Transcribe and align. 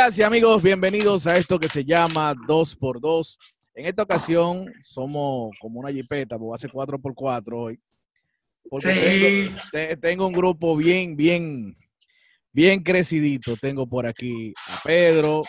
Amigas 0.00 0.18
y 0.18 0.22
amigos, 0.22 0.62
bienvenidos 0.62 1.26
a 1.26 1.36
esto 1.36 1.58
que 1.60 1.68
se 1.68 1.84
llama 1.84 2.32
2x2. 2.34 3.36
En 3.74 3.84
esta 3.84 4.02
ocasión 4.04 4.72
somos 4.82 5.50
como 5.60 5.80
una 5.80 5.92
jipeta, 5.92 6.38
porque 6.38 6.54
hace 6.54 6.68
4x4 6.72 7.52
hoy. 7.64 7.78
Porque 8.70 8.94
Sí. 8.94 9.00
tengo, 9.20 9.60
te- 9.70 9.96
tengo 9.98 10.26
un 10.26 10.32
grupo 10.32 10.74
bien, 10.74 11.16
bien, 11.16 11.76
bien 12.50 12.82
crecidito. 12.82 13.58
Tengo 13.58 13.86
por 13.86 14.06
aquí 14.06 14.54
a 14.70 14.80
Pedro, 14.82 15.42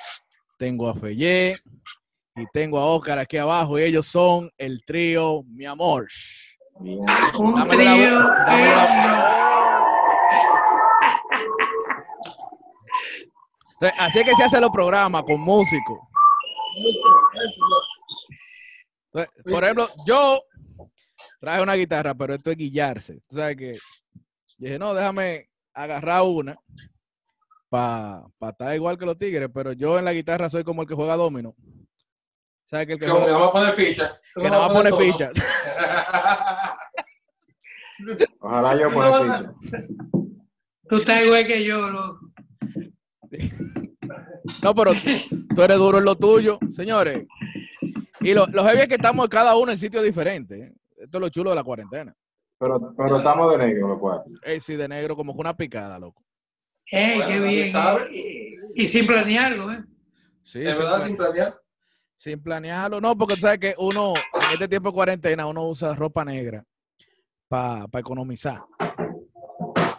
tengo 0.60 0.90
a 0.90 0.96
Fellé 0.96 1.58
y 2.36 2.44
tengo 2.52 2.78
a 2.78 2.86
Oscar 2.88 3.20
aquí 3.20 3.38
abajo. 3.38 3.80
Y 3.80 3.84
ellos 3.84 4.06
son 4.08 4.52
el 4.58 4.84
trío 4.86 5.44
Mi 5.48 5.64
Amor. 5.66 6.08
Un 6.74 7.00
la 7.06 7.32
trío. 7.32 7.40
voz, 7.40 7.66
dámele 7.66 8.66
la- 8.66 9.61
Así 13.98 14.20
es 14.20 14.26
que 14.26 14.36
se 14.36 14.44
hacen 14.44 14.62
los 14.62 14.70
programas 14.70 15.24
con 15.24 15.42
músicos. 15.42 16.00
Por 19.12 19.64
ejemplo, 19.64 19.88
yo 20.06 20.44
traje 21.40 21.64
una 21.64 21.74
guitarra, 21.74 22.14
pero 22.14 22.36
esto 22.36 22.52
es 22.52 22.58
guillarse. 22.58 23.20
Tú 23.28 23.38
sabes 23.38 23.58
que 23.58 23.78
dije, 24.58 24.78
no, 24.78 24.94
déjame 24.94 25.50
agarrar 25.74 26.22
una 26.24 26.56
para 27.70 28.24
estar 28.50 28.76
igual 28.76 28.98
que 28.98 29.06
los 29.06 29.18
tigres, 29.18 29.50
pero 29.54 29.72
yo 29.74 29.98
en 29.98 30.06
la 30.06 30.14
guitarra 30.14 30.50
soy 30.50 30.64
como 30.64 30.84
el 30.84 30.88
que 30.88 30.96
juega 30.96 31.16
domino. 31.16 31.56
¿Sabes 32.70 32.88
que 32.88 32.94
el 32.94 33.00
que 33.00 33.06
Que 33.06 33.14
me 33.14 33.20
juega, 33.20 33.38
vamos 33.38 33.50
a 33.50 33.54
poner 33.54 33.74
ficha. 33.74 34.20
que 34.36 34.44
nada 34.44 34.68
más 34.68 34.74
pone 34.74 34.94
ficha? 34.94 35.32
Ojalá 38.40 38.82
yo 38.82 38.92
pueda 38.92 39.42
no. 39.42 39.56
Tú 40.90 40.98
estás 40.98 41.24
igual 41.24 41.48
que 41.48 41.64
yo, 41.64 41.90
loco. 41.90 42.20
No, 44.64 44.76
pero 44.76 44.92
tú 45.56 45.62
eres 45.62 45.78
duro 45.78 45.98
en 46.00 46.06
lo 46.06 46.16
tuyo, 46.16 46.60
señores. 46.72 47.26
Y 48.22 48.34
lo, 48.34 48.46
lo 48.48 48.64
heavy 48.64 48.82
es 48.82 48.88
que 48.88 48.96
estamos 48.96 49.28
cada 49.30 49.56
uno 49.58 49.72
en 49.72 49.78
sitios 49.78 50.04
diferentes. 50.04 50.60
¿eh? 50.60 50.74
Esto 50.98 51.18
es 51.18 51.22
lo 51.22 51.30
chulo 51.30 51.50
de 51.50 51.56
la 51.56 51.64
cuarentena. 51.64 52.14
Pero, 52.60 52.94
pero 52.96 53.18
estamos 53.18 53.52
de 53.52 53.58
negro 53.66 53.88
los 53.88 54.00
cuatro. 54.00 54.32
Eh, 54.44 54.60
sí, 54.60 54.76
de 54.76 54.88
negro, 54.88 55.16
como 55.16 55.34
que 55.34 55.40
una 55.42 55.56
picada, 55.58 55.98
loco. 55.98 56.24
¡Ey, 56.92 57.18
Bueno, 57.18 57.32
qué 57.32 57.40
bien! 57.40 57.74
Y, 58.12 58.84
y 58.84 58.88
sin 58.88 59.08
planearlo, 59.08 59.72
¿eh? 59.72 59.84
Sí, 60.44 60.60
De 60.60 60.74
sin, 60.74 60.84
verdad, 60.84 61.06
sin 61.06 61.18
planear. 61.18 61.60
sin 62.16 62.44
planearlo. 62.44 63.02
No, 63.02 63.18
porque 63.18 63.36
tú 63.36 63.42
sabes 63.42 63.58
que 63.60 63.74
uno, 63.80 64.14
en 64.16 64.54
este 64.54 64.68
tiempo 64.68 64.90
de 64.90 64.94
cuarentena, 64.94 65.48
uno 65.48 65.68
usa 65.68 65.96
ropa 65.96 66.24
negra 66.24 66.64
para 67.48 67.86
economizar. 67.98 68.62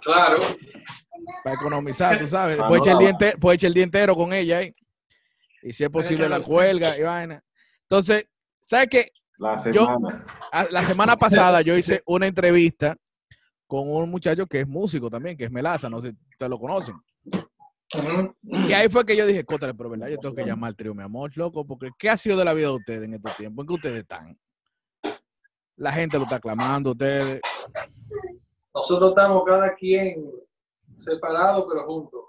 Claro. 0.00 0.38
Para 1.44 1.56
economizar, 1.56 2.18
tú 2.18 2.28
sabes. 2.28 2.56
Pa' 2.56 2.68
Puedes 2.68 2.82
echar, 2.82 2.92
el 2.94 2.98
día 2.98 3.08
lavar. 3.12 3.22
ente- 3.32 3.38
puedes 3.40 3.58
echar 3.58 3.68
el 3.68 3.74
día 3.74 3.84
entero 3.84 4.14
con 4.16 4.32
ella 4.32 4.58
ahí. 4.58 4.74
Y 5.62 5.72
si 5.72 5.84
es 5.84 5.90
posible, 5.90 6.28
la 6.28 6.40
cuelga 6.40 6.96
y 6.98 7.02
vaina. 7.02 7.42
Entonces, 7.82 8.26
¿sabes 8.62 8.88
qué? 8.90 9.10
La 9.38 9.58
semana. 9.58 10.24
Ah, 10.52 10.66
La 10.70 10.82
semana 10.84 11.16
pasada 11.16 11.60
yo 11.62 11.76
hice 11.76 12.02
una 12.06 12.26
entrevista 12.26 12.96
con 13.66 13.88
un 13.90 14.10
muchacho 14.10 14.46
que 14.46 14.60
es 14.60 14.68
músico 14.68 15.08
también, 15.08 15.36
que 15.36 15.44
es 15.44 15.50
Melaza, 15.50 15.88
no 15.88 16.00
sé 16.02 16.10
si 16.10 16.16
ustedes 16.32 16.50
lo 16.50 16.58
conocen. 16.58 16.94
Y 18.42 18.72
ahí 18.72 18.88
fue 18.88 19.04
que 19.04 19.16
yo 19.16 19.26
dije, 19.26 19.44
Cótale, 19.44 19.74
pero 19.74 19.90
verdad, 19.90 20.08
yo 20.08 20.18
tengo 20.18 20.34
que 20.34 20.44
llamar 20.44 20.68
al 20.68 20.76
trío, 20.76 20.94
mi 20.94 21.02
amor, 21.02 21.30
loco, 21.36 21.64
porque 21.66 21.90
¿qué 21.98 22.08
ha 22.10 22.16
sido 22.16 22.36
de 22.38 22.44
la 22.44 22.54
vida 22.54 22.68
de 22.68 22.74
ustedes 22.74 23.04
en 23.04 23.14
estos 23.14 23.36
tiempos? 23.36 23.62
¿En 23.62 23.66
qué 23.68 23.74
ustedes 23.74 24.00
están? 24.02 24.38
La 25.76 25.92
gente 25.92 26.16
lo 26.18 26.24
está 26.24 26.36
aclamando, 26.36 26.90
ustedes. 26.92 27.40
Nosotros 28.74 29.10
estamos 29.10 29.42
cada 29.46 29.74
quien 29.74 30.24
separado, 31.02 31.66
pero 31.68 31.84
juntos. 31.86 32.24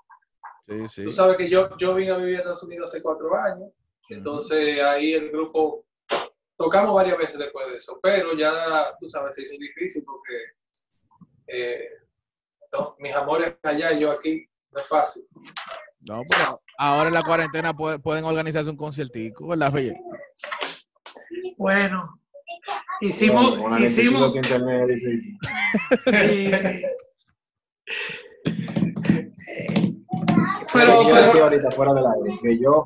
Sí, 0.68 0.88
sí. 0.90 1.04
Tú 1.06 1.14
sabes 1.14 1.38
que 1.38 1.50
yo, 1.50 1.76
yo 1.78 1.96
vine 1.96 2.12
a 2.12 2.18
vivir 2.18 2.36
a 2.36 2.40
Estados 2.40 2.64
Unidos 2.64 2.90
hace 2.90 3.02
cuatro 3.02 3.34
años. 3.36 3.70
Entonces 4.10 4.82
ahí 4.82 5.14
el 5.14 5.30
grupo 5.32 5.86
tocamos 6.58 6.94
varias 6.96 7.18
veces 7.18 7.38
después 7.40 7.68
de 7.70 7.78
eso, 7.78 8.00
pero 8.02 8.36
ya 8.38 8.96
tú 9.00 9.08
sabes, 9.10 9.36
se 9.36 9.44
hizo 9.44 9.56
difícil 9.58 10.04
porque 10.04 10.36
eh, 11.48 11.88
no, 12.72 12.96
mis 13.00 13.14
amores 13.16 13.56
allá 13.64 13.94
y 13.94 14.02
yo 14.02 14.12
aquí 14.12 14.46
no 14.72 14.80
es 14.82 14.88
fácil. 14.88 15.26
No, 16.08 16.22
pero 16.30 16.62
ahora 16.78 17.08
en 17.08 17.14
la 17.14 17.24
cuarentena 17.24 17.74
puede- 17.74 18.00
pueden 18.00 18.26
organizarse 18.26 18.70
un 18.70 18.78
conciertico, 18.78 19.48
¿verdad, 19.48 19.72
Feye? 19.72 19.96
Bueno, 21.58 22.20
hicimos, 23.02 23.58
hicimos, 23.80 24.34
eh, 30.76 31.08
Pero, 31.14 31.34
Yo 31.34 31.44
ahorita 31.44 31.72
fuera 31.72 31.94
del 31.94 32.06
aire 32.06 32.40
que 32.42 32.60
yo, 32.60 32.84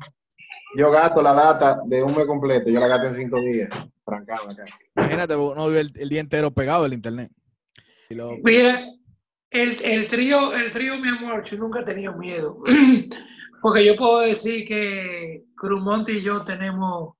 yo 0.76 0.90
gasto 0.90 1.22
la 1.22 1.32
data 1.34 1.80
de 1.86 2.02
un 2.02 2.14
mes 2.14 2.26
completo, 2.26 2.68
yo 2.70 2.80
la 2.80 2.88
gasto 2.88 3.06
en 3.08 3.14
cinco 3.16 3.40
días. 3.40 3.68
Trancado 4.04 4.50
acá. 4.50 4.64
Imagínate, 4.96 5.36
uno 5.36 5.66
vive 5.68 5.80
el, 5.80 5.92
el 5.96 6.08
día 6.08 6.20
entero 6.20 6.50
pegado 6.50 6.84
al 6.84 6.92
internet. 6.94 7.30
Y 8.10 8.14
lo- 8.14 8.38
mira, 8.42 8.80
el, 9.50 9.82
el 9.82 10.08
trío, 10.08 10.54
el 10.54 10.72
trío, 10.72 10.96
mi 10.98 11.08
amor, 11.08 11.44
yo 11.44 11.56
nunca 11.58 11.80
he 11.80 11.84
tenido 11.84 12.14
miedo. 12.16 12.58
Porque 13.62 13.84
yo 13.84 13.96
puedo 13.96 14.20
decir 14.20 14.66
que 14.68 15.42
Crumonte 15.56 16.12
y 16.12 16.22
yo 16.22 16.44
tenemos, 16.44 17.14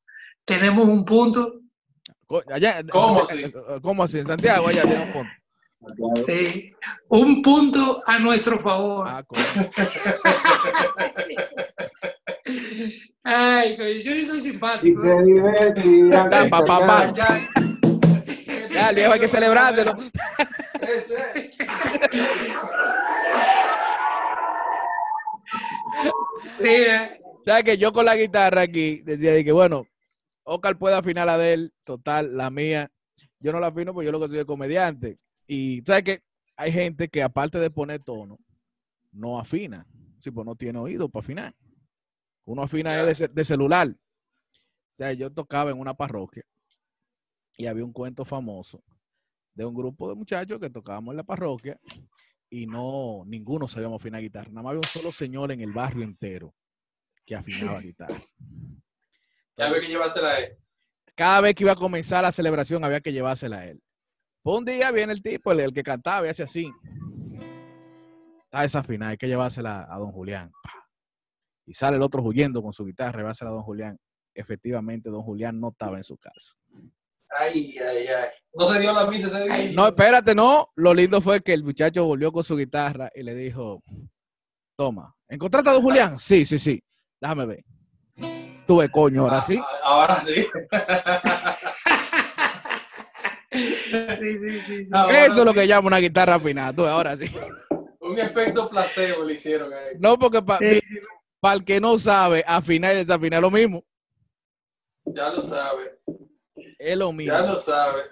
tenemos 0.44 0.86
un 0.88 1.04
punto. 1.04 1.60
allá- 2.48 2.84
¿Cómo 2.90 3.20
eh, 3.20 3.24
así? 3.28 3.42
eh, 3.44 3.52
¿Cómo 3.82 4.02
así? 4.04 4.18
En 4.20 4.26
Santiago 4.26 4.68
allá 4.68 4.84
tiene 4.84 5.02
un 5.04 5.12
punto. 5.12 5.32
Sí, 6.26 6.70
un 7.08 7.42
punto 7.42 8.02
a 8.06 8.18
nuestro 8.18 8.58
favor. 8.60 9.06
Ah. 9.08 9.24
Ay, 13.24 13.76
yo 14.04 14.14
no 14.14 14.26
soy 14.26 14.38
Y 14.38 14.42
simpático. 14.42 15.02
se. 15.02 16.08
Ya, 16.10 16.28
pa, 16.30 16.48
pa, 16.64 16.86
pa. 16.86 17.12
ya, 17.12 17.48
Ya, 18.72 18.88
el 18.90 18.94
viejo 18.96 19.12
hay 19.12 19.20
que 19.20 19.28
celebrárselo. 19.28 19.96
Eso 20.80 21.14
es. 21.34 21.58
Mira, 26.60 27.10
¿Sabes 27.44 27.64
que 27.64 27.78
yo 27.78 27.92
con 27.92 28.04
la 28.04 28.16
guitarra 28.16 28.62
aquí 28.62 29.00
decía 29.04 29.32
de 29.32 29.44
que, 29.44 29.52
bueno, 29.52 29.86
Oscar 30.44 30.76
puede 30.76 30.96
afinar 30.96 31.26
la 31.26 31.38
de 31.38 31.52
él, 31.54 31.72
total, 31.84 32.36
la 32.36 32.50
mía. 32.50 32.90
Yo 33.40 33.52
no 33.52 33.60
la 33.60 33.68
afino 33.68 33.94
porque 33.94 34.06
yo 34.06 34.12
lo 34.12 34.20
que 34.20 34.26
soy 34.28 34.38
es 34.38 34.44
comediante. 34.44 35.18
Y 35.48 35.82
sabes 35.84 36.04
que 36.04 36.22
hay 36.56 36.70
gente 36.70 37.08
que 37.08 37.22
aparte 37.22 37.58
de 37.58 37.70
poner 37.70 38.04
tono, 38.04 38.38
no 39.10 39.40
afina. 39.40 39.86
Sí, 40.20 40.30
pues 40.30 40.44
no 40.46 40.54
tiene 40.54 40.78
oído 40.78 41.08
para 41.08 41.24
afinar. 41.24 41.54
Uno 42.44 42.62
afina 42.62 43.00
es 43.00 43.06
de, 43.06 43.14
ce- 43.14 43.28
de 43.32 43.44
celular. 43.44 43.88
O 43.88 44.96
sea, 44.98 45.12
yo 45.14 45.32
tocaba 45.32 45.70
en 45.70 45.78
una 45.80 45.94
parroquia 45.94 46.44
y 47.56 47.66
había 47.66 47.84
un 47.84 47.92
cuento 47.92 48.24
famoso 48.24 48.82
de 49.54 49.64
un 49.64 49.74
grupo 49.74 50.08
de 50.08 50.14
muchachos 50.14 50.60
que 50.60 50.70
tocábamos 50.70 51.12
en 51.12 51.16
la 51.16 51.22
parroquia 51.24 51.80
y 52.50 52.66
no, 52.66 53.24
ninguno 53.26 53.66
sabíamos 53.68 54.00
afinar 54.00 54.20
guitarra. 54.20 54.50
Nada 54.50 54.62
más 54.62 54.70
había 54.70 54.80
un 54.80 54.86
solo 54.86 55.10
señor 55.12 55.50
en 55.52 55.60
el 55.60 55.72
barrio 55.72 56.04
entero 56.04 56.54
que 57.24 57.34
afinaba 57.34 57.80
guitarra. 57.80 58.22
Que 59.80 59.88
llevársela 59.88 60.28
a 60.28 60.38
él. 60.40 60.56
Cada 61.14 61.40
vez 61.40 61.54
que 61.54 61.64
iba 61.64 61.72
a 61.72 61.76
comenzar 61.76 62.22
la 62.22 62.32
celebración 62.32 62.84
había 62.84 63.00
que 63.00 63.12
llevársela 63.12 63.58
a 63.58 63.66
él. 63.66 63.82
Un 64.50 64.64
día 64.64 64.90
viene 64.92 65.12
el 65.12 65.22
tipo, 65.22 65.52
el, 65.52 65.60
el 65.60 65.74
que 65.74 65.82
cantaba 65.82 66.26
y 66.26 66.30
hace 66.30 66.42
así. 66.42 66.72
Está 68.44 68.62
desafinada, 68.62 69.10
hay 69.10 69.18
que 69.18 69.28
llevársela 69.28 69.86
a 69.90 69.98
don 69.98 70.10
Julián. 70.10 70.50
Y 71.66 71.74
sale 71.74 71.96
el 71.96 72.02
otro 72.02 72.22
huyendo 72.22 72.62
con 72.62 72.72
su 72.72 72.86
guitarra, 72.86 73.18
llevársela 73.18 73.50
a 73.50 73.54
don 73.54 73.62
Julián. 73.62 73.98
Efectivamente, 74.34 75.10
don 75.10 75.22
Julián 75.22 75.60
no 75.60 75.68
estaba 75.68 75.98
en 75.98 76.02
su 76.02 76.16
casa. 76.16 76.54
Ay, 77.38 77.76
ay, 77.78 78.06
ay. 78.06 78.28
No 78.54 78.64
se 78.64 78.80
dio 78.80 78.94
la 78.94 79.06
misa 79.06 79.26
ese 79.26 79.44
día. 79.44 79.72
No, 79.74 79.86
espérate, 79.86 80.34
no. 80.34 80.70
Lo 80.76 80.94
lindo 80.94 81.20
fue 81.20 81.42
que 81.42 81.52
el 81.52 81.62
muchacho 81.62 82.06
volvió 82.06 82.32
con 82.32 82.42
su 82.42 82.56
guitarra 82.56 83.10
y 83.14 83.24
le 83.24 83.34
dijo, 83.34 83.82
toma, 84.78 85.14
¿encontraste 85.28 85.68
a 85.68 85.74
don 85.74 85.82
Julián? 85.82 86.18
Sí, 86.18 86.46
sí, 86.46 86.58
sí. 86.58 86.82
Déjame 87.20 87.44
ver. 87.44 87.64
Tuve 88.66 88.88
coño, 88.90 89.24
ahora 89.24 89.42
sí. 89.42 89.60
Ah, 89.60 89.78
Ahora 89.84 90.16
sí. 90.20 90.46
sí, 93.90 94.16
sí, 94.20 94.38
sí, 94.38 94.60
sí. 94.66 94.88
Ahora 94.92 95.26
Eso 95.26 95.38
es 95.38 95.44
lo 95.44 95.54
que 95.54 95.66
llama 95.66 95.88
una 95.88 95.98
guitarra 95.98 96.34
afinada. 96.34 96.72
Tú, 96.72 96.86
ahora 96.86 97.16
sí. 97.16 97.26
Un 98.00 98.18
efecto 98.18 98.68
placebo 98.68 99.24
le 99.24 99.34
hicieron 99.34 99.72
a 99.72 99.88
él. 99.88 100.00
No, 100.00 100.18
porque 100.18 100.42
para 100.42 100.58
Sí, 100.58 100.80
el 101.42 101.64
que 101.64 101.80
no 101.80 101.98
sabe, 101.98 102.44
afinar 102.46 102.94
y 102.94 102.98
desafinar 102.98 103.38
es 103.38 103.42
lo 103.42 103.50
mismo. 103.50 103.84
Ya 105.04 105.30
lo 105.30 105.40
sabe. 105.40 105.98
Es 106.78 106.96
lo 106.96 107.12
mismo. 107.12 107.32
Ya 107.32 107.42
lo 107.42 107.60
sabe. 107.60 108.02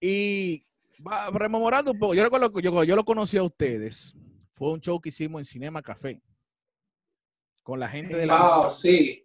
Y 0.00 0.66
va, 1.06 1.30
rememorando 1.30 1.92
un 1.92 1.98
poco, 1.98 2.14
yo 2.14 2.22
recuerdo 2.22 2.52
que 2.52 2.62
yo, 2.62 2.84
yo 2.84 2.96
lo 2.96 3.04
conocí 3.04 3.36
a 3.36 3.42
ustedes. 3.42 4.14
Fue 4.54 4.70
un 4.70 4.80
show 4.80 5.00
que 5.00 5.08
hicimos 5.08 5.40
en 5.40 5.44
Cinema 5.44 5.82
Café. 5.82 6.20
Con 7.62 7.80
la 7.80 7.88
gente 7.88 8.16
de 8.16 8.26
la, 8.26 8.36
Ah, 8.66 8.70
sí. 8.70 9.23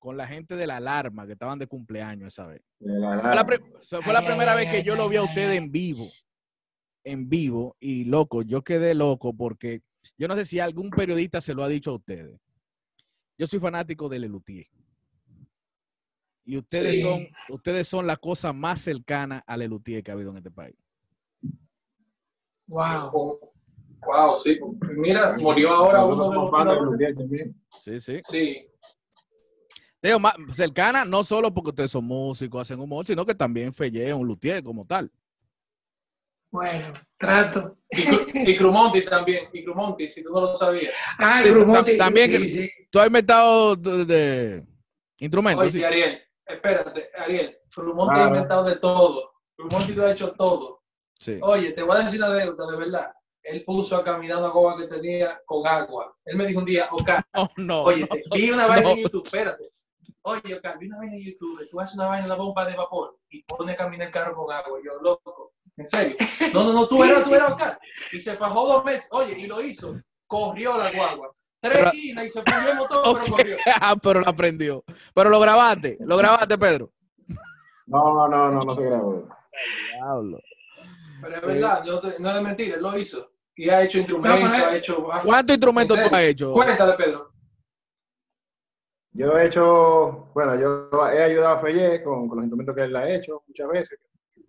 Con 0.00 0.16
la 0.16 0.26
gente 0.26 0.56
de 0.56 0.66
la 0.66 0.78
alarma 0.78 1.26
que 1.26 1.34
estaban 1.34 1.58
de 1.58 1.66
cumpleaños 1.68 2.28
esa 2.34 2.46
vez. 2.46 2.62
La 2.80 3.20
Fue 3.20 3.34
la, 3.36 3.46
pri- 3.46 3.62
fue 4.02 4.12
la 4.12 4.18
Ay, 4.20 4.26
primera 4.26 4.52
ay, 4.52 4.56
vez 4.64 4.70
que 4.72 4.78
ay, 4.78 4.82
yo 4.82 4.96
lo 4.96 5.08
vi 5.08 5.16
a 5.16 5.22
ustedes 5.22 5.56
en 5.58 5.70
vivo. 5.70 6.06
En 7.04 7.28
vivo. 7.28 7.76
Y 7.78 8.04
loco, 8.06 8.42
yo 8.42 8.62
quedé 8.62 8.94
loco 8.94 9.32
porque 9.36 9.82
Yo 10.16 10.26
no 10.28 10.34
sé 10.34 10.46
si 10.46 10.58
algún 10.58 10.88
periodista 10.88 11.42
se 11.42 11.52
lo 11.52 11.62
ha 11.62 11.68
dicho 11.68 11.90
a 11.90 11.94
ustedes. 11.96 12.40
Yo 13.38 13.46
soy 13.46 13.58
fanático 13.60 14.08
de 14.08 14.18
Lelutier. 14.18 14.66
Y 16.46 16.56
ustedes 16.56 16.96
Sí. 16.96 17.02
son, 17.02 17.26
ustedes 17.50 17.86
son 17.86 18.06
la 18.06 18.16
cosa 18.16 18.54
más 18.54 18.80
cercana 18.80 19.44
a 19.46 19.56
Lelutier 19.58 20.02
que 20.02 20.10
ha 20.10 20.14
habido 20.14 20.30
en 20.30 20.38
este 20.38 20.50
país. 20.50 20.74
Wow. 22.68 23.38
Wow, 24.06 24.36
sí. 24.36 24.58
Mira, 24.96 25.36
murió 25.38 25.68
ahora 25.70 26.06
uno 26.06 26.30
de 26.30 26.34
los 26.36 27.16
también. 27.18 27.54
Sí, 27.82 28.00
sí. 28.00 28.18
Sí, 28.22 28.66
Digo, 30.02 30.18
más 30.18 30.34
cercana 30.54 31.04
no 31.04 31.22
solo 31.24 31.52
porque 31.52 31.70
ustedes 31.70 31.90
son 31.90 32.04
músicos, 32.04 32.62
hacen 32.62 32.80
humor, 32.80 33.06
sino 33.06 33.24
que 33.26 33.34
también 33.34 33.72
Felle 33.74 34.08
es 34.08 34.14
un 34.14 34.26
luthier 34.26 34.62
como 34.62 34.84
tal. 34.86 35.10
Bueno, 36.50 36.92
trato. 37.16 37.76
y, 37.90 37.96
Cru- 37.96 38.48
y 38.48 38.56
Crumonti 38.56 39.02
también. 39.04 39.48
Y 39.52 39.64
Crumonti, 39.64 40.08
si 40.08 40.22
tú 40.24 40.32
no 40.32 40.40
lo 40.40 40.56
sabías. 40.56 40.92
Ah, 41.18 41.42
Sí, 41.44 41.50
Grumonte, 41.50 41.94
tam- 41.94 41.98
también 41.98 42.48
sí. 42.48 42.70
Tú 42.90 42.98
has 42.98 43.06
inventado 43.06 43.76
de, 43.76 44.04
de 44.04 44.66
instrumentos, 45.18 45.62
Oye, 45.66 45.72
sí. 45.72 45.84
Ariel, 45.84 46.20
espérate, 46.46 47.10
Ariel. 47.18 47.56
Crumonti 47.72 48.14
Claro. 48.14 48.24
ha 48.24 48.34
inventado 48.34 48.64
de 48.64 48.76
todo. 48.76 49.30
Crumonti 49.54 49.92
lo 49.92 50.06
ha 50.06 50.12
hecho 50.12 50.32
todo. 50.32 50.82
Sí. 51.20 51.38
Oye, 51.42 51.72
te 51.72 51.82
voy 51.82 51.98
a 51.98 52.04
decir 52.04 52.18
una 52.18 52.30
deuda, 52.32 52.66
de 52.70 52.76
verdad. 52.76 53.12
Él 53.42 53.62
puso 53.64 53.96
a 53.96 54.02
caminar 54.04 54.38
una 54.38 54.48
goma 54.48 54.76
que 54.76 54.86
tenía 54.88 55.40
con 55.46 55.66
agua. 55.66 56.16
Él 56.24 56.36
me 56.36 56.46
dijo 56.46 56.58
un 56.58 56.64
día, 56.66 56.88
Ocar, 56.90 57.24
Oh, 57.34 57.48
no. 57.58 57.82
oye, 57.84 58.06
te- 58.06 58.24
vi 58.34 58.50
una 58.50 58.66
vaina 58.66 58.88
no. 58.88 58.90
en 58.96 59.02
YouTube, 59.04 59.24
espérate. 59.24 59.70
Oye, 60.22 60.60
vi 60.78 60.86
una 60.86 60.98
vaina 60.98 61.16
en 61.16 61.24
YouTube, 61.24 61.66
tú 61.70 61.80
haces 61.80 61.94
una 61.96 62.06
vaina 62.08 62.24
en 62.24 62.28
la 62.28 62.34
bomba 62.36 62.66
de 62.66 62.76
vapor 62.76 63.16
y 63.30 63.42
pones 63.44 63.74
a 63.74 63.78
caminar 63.78 64.08
el 64.08 64.12
carro 64.12 64.34
con 64.34 64.52
agua. 64.54 64.78
Y 64.80 64.84
yo, 64.86 64.92
loco, 65.02 65.54
¿en 65.76 65.86
serio? 65.86 66.16
No, 66.52 66.64
no, 66.64 66.72
no, 66.74 66.86
tú 66.86 67.02
eras, 67.04 67.24
tú 67.24 67.34
eras 67.34 67.52
Ocar. 67.52 67.78
Y 68.12 68.20
se 68.20 68.36
fajó 68.36 68.66
dos 68.66 68.84
meses, 68.84 69.08
oye, 69.12 69.38
y 69.38 69.46
lo 69.46 69.60
hizo. 69.62 69.98
Corrió 70.26 70.76
la 70.76 70.92
guagua. 70.92 71.32
Tres 71.60 71.76
Pero- 71.78 71.86
esquinas 71.88 72.24
y 72.26 72.30
se 72.30 72.42
fundió 72.42 72.70
el 72.70 72.76
motor, 72.78 73.18
pero 73.20 73.36
corrió. 73.36 73.56
Ah, 73.80 73.96
pero 74.02 74.20
lo 74.20 74.28
aprendió. 74.28 74.84
Pero 75.14 75.30
lo 75.30 75.40
grabaste, 75.40 75.96
lo 76.00 76.16
grabaste, 76.16 76.58
Pedro. 76.58 76.90
No, 77.86 78.28
no, 78.28 78.50
no, 78.50 78.64
no 78.64 78.74
se 78.74 78.82
grabó. 78.82 79.26
Diablo. 79.94 80.38
Pero 81.22 81.34
es 81.36 81.42
verdad, 81.42 81.84
yo 81.84 82.00
te- 82.00 82.18
no 82.18 82.30
es 82.30 82.42
mentira, 82.42 82.76
él 82.76 82.82
lo 82.82 82.96
hizo. 82.96 83.30
Y 83.56 83.68
ha 83.68 83.82
hecho 83.82 83.98
instrumentos, 83.98 84.48
No, 84.48 84.54
ha 84.54 84.76
hecho... 84.76 85.06
¿Cuántos 85.24 85.54
instrumentos 85.54 85.98
¿En 85.98 86.08
tú 86.08 86.14
has 86.14 86.22
hecho? 86.22 86.52
Cuéntale, 86.52 86.92
Pedro. 86.94 87.30
Yo 89.12 89.36
he 89.36 89.46
hecho, 89.46 90.30
bueno, 90.34 90.54
yo 90.60 90.88
he 91.12 91.22
ayudado 91.22 91.56
a 91.56 91.60
Felle 91.60 92.02
con, 92.02 92.28
con 92.28 92.38
los 92.38 92.44
instrumentos 92.44 92.74
que 92.76 92.82
él 92.82 92.96
ha 92.96 93.08
hecho 93.12 93.42
muchas 93.46 93.68
veces, 93.68 93.98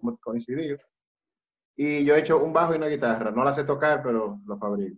hemos 0.01 0.19
coincidido. 0.19 0.77
Y 1.75 2.03
yo 2.05 2.15
he 2.15 2.19
hecho 2.19 2.37
un 2.43 2.53
bajo 2.53 2.73
y 2.73 2.77
una 2.77 2.87
guitarra. 2.87 3.31
No 3.31 3.43
la 3.43 3.53
sé 3.53 3.63
tocar, 3.63 4.03
pero 4.03 4.39
lo 4.45 4.57
fabrico. 4.57 4.97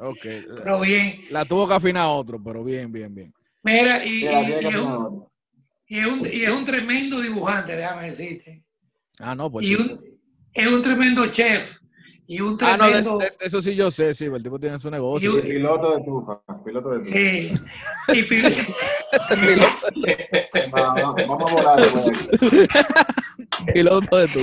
Ok. 0.00 0.26
Pero 0.56 0.80
bien. 0.80 1.20
La 1.30 1.44
tuvo 1.44 1.68
que 1.68 1.74
afinar 1.74 2.08
otro, 2.08 2.42
pero 2.42 2.64
bien, 2.64 2.90
bien, 2.90 3.14
bien. 3.14 3.32
Mira, 3.62 4.04
y, 4.04 4.24
es 4.26 4.74
un, 4.74 5.26
y 5.86 5.98
es 6.00 6.06
un- 6.06 6.26
y 6.26 6.42
es 6.44 6.50
un 6.50 6.64
tremendo 6.64 7.20
dibujante, 7.20 7.76
déjame 7.76 8.06
decirte. 8.08 8.64
Ah, 9.20 9.34
no, 9.34 9.50
pues. 9.50 9.66
Y 9.66 9.74
un, 9.76 9.98
es 10.54 10.66
un 10.66 10.82
tremendo 10.82 11.26
chef. 11.28 11.78
Y 12.28 12.40
un 12.40 12.58
Ah, 12.60 12.76
no, 12.76 12.86
de, 12.86 12.90
tremendo. 12.92 13.18
de- 13.18 13.26
de 13.26 13.36
eso 13.46 13.62
sí 13.62 13.74
yo 13.76 13.88
sé, 13.90 14.12
sí, 14.14 14.24
el 14.24 14.42
tipo 14.42 14.58
tiene 14.58 14.78
su 14.80 14.90
negocio. 14.90 15.32
Y 15.32 15.36
un- 15.36 15.42
Piloto 15.42 15.96
de 15.96 16.04
tufa, 16.04 16.40
piloto 16.64 16.88
de 16.90 16.98
tufa. 16.98 17.10
Sí. 17.10 17.52
Y, 18.08 18.22
pi- 18.24 18.42
Va- 20.74 20.94
va- 20.94 21.14
vamos 21.26 21.52
a 21.52 21.54
volar. 21.54 21.80
Piloto 23.72 24.16
de 24.16 24.28
tú. 24.28 24.40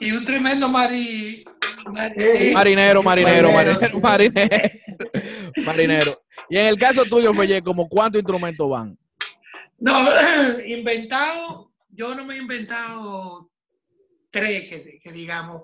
y 0.00 0.12
un 0.12 0.24
tremendo 0.24 0.68
mari, 0.68 1.44
mari- 1.86 2.52
Marinero, 2.52 3.02
marinero, 3.02 3.50
Marinero. 3.52 3.52
marinero, 3.52 4.00
marinero. 4.00 4.70
Marinero. 5.66 6.22
Y 6.48 6.58
en 6.58 6.66
el 6.66 6.78
caso 6.78 7.04
tuyo, 7.04 7.32
Felle, 7.34 7.62
como 7.62 7.88
cuántos 7.88 8.20
instrumentos 8.20 8.68
van? 8.68 8.98
No, 9.78 10.08
inventado, 10.66 11.70
yo 11.90 12.14
no 12.14 12.24
me 12.24 12.34
he 12.34 12.38
inventado 12.38 13.49
tres, 14.30 14.68
que, 14.68 15.00
que 15.02 15.12
digamos. 15.12 15.62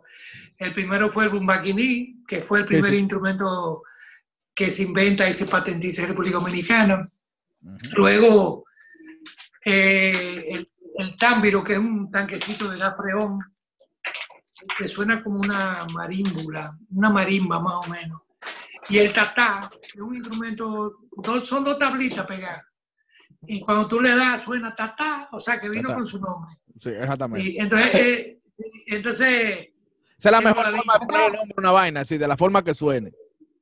El 0.58 0.72
primero 0.74 1.10
fue 1.10 1.24
el 1.24 1.30
bumbaquiní, 1.30 2.22
que 2.26 2.40
fue 2.40 2.60
el 2.60 2.66
primer 2.66 2.90
sí. 2.90 2.96
instrumento 2.96 3.82
que 4.54 4.70
se 4.70 4.82
inventa 4.82 5.28
y 5.28 5.34
se 5.34 5.46
patentiza 5.46 6.02
en 6.02 6.08
República 6.08 6.38
Dominicana. 6.38 7.08
Luego, 7.96 8.64
eh, 9.64 10.44
el, 10.50 10.70
el 10.98 11.16
támbiro, 11.18 11.62
que 11.64 11.74
es 11.74 11.78
un 11.78 12.10
tanquecito 12.10 12.68
de 12.70 12.78
gas 12.78 12.96
freón, 12.96 13.38
que 14.78 14.88
suena 14.88 15.22
como 15.22 15.40
una 15.40 15.86
marímbula, 15.94 16.76
una 16.90 17.10
marimba 17.10 17.60
más 17.60 17.86
o 17.86 17.90
menos. 17.90 18.22
Y 18.88 18.98
el 18.98 19.12
tatá, 19.12 19.68
que 19.72 19.78
es 19.88 19.96
un 19.96 20.14
instrumento, 20.16 21.00
dos- 21.16 21.48
son 21.48 21.64
dos 21.64 21.78
tablitas 21.78 22.24
pegadas. 22.26 22.64
Y 23.48 23.60
cuando 23.60 23.88
tú 23.88 24.00
le 24.00 24.14
das, 24.16 24.42
suena 24.42 24.74
tatá, 24.74 25.28
o 25.32 25.40
sea 25.40 25.60
que 25.60 25.68
vino 25.68 25.82
Tatá. 25.88 25.94
con 25.96 26.06
su 26.06 26.18
nombre. 26.20 26.54
Sí, 26.80 26.90
exactamente. 26.90 27.48
Y 27.48 27.58
entonces, 27.58 27.94
eh, 27.94 28.40
entonces 28.86 29.68
Esa 30.18 30.28
es 30.28 30.32
la 30.32 30.40
mejor 30.40 30.64
forma 30.74 30.92
de 30.98 31.06
poner 31.06 31.20
el 31.26 31.32
nombre 31.32 31.54
a 31.56 31.60
una 31.60 31.70
vaina, 31.72 32.00
así, 32.00 32.18
de 32.18 32.28
la 32.28 32.36
forma 32.36 32.62
que 32.64 32.74
suene. 32.74 33.12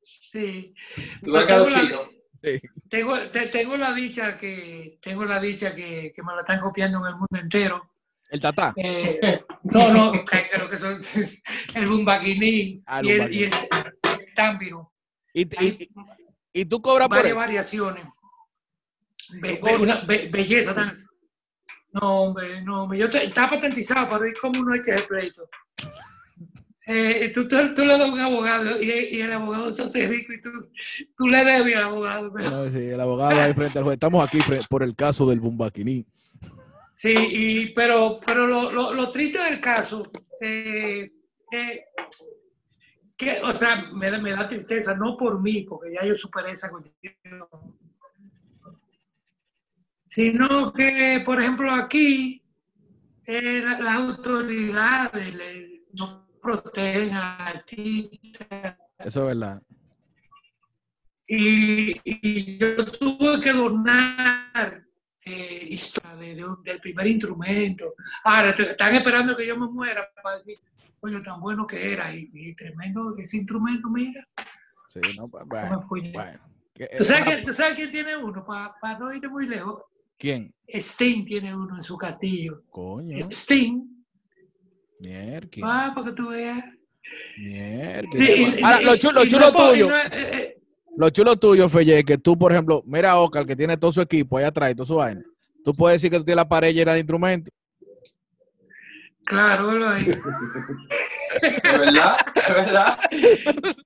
sí. 0.01 0.75
Lo 1.23 1.39
ha 1.39 1.47
quedado 1.47 1.67
Tengo 1.67 1.77
la- 1.77 1.87
chino. 1.87 2.01
Sí. 2.43 2.61
Tengo, 2.91 3.19
te- 3.31 3.47
tengo 3.47 3.77
la 3.79 3.95
dicha 3.95 4.37
que 4.39 4.99
tengo 5.01 5.25
la 5.25 5.41
dicha 5.41 5.75
que, 5.75 6.13
que 6.15 6.23
me 6.23 6.35
la 6.35 6.41
están 6.43 6.61
copiando 6.61 6.99
en 6.99 7.07
el 7.07 7.13
mundo 7.13 7.39
entero. 7.41 7.83
El 8.29 8.41
tatá. 8.41 8.75
Eh, 8.77 9.43
no, 9.63 9.93
no, 9.93 10.25
creo 10.27 10.69
que 10.69 10.77
son 10.77 10.99
el 11.75 11.87
bumbaquiní 11.87 12.83
Ah, 12.87 13.01
el 13.01 13.07
y, 13.07 13.11
el, 13.13 13.33
y 13.33 13.43
el, 13.45 13.51
el 13.53 14.35
támbiro. 14.35 14.93
Y, 15.33 16.65
tú 16.67 16.83
cobras 16.83 17.09
por 17.09 17.17
varias 17.17 17.31
eso. 17.33 17.37
variaciones. 17.41 18.05
Be- 19.41 19.57
Tú 19.57 19.65
be- 19.65 19.73
cobras- 19.73 19.81
una 19.81 20.01
be- 20.03 20.29
belleza 20.29 20.75
tan. 20.75 20.97
No, 21.95 22.23
hombre, 22.23 22.61
no, 22.63 22.83
hombre. 22.85 22.99
Yo 22.99 23.09
te, 23.11 23.25
está 23.25 23.49
patentizado 23.49 24.09
para 24.09 24.19
ver 24.25 24.35
cómo 24.41 24.63
no 24.65 24.73
hay 24.73 24.83
que 24.83 24.93
hacer 24.93 25.07
pleito. 25.09 25.49
Eh, 26.87 27.31
tú, 27.33 27.49
tú, 27.49 27.57
tú 27.75 27.83
le 27.83 27.97
das 27.97 28.01
a 28.09 28.13
un 28.13 28.21
abogado 28.21 28.83
y, 28.83 28.91
y 28.91 29.21
el 29.23 29.33
abogado 29.33 29.73
se 29.73 29.83
hace 29.83 30.07
rico 30.07 30.35
y 30.35 30.41
tú, 30.43 30.51
tú 31.17 31.29
le 31.29 31.43
debes 31.45 31.75
al 31.77 31.85
abogado. 31.85 32.31
pero- 32.33 32.51
No, 32.51 32.71
sí, 32.71 32.79
el 32.79 33.01
abogado 33.01 33.41
ahí 33.41 33.55
frente 33.55 33.79
al 33.79 33.85
juez. 33.85 33.95
Estamos 33.95 34.27
aquí 34.29 34.39
por 34.69 34.83
el 34.83 34.95
caso 34.95 35.25
del 35.27 35.41
Bumbaquiní. 35.41 36.05
Sí, 36.93 37.15
y, 37.17 37.69
pero, 37.75 38.21
pero 38.25 38.47
lo, 38.47 38.71
lo, 38.71 38.93
lo 38.93 39.09
triste 39.11 39.39
del 39.43 39.61
caso, 39.61 40.03
eh, 40.41 41.11
eh, 41.53 41.85
que, 43.17 43.41
o 43.43 43.55
sea, 43.57 43.87
me, 43.95 44.11
da- 44.11 44.19
me 44.21 44.33
da 44.33 44.47
tristeza, 44.49 44.95
no 44.95 45.17
por 45.17 45.41
mí, 45.41 45.63
porque 45.63 45.93
ya 45.93 46.05
yo 46.07 46.17
superé 46.17 46.53
esa 46.53 46.71
cuestión, 46.71 47.15
sino 50.15 50.73
que, 50.73 51.23
por 51.25 51.41
ejemplo, 51.41 51.73
aquí 51.73 52.41
eh, 53.27 53.61
la- 53.65 53.81
las 53.81 53.97
autoridades 53.97 55.35
le- 55.35 55.81
no 55.99 56.29
protegen 56.41 57.15
al 57.15 57.57
artista 57.57 58.79
Eso 58.99 59.21
es 59.23 59.27
verdad. 59.39 59.61
y, 61.27 61.97
y 62.05 62.59
yo 62.59 62.77
tuve 62.93 63.41
que 63.41 63.53
donar 63.53 64.85
eh, 65.27 65.69
historia 65.71 66.15
de- 66.17 66.35
de 66.37 66.45
un- 66.45 66.63
del 66.63 66.81
primer 66.81 67.07
instrumento. 67.07 67.95
Ahora, 68.25 68.55
te- 68.55 68.71
están 68.71 68.95
esperando 68.95 69.35
que 69.35 69.47
yo 69.47 69.57
me 69.59 69.67
muera 69.67 70.07
para 70.23 70.37
decir, 70.37 70.59
coño, 71.01 71.23
tan 71.23 71.41
bueno 71.41 71.67
que 71.67 71.93
era 71.95 72.15
y, 72.15 72.29
y 72.35 72.55
tremendo 72.55 73.17
ese 73.17 73.39
instrumento, 73.39 73.89
mira. 73.89 74.25
Sí, 74.93 75.01
no, 75.17 75.27
pues, 75.29 75.45
bueno. 75.49 75.83
Que- 76.75 76.91
¿Tú, 76.99 77.05
sabes 77.05 77.25
quién, 77.25 77.45
tú 77.47 77.55
sabes 77.55 77.75
quién 77.77 77.91
tiene 77.91 78.17
uno? 78.19 78.45
Para 78.45 78.99
no 78.99 79.13
irte 79.15 79.29
muy 79.29 79.47
lejos. 79.49 79.83
¿Quién? 80.19 80.53
Sting 80.69 81.25
tiene 81.25 81.55
uno 81.55 81.77
en 81.77 81.85
su 81.85 81.97
castillo. 81.97 82.63
Coño. 82.71 83.27
Sting, 83.31 83.83
Mierda. 85.01 85.49
va, 85.63 85.95
para 85.95 86.07
que 86.09 86.13
tú 86.13 86.29
veas. 86.29 86.65
Mierda. 87.39 88.09
Sí, 88.15 88.61
Ahora, 88.63 88.81
y- 88.81 88.85
lo 88.85 88.97
chulo, 88.97 89.13
lo 89.21 89.25
y 89.25 89.29
chulo 89.29 89.51
no 89.51 89.53
tuyo, 89.53 89.89
no 89.91 89.97
eh, 89.97 90.09
eh, 90.13 90.59
lo 90.97 91.11
chulo 91.11 91.37
tuyo, 91.37 91.69
Felle, 91.69 91.99
es 91.99 92.05
que 92.05 92.19
tú, 92.19 92.39
por 92.39 92.53
ejemplo, 92.53 92.83
mira 92.87 93.11
a 93.13 93.21
Oscar, 93.21 93.45
que 93.47 93.57
tiene 93.57 93.77
todo 93.77 93.93
su 93.93 94.01
equipo 94.01 94.39
ahí 94.39 94.45
atrás 94.45 94.71
y 94.71 94.75
todo 94.75 94.87
su 94.87 94.95
vaina. 94.97 95.23
Tú 95.63 95.73
puedes 95.75 95.97
decir 96.01 96.11
que 96.11 96.19
tú 96.19 96.25
tienes 96.25 96.37
la 96.37 96.49
pared 96.49 96.73
llena 96.75 96.93
de 96.93 97.01
instrumentos. 97.01 97.53
claro, 99.27 99.67
velo 99.69 99.89
ahí. 99.89 100.07
¿Es 101.43 101.79
verdad? 101.79 102.17
¿Es 102.35 102.49
verdad? 102.55 102.99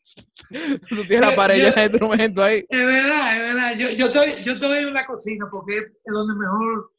Tú 0.89 1.05
tienes 1.07 1.29
la 1.31 1.37
pared 1.37 1.57
llena 1.57 1.75
de 1.77 1.85
instrumentos 1.87 2.45
ahí. 2.45 2.59
Es 2.69 2.87
verdad, 2.87 3.37
es 3.37 3.43
verdad. 3.43 3.77
Yo, 3.79 3.91
yo, 3.91 4.07
estoy, 4.07 4.45
yo 4.45 4.53
estoy 4.55 4.79
en 4.79 4.95
la 4.95 5.07
cocina 5.07 5.47
porque 5.51 5.77
es 5.79 5.85
donde 6.13 6.35
mejor 6.35 6.93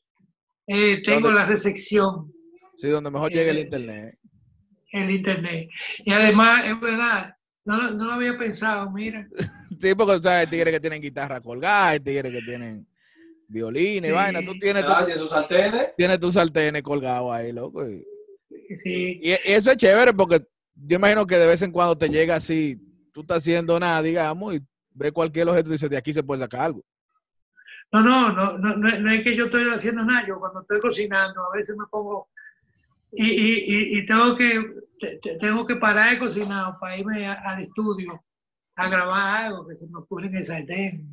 eh, 0.68 1.02
tengo 1.04 1.22
¿Dónde? 1.28 1.40
la 1.40 1.46
recepción, 1.48 2.32
Sí, 2.78 2.88
donde 2.88 3.10
mejor 3.12 3.32
llegue 3.32 3.50
el 3.52 3.58
Eh, 3.58 3.62
internet. 3.62 4.18
el 4.92 5.10
internet. 5.12 5.70
Y 6.06 6.12
además, 6.14 6.66
es 6.66 6.80
verdad, 6.80 7.36
no, 7.66 7.78
lo- 7.78 7.92
no 7.92 8.06
lo 8.06 8.14
había 8.14 8.38
pensado, 8.38 8.90
mira. 8.92 9.28
Sí, 9.82 9.94
porque 9.96 10.18
tú 10.18 10.24
sabes, 10.24 10.40
hay 10.40 10.48
tigres 10.48 10.74
que 10.74 10.80
tienen 10.80 11.02
guitarra 11.02 11.40
colgada, 11.40 11.90
hay 11.90 12.00
tigres 12.00 12.32
que 12.34 12.42
tienen 12.42 12.86
violines 13.48 14.10
y 14.10 14.12
Sí. 14.12 14.16
vaina. 14.16 14.44
Tú 14.44 14.58
tienes, 14.60 14.84
Ah, 14.88 15.06
tu- 15.06 15.20
sus 15.20 15.30
sartenes. 15.30 15.94
tienes 15.96 16.20
tus 16.20 16.34
sartenes 16.34 16.82
colgados 16.84 17.34
ahí, 17.34 17.52
loco. 17.52 17.88
Y, 17.90 18.06
Sí, 18.78 19.20
y 19.24 19.32
eso 19.46 19.72
es 19.72 19.78
chévere 19.78 20.14
porque 20.14 20.42
yo 20.76 20.96
imagino 20.98 21.26
que 21.26 21.38
de 21.38 21.48
vez 21.48 21.62
en 21.62 21.72
cuando 21.72 21.98
te 21.98 22.08
llega 22.10 22.36
así, 22.36 22.78
tú 23.20 23.24
estás 23.24 23.40
haciendo 23.40 23.78
nada, 23.80 24.02
digamos, 24.02 24.56
y 24.56 24.62
ve 24.94 25.12
cualquier 25.12 25.50
objeto 25.50 25.70
y 25.70 25.74
dices, 25.74 25.90
de 25.90 25.98
aquí 25.98 26.14
se 26.14 26.24
puede 26.24 26.42
sacar 26.42 26.62
algo. 26.62 26.84
No, 27.92 28.02
no, 28.02 28.32
no, 28.32 28.58
no, 28.58 28.76
no, 28.78 29.00
no 29.00 29.12
es 29.12 29.24
que 29.24 29.36
yo 29.36 29.46
estoy 29.46 29.64
haciendo 29.74 30.04
nada. 30.06 30.26
Yo 30.28 30.40
cuando 30.40 30.62
estoy 30.62 30.80
cocinando, 30.80 31.42
a 31.44 31.56
veces 31.58 31.76
me 31.76 31.86
pongo 31.90 32.30
y, 33.12 33.26
y, 33.26 33.98
y, 34.00 34.06
tengo 34.06 34.36
que 34.38 34.64
te- 35.00 35.18
te- 35.18 35.38
tengo 35.40 35.66
que 35.66 35.76
parar 35.78 36.14
de 36.14 36.20
cocinar 36.20 36.78
para 36.80 36.98
irme 36.98 37.26
a- 37.28 37.34
al 37.34 37.64
estudio 37.64 38.24
a 38.76 38.88
grabar 38.90 39.46
algo 39.46 39.68
que 39.68 39.76
se 39.76 39.88
me 39.88 39.98
ocurre 39.98 40.28
en 40.28 40.36
el 40.36 40.46
sartén. 40.46 41.08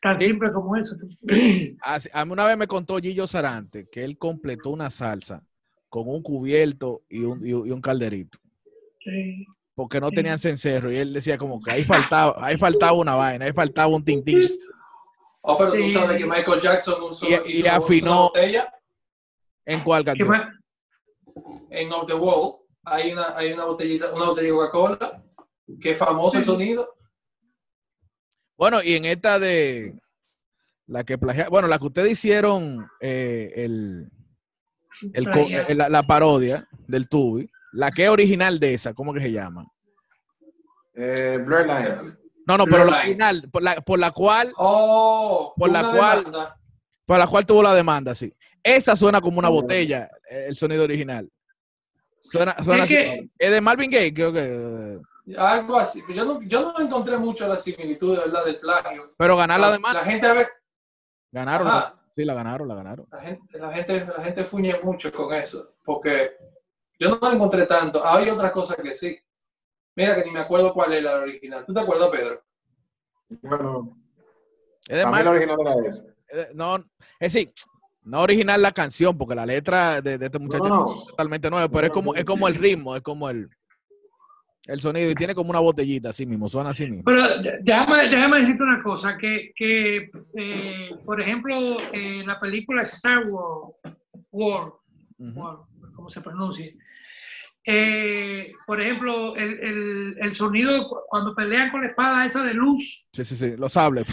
Tan 0.00 0.18
Sí. 0.18 0.26
simple 0.28 0.50
como 0.52 0.74
eso. 0.76 0.96
A 2.14 2.24
mí 2.24 2.32
una 2.32 2.46
vez 2.46 2.56
me 2.56 2.66
contó 2.66 2.96
Gillo 2.98 3.26
Sarante 3.26 3.86
que 3.92 4.02
él 4.04 4.16
completó 4.16 4.70
una 4.70 4.88
salsa 4.90 5.42
con 5.90 6.08
un 6.08 6.22
cubierto 6.22 7.02
y 7.08 7.20
un, 7.24 7.46
y 7.46 7.52
un- 7.52 7.66
y 7.66 7.70
un 7.70 7.80
calderito, 7.82 8.38
Sí. 9.04 9.46
Porque 9.78 10.00
no 10.00 10.10
tenían 10.10 10.40
cencerro. 10.40 10.90
Y 10.90 10.96
él 10.96 11.12
decía 11.12 11.38
como 11.38 11.62
que 11.62 11.70
ahí 11.70 11.84
faltaba, 11.84 12.34
ahí 12.44 12.56
faltaba 12.58 12.94
una 12.94 13.14
vaina, 13.14 13.44
ahí 13.44 13.52
faltaba 13.52 13.86
un 13.94 14.04
tintín. 14.04 14.40
Oh, 15.40 15.56
pero 15.56 15.70
tú 15.70 15.76
Sí. 15.76 15.92
sabes 15.92 16.18
que 16.20 16.26
Michael 16.26 16.60
Jackson 16.60 17.00
usó, 17.00 17.28
Y- 17.28 17.34
y 17.52 17.58
hizo 17.60 17.70
afinó. 17.70 18.10
una 18.10 18.20
botella 18.22 18.74
¿En 19.64 19.80
cuál 19.84 20.02
¿Qué 20.02 20.16
canción? 20.18 20.60
en 21.70 21.92
Off 21.92 22.06
the 22.08 22.14
Wall. 22.14 22.56
Hay 22.82 23.12
una, 23.12 23.36
hay 23.36 23.52
una 23.52 23.66
botellita, 23.66 24.12
una 24.14 24.24
botella 24.26 24.48
de 24.48 24.52
Coca-Cola, 24.54 25.22
que 25.80 25.90
es 25.92 25.96
famoso 25.98 26.38
el 26.38 26.42
Sí. 26.44 26.50
sonido. 26.50 26.92
Bueno, 28.56 28.82
y 28.82 28.96
en 28.96 29.04
esta 29.04 29.38
de 29.38 29.94
la 30.88 31.04
que 31.04 31.18
plagia, 31.18 31.48
bueno, 31.50 31.68
la 31.68 31.78
que 31.78 31.84
ustedes 31.86 32.10
hicieron 32.12 32.88
eh, 33.00 33.52
el, 33.56 34.10
el 35.12 35.24
Playa. 35.24 35.66
eh, 35.68 35.74
la, 35.76 35.88
la 35.88 36.02
parodia 36.02 36.66
del 36.88 37.08
Tubi, 37.08 37.48
la 37.72 37.90
que 37.90 38.04
es 38.04 38.08
original 38.10 38.58
de 38.58 38.74
esa, 38.74 38.94
¿cómo 38.94 39.12
que 39.12 39.20
se 39.20 39.32
llama? 39.32 39.66
Eh, 40.94 41.38
Blur 41.44 41.66
Lines. 41.66 42.16
No, 42.46 42.56
no, 42.56 42.64
pero 42.64 42.84
la 42.84 42.98
original, 43.00 43.48
por 43.52 43.62
la, 43.62 43.80
por 43.80 43.98
la 43.98 44.10
cual, 44.10 44.52
Oh, 44.56 45.52
Por 45.56 45.70
la 45.70 45.90
cual- 45.90 46.24
demanda. 46.24 46.56
por 47.04 47.18
la 47.18 47.26
cual 47.26 47.46
tuvo 47.46 47.62
la 47.62 47.74
demanda, 47.74 48.14
sí. 48.14 48.32
Esa 48.62 48.96
suena 48.96 49.20
como 49.20 49.38
una 49.38 49.48
Sí. 49.48 49.54
botella, 49.54 50.10
eh, 50.30 50.46
el 50.48 50.56
sonido 50.56 50.84
original. 50.84 51.30
Suena, 52.22 52.56
suena 52.62 52.84
Es 52.84 52.90
así. 52.90 52.94
que- 52.94 53.26
Es 53.38 53.50
de 53.50 53.60
Marvin 53.60 53.90
Gaye, 53.90 54.12
creo 54.14 54.32
que. 54.32 54.98
eh, 55.26 55.36
Algo 55.36 55.78
así. 55.78 56.02
Yo 56.14 56.24
no, 56.24 56.40
yo 56.42 56.72
no 56.72 56.80
encontré 56.84 57.16
mucho 57.18 57.46
la 57.46 57.56
similitud 57.56 58.14
de 58.16 58.24
verdad 58.24 58.44
del 58.46 58.58
plagio. 58.58 59.14
Pero 59.18 59.36
ganar 59.36 59.60
la 59.60 59.70
demanda. 59.72 60.00
La 60.00 60.06
gente 60.06 60.26
a 60.26 60.32
veces, 60.32 60.52
Ganaron. 61.30 61.70
Sí, 62.16 62.24
la 62.24 62.32
ganaron, 62.34 62.66
la 62.66 62.74
ganaron. 62.74 63.06
la 63.12 63.20
gente, 63.20 63.58
la 63.58 63.70
gente, 63.72 64.06
la 64.16 64.24
gente 64.24 64.44
fuñe 64.44 64.74
mucho 64.82 65.12
con 65.12 65.32
eso, 65.34 65.74
porque 65.84 66.32
yo 66.98 67.10
no 67.10 67.18
lo 67.20 67.32
encontré 67.32 67.66
tanto. 67.66 68.04
Hay 68.06 68.28
otra 68.30 68.52
cosa 68.52 68.76
que 68.76 68.94
sí. 68.94 69.18
Mira 69.96 70.14
que 70.16 70.24
ni 70.24 70.30
me 70.30 70.40
acuerdo 70.40 70.72
cuál 70.72 70.92
es 70.92 71.02
la 71.02 71.16
original. 71.20 71.64
¿Tú 71.66 71.74
te 71.74 71.80
acuerdas, 71.80 72.08
Pedro? 72.10 72.42
Bueno, 73.42 73.98
Es 74.88 74.96
de 74.96 75.02
la 75.02 75.30
original 75.30 75.56
era 75.60 75.74
esa. 75.88 76.04
eh, 76.32 76.48
no, 76.54 76.76
es 77.20 77.32
decir, 77.32 77.52
no 78.04 78.22
original 78.22 78.62
la 78.62 78.72
canción, 78.72 79.16
porque 79.18 79.34
la 79.34 79.44
letra 79.44 80.00
de, 80.00 80.16
de 80.18 80.26
este 80.26 80.38
muchacho 80.38 80.68
no. 80.68 81.00
es 81.02 81.08
totalmente 81.08 81.50
nueva, 81.50 81.68
pero 81.68 81.86
es 81.88 81.92
como, 81.92 82.14
es 82.14 82.24
como 82.24 82.48
el 82.48 82.54
ritmo, 82.54 82.96
es 82.96 83.02
como 83.02 83.28
el, 83.28 83.50
el 84.66 84.80
sonido, 84.80 85.10
y 85.10 85.14
tiene 85.14 85.34
como 85.34 85.50
una 85.50 85.58
botellita 85.60 86.10
así 86.10 86.24
mismo, 86.24 86.48
suena 86.48 86.70
así 86.70 86.86
mismo. 86.86 87.02
Pero 87.04 87.22
déjame, 87.62 88.08
déjame 88.08 88.40
decirte 88.40 88.62
una 88.62 88.82
cosa, 88.82 89.18
que, 89.18 89.52
que 89.54 90.10
eh, 90.34 90.90
por 91.04 91.20
ejemplo, 91.20 91.76
eh, 91.92 92.22
la 92.24 92.38
película 92.40 92.82
Star 92.82 93.26
Wars, 93.28 93.74
War, 94.30 94.72
como 95.94 96.10
se 96.10 96.20
pronuncia, 96.22 96.72
eh, 97.64 98.52
por 98.66 98.80
ejemplo, 98.80 99.36
el, 99.36 99.60
el, 99.60 100.16
el 100.20 100.34
sonido 100.34 100.88
cu- 100.88 101.00
cuando 101.08 101.34
pelean 101.34 101.70
con 101.70 101.82
la 101.82 101.88
espada 101.88 102.24
esa 102.26 102.42
de 102.44 102.54
luz, 102.54 103.06
Sí, 103.12 103.24
sí, 103.24 103.36
sí, 103.36 103.56
los 103.56 103.72
sables. 103.72 104.06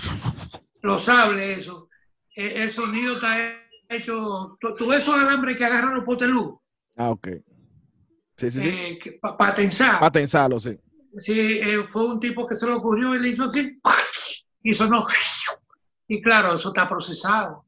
los 0.82 1.04
sables, 1.04 1.60
eso, 1.60 1.90
eh, 2.36 2.64
el 2.64 2.72
sonido 2.72 3.16
está 3.16 3.56
hecho, 3.90 4.58
tú, 4.60 4.76
tú 4.76 4.88
ves 4.88 5.04
esos 5.04 5.16
alambres 5.16 5.58
que 5.58 5.66
agarran 5.66 5.96
los 5.96 6.04
potes 6.04 6.28
de 6.28 6.34
luz, 6.34 6.56
Ah, 6.98 7.10
ok. 7.10 7.28
Sí, 8.38 8.52
sí, 8.52 8.62
sí. 8.62 8.68
eh, 8.70 9.00
pa- 9.22 9.38
para 9.38 9.54
tensar. 9.56 10.00
Para 10.00 10.12
tensarlo, 10.12 10.60
sí. 10.60 10.78
Sí, 11.20 11.40
eh, 11.40 11.86
fue 11.92 12.06
un 12.06 12.20
tipo 12.20 12.46
que 12.46 12.56
se 12.56 12.66
le 12.66 12.74
ocurrió 12.74 13.16
y 13.16 13.20
le 13.20 13.30
hizo 13.30 13.44
así, 13.46 13.80
y 14.64 14.74
sonó. 14.74 15.06
Y 16.08 16.22
claro, 16.22 16.56
eso 16.58 16.70
está 16.70 16.88
procesado. 16.90 17.66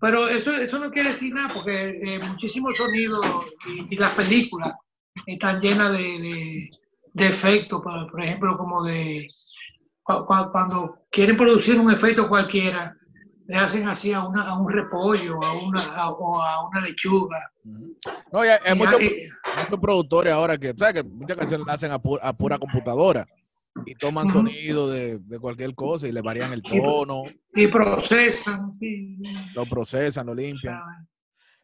Pero 0.00 0.28
eso, 0.28 0.52
eso 0.52 0.78
no 0.78 0.90
quiere 0.90 1.10
decir 1.10 1.32
nada, 1.34 1.48
porque 1.54 1.90
eh, 1.90 2.18
muchísimos 2.28 2.76
sonidos 2.76 3.24
y, 3.66 3.94
y 3.94 3.96
las 3.98 4.10
películas 4.12 4.74
están 5.26 5.60
llenas 5.60 5.92
de, 5.92 5.98
de, 6.02 6.70
de 7.14 7.26
efectos, 7.26 7.80
por, 7.82 8.10
por 8.10 8.22
ejemplo, 8.22 8.56
como 8.56 8.82
de 8.84 9.26
cu- 10.02 10.24
cu- 10.26 10.50
cuando 10.50 10.98
quieren 11.10 11.36
producir 11.36 11.78
un 11.78 11.90
efecto 11.90 12.28
cualquiera, 12.28 12.96
le 13.46 13.56
hacen 13.56 13.88
así 13.88 14.12
a, 14.12 14.24
una, 14.26 14.48
a 14.48 14.58
un 14.58 14.70
repollo 14.70 15.38
a 15.42 15.52
una, 15.66 15.80
a- 15.96 16.10
o 16.10 16.40
a 16.40 16.68
una 16.68 16.80
lechuga. 16.80 17.50
No, 18.32 18.44
y 18.44 18.48
hay, 18.48 18.58
Y- 18.72 18.76
muchos, 18.76 19.00
y- 19.02 19.10
muchos 19.64 19.80
productores 19.80 20.32
ahora 20.32 20.56
que, 20.58 20.74
¿sabes? 20.76 20.94
Que 20.94 21.02
muchas 21.02 21.36
canciones 21.36 21.66
las 21.66 21.74
hacen 21.76 21.92
a, 21.92 21.98
pu- 22.00 22.18
a 22.22 22.32
pura 22.32 22.58
computadora 22.58 23.26
y 23.84 23.94
toman 23.94 24.28
sonido 24.28 24.88
de, 24.90 25.18
de 25.18 25.38
cualquier 25.38 25.74
cosa 25.74 26.06
y 26.06 26.12
le 26.12 26.20
varían 26.22 26.52
el 26.52 26.62
tono, 26.62 27.24
y 27.54 27.66
procesan. 27.68 28.76
sí, 28.78 29.18
lo 29.54 29.66
procesan, 29.66 30.26
lo 30.26 30.34
limpian. 30.34 30.80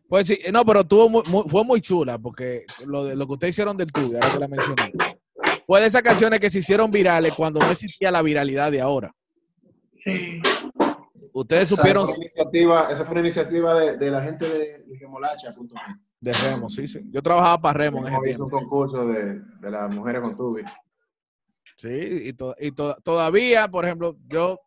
Pues 0.08 0.26
sí, 0.26 0.38
no, 0.52 0.64
pero 0.64 0.84
tuvo 0.84 1.08
muy- 1.08 1.22
muy- 1.28 1.44
fue 1.48 1.64
muy 1.64 1.80
chula 1.80 2.18
porque 2.18 2.64
lo, 2.86 3.04
de, 3.04 3.14
lo 3.14 3.26
que 3.26 3.32
ustedes 3.34 3.54
hicieron 3.54 3.76
del 3.76 3.92
tuyo, 3.92 4.16
ahora 4.16 4.32
que 4.32 4.38
la 4.38 4.48
mencioné, 4.48 4.92
fue 5.66 5.80
de 5.82 5.86
esas 5.86 6.02
canciones 6.02 6.40
que 6.40 6.50
se 6.50 6.60
hicieron 6.60 6.90
virales 6.90 7.34
cuando 7.34 7.60
no 7.60 7.70
existía 7.70 8.10
la 8.10 8.22
viralidad 8.22 8.70
de 8.72 8.80
ahora. 8.80 9.14
Sí. 9.98 10.40
Ustedes 11.32 11.68
supieron 11.68 12.04
Esa 12.04 12.14
fue 12.14 12.18
una 12.18 12.24
iniciativa, 12.26 12.88
esa 12.90 13.04
fue 13.04 13.12
una 13.12 13.20
iniciativa 13.20 13.74
de, 13.78 13.96
de 13.98 14.10
la 14.10 14.22
gente 14.22 14.48
de, 14.48 14.78
de 14.84 14.96
Gemolacha.com. 14.98 15.68
de 16.20 16.32
Remo, 16.32 16.68
sí, 16.70 16.86
sí. 16.88 17.00
Yo 17.10 17.20
trabajaba 17.22 17.60
para 17.60 17.78
Remo 17.78 18.06
en 18.06 18.14
ese 18.14 18.30
Hizo 18.30 18.44
un 18.44 18.50
concurso 18.50 19.06
de, 19.06 19.40
de 19.60 19.70
las 19.70 19.94
mujeres 19.94 20.22
con 20.22 20.36
tubi. 20.36 20.62
Sí, 21.76 21.88
y, 21.90 22.32
to- 22.32 22.56
y 22.58 22.72
to- 22.72 22.96
todavía, 23.04 23.68
por 23.68 23.84
ejemplo, 23.84 24.16
yo 24.26 24.58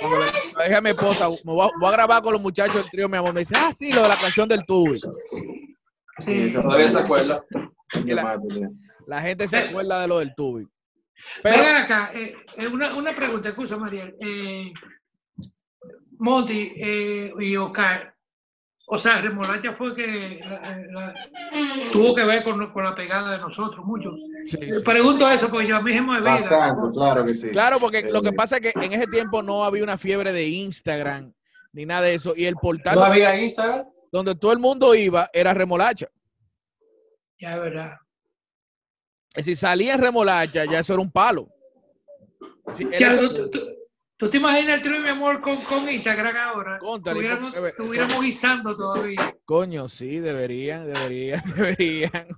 cuando 0.00 0.18
le, 0.20 0.26
le 0.26 0.64
dije 0.64 0.76
a 0.76 0.80
mi 0.80 0.90
esposa, 0.90 1.26
me 1.44 1.52
voy 1.52 1.66
a, 1.66 1.70
voy 1.78 1.88
a 1.88 1.92
grabar 1.92 2.22
con 2.22 2.32
los 2.32 2.42
muchachos 2.42 2.74
del 2.76 2.90
trío, 2.90 3.08
mi 3.08 3.16
amor, 3.16 3.32
me 3.34 3.40
dice, 3.40 3.54
ah, 3.56 3.72
sí, 3.74 3.92
lo 3.92 4.02
de 4.02 4.08
la 4.08 4.16
canción 4.16 4.48
del 4.48 4.64
tubi. 4.66 5.00
Sí. 6.24 6.52
Todavía 6.52 6.90
se 6.90 6.98
acuerda. 7.00 7.44
La- 9.06 9.20
gente 9.22 9.48
se 9.48 9.56
acuerda 9.58 10.02
de 10.02 10.08
lo 10.08 10.18
del 10.18 10.34
tubi. 10.34 10.66
Pero, 11.42 11.58
Vengan 11.58 11.76
acá, 11.84 12.10
eh, 12.14 12.34
eh, 12.56 12.66
una, 12.68 12.94
una 12.94 13.14
pregunta, 13.14 13.48
excusa 13.48 13.76
Mariel. 13.76 14.14
Eh, 14.20 14.72
Monty 16.18 16.72
eh, 16.76 17.32
y 17.40 17.56
Oscar, 17.56 18.14
o 18.90 18.98
sea, 18.98 19.20
Remolacha 19.20 19.74
fue 19.74 19.94
que 19.94 20.40
la- 20.48 20.78
la- 20.90 21.14
tuvo 21.92 22.14
que 22.14 22.24
ver 22.24 22.42
con, 22.42 22.72
con 22.72 22.84
la 22.84 22.94
pegada 22.94 23.32
de 23.32 23.38
nosotros, 23.38 23.84
mucho. 23.84 24.10
sí, 24.46 24.56
Eh, 24.60 24.72
sí. 24.74 24.82
Pregunto 24.84 25.28
eso 25.30 25.50
porque 25.50 25.66
yo 25.68 25.76
a 25.76 25.82
mí 25.82 25.92
se 25.94 26.00
me. 26.00 26.20
Bastante, 26.20 26.92
claro 26.94 27.26
que 27.26 27.34
sí. 27.36 27.50
Claro, 27.50 27.78
porque 27.80 28.02
lo 28.10 28.22
que 28.22 28.30
Eh, 28.30 28.32
pasa 28.32 28.56
es 28.56 28.62
que 28.62 28.72
en 28.80 28.92
ese 28.94 29.06
tiempo 29.06 29.42
no 29.42 29.62
había 29.64 29.82
una 29.82 29.98
fiebre 29.98 30.32
de 30.32 30.46
Instagram 30.48 31.32
ni 31.72 31.84
nada 31.86 32.02
de 32.02 32.14
eso. 32.14 32.32
Y 32.36 32.46
el 32.46 32.54
portal 32.56 32.94
¿No 32.96 33.04
había 33.04 33.38
Instagram? 33.38 33.86
donde 34.10 34.34
todo 34.34 34.52
el 34.52 34.58
mundo 34.58 34.94
iba 34.94 35.28
era 35.34 35.52
remolacha. 35.52 36.08
Ya 37.38 37.54
es 37.56 37.60
verdad. 37.60 37.96
Es 39.34 39.44
decir, 39.44 39.56
salía 39.56 39.94
en 39.94 40.00
remolacha, 40.00 40.64
ya 40.64 40.78
eso 40.80 40.94
era 40.94 41.02
un 41.02 41.12
palo. 41.12 41.48
Sí, 42.74 42.84
el 42.90 42.98
Ya, 42.98 43.12
hecho- 43.12 43.28
tú, 43.34 43.50
tú- 43.50 43.60
tú 44.18 44.28
te 44.28 44.36
imaginas 44.36 44.76
el 44.76 44.82
trío, 44.82 45.00
mi 45.00 45.08
amor, 45.08 45.40
con, 45.40 45.56
con 45.62 45.88
Instagram 45.88 46.36
ahora? 46.36 46.78
Contra, 46.78 47.12
Estuviéramos, 47.12 47.52
porque- 47.52 47.68
estuviéramos 47.68 48.20
guisando 48.20 48.76
todavía. 48.76 49.34
Coño, 49.44 49.88
sí, 49.88 50.18
deberían, 50.18 50.92
deberían, 50.92 51.42
deberían. 51.56 52.28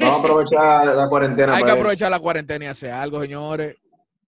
Vamos 0.00 0.16
a 0.16 0.18
aprovechar 0.20 0.86
la 0.86 1.08
cuarentena 1.08 1.54
Hay 1.56 1.62
que 1.64 1.70
aprovechar 1.70 2.10
la 2.10 2.18
cuarentena 2.18 2.64
y 2.64 2.68
hacer 2.68 2.90
algo, 2.92 3.20
señores. 3.20 3.76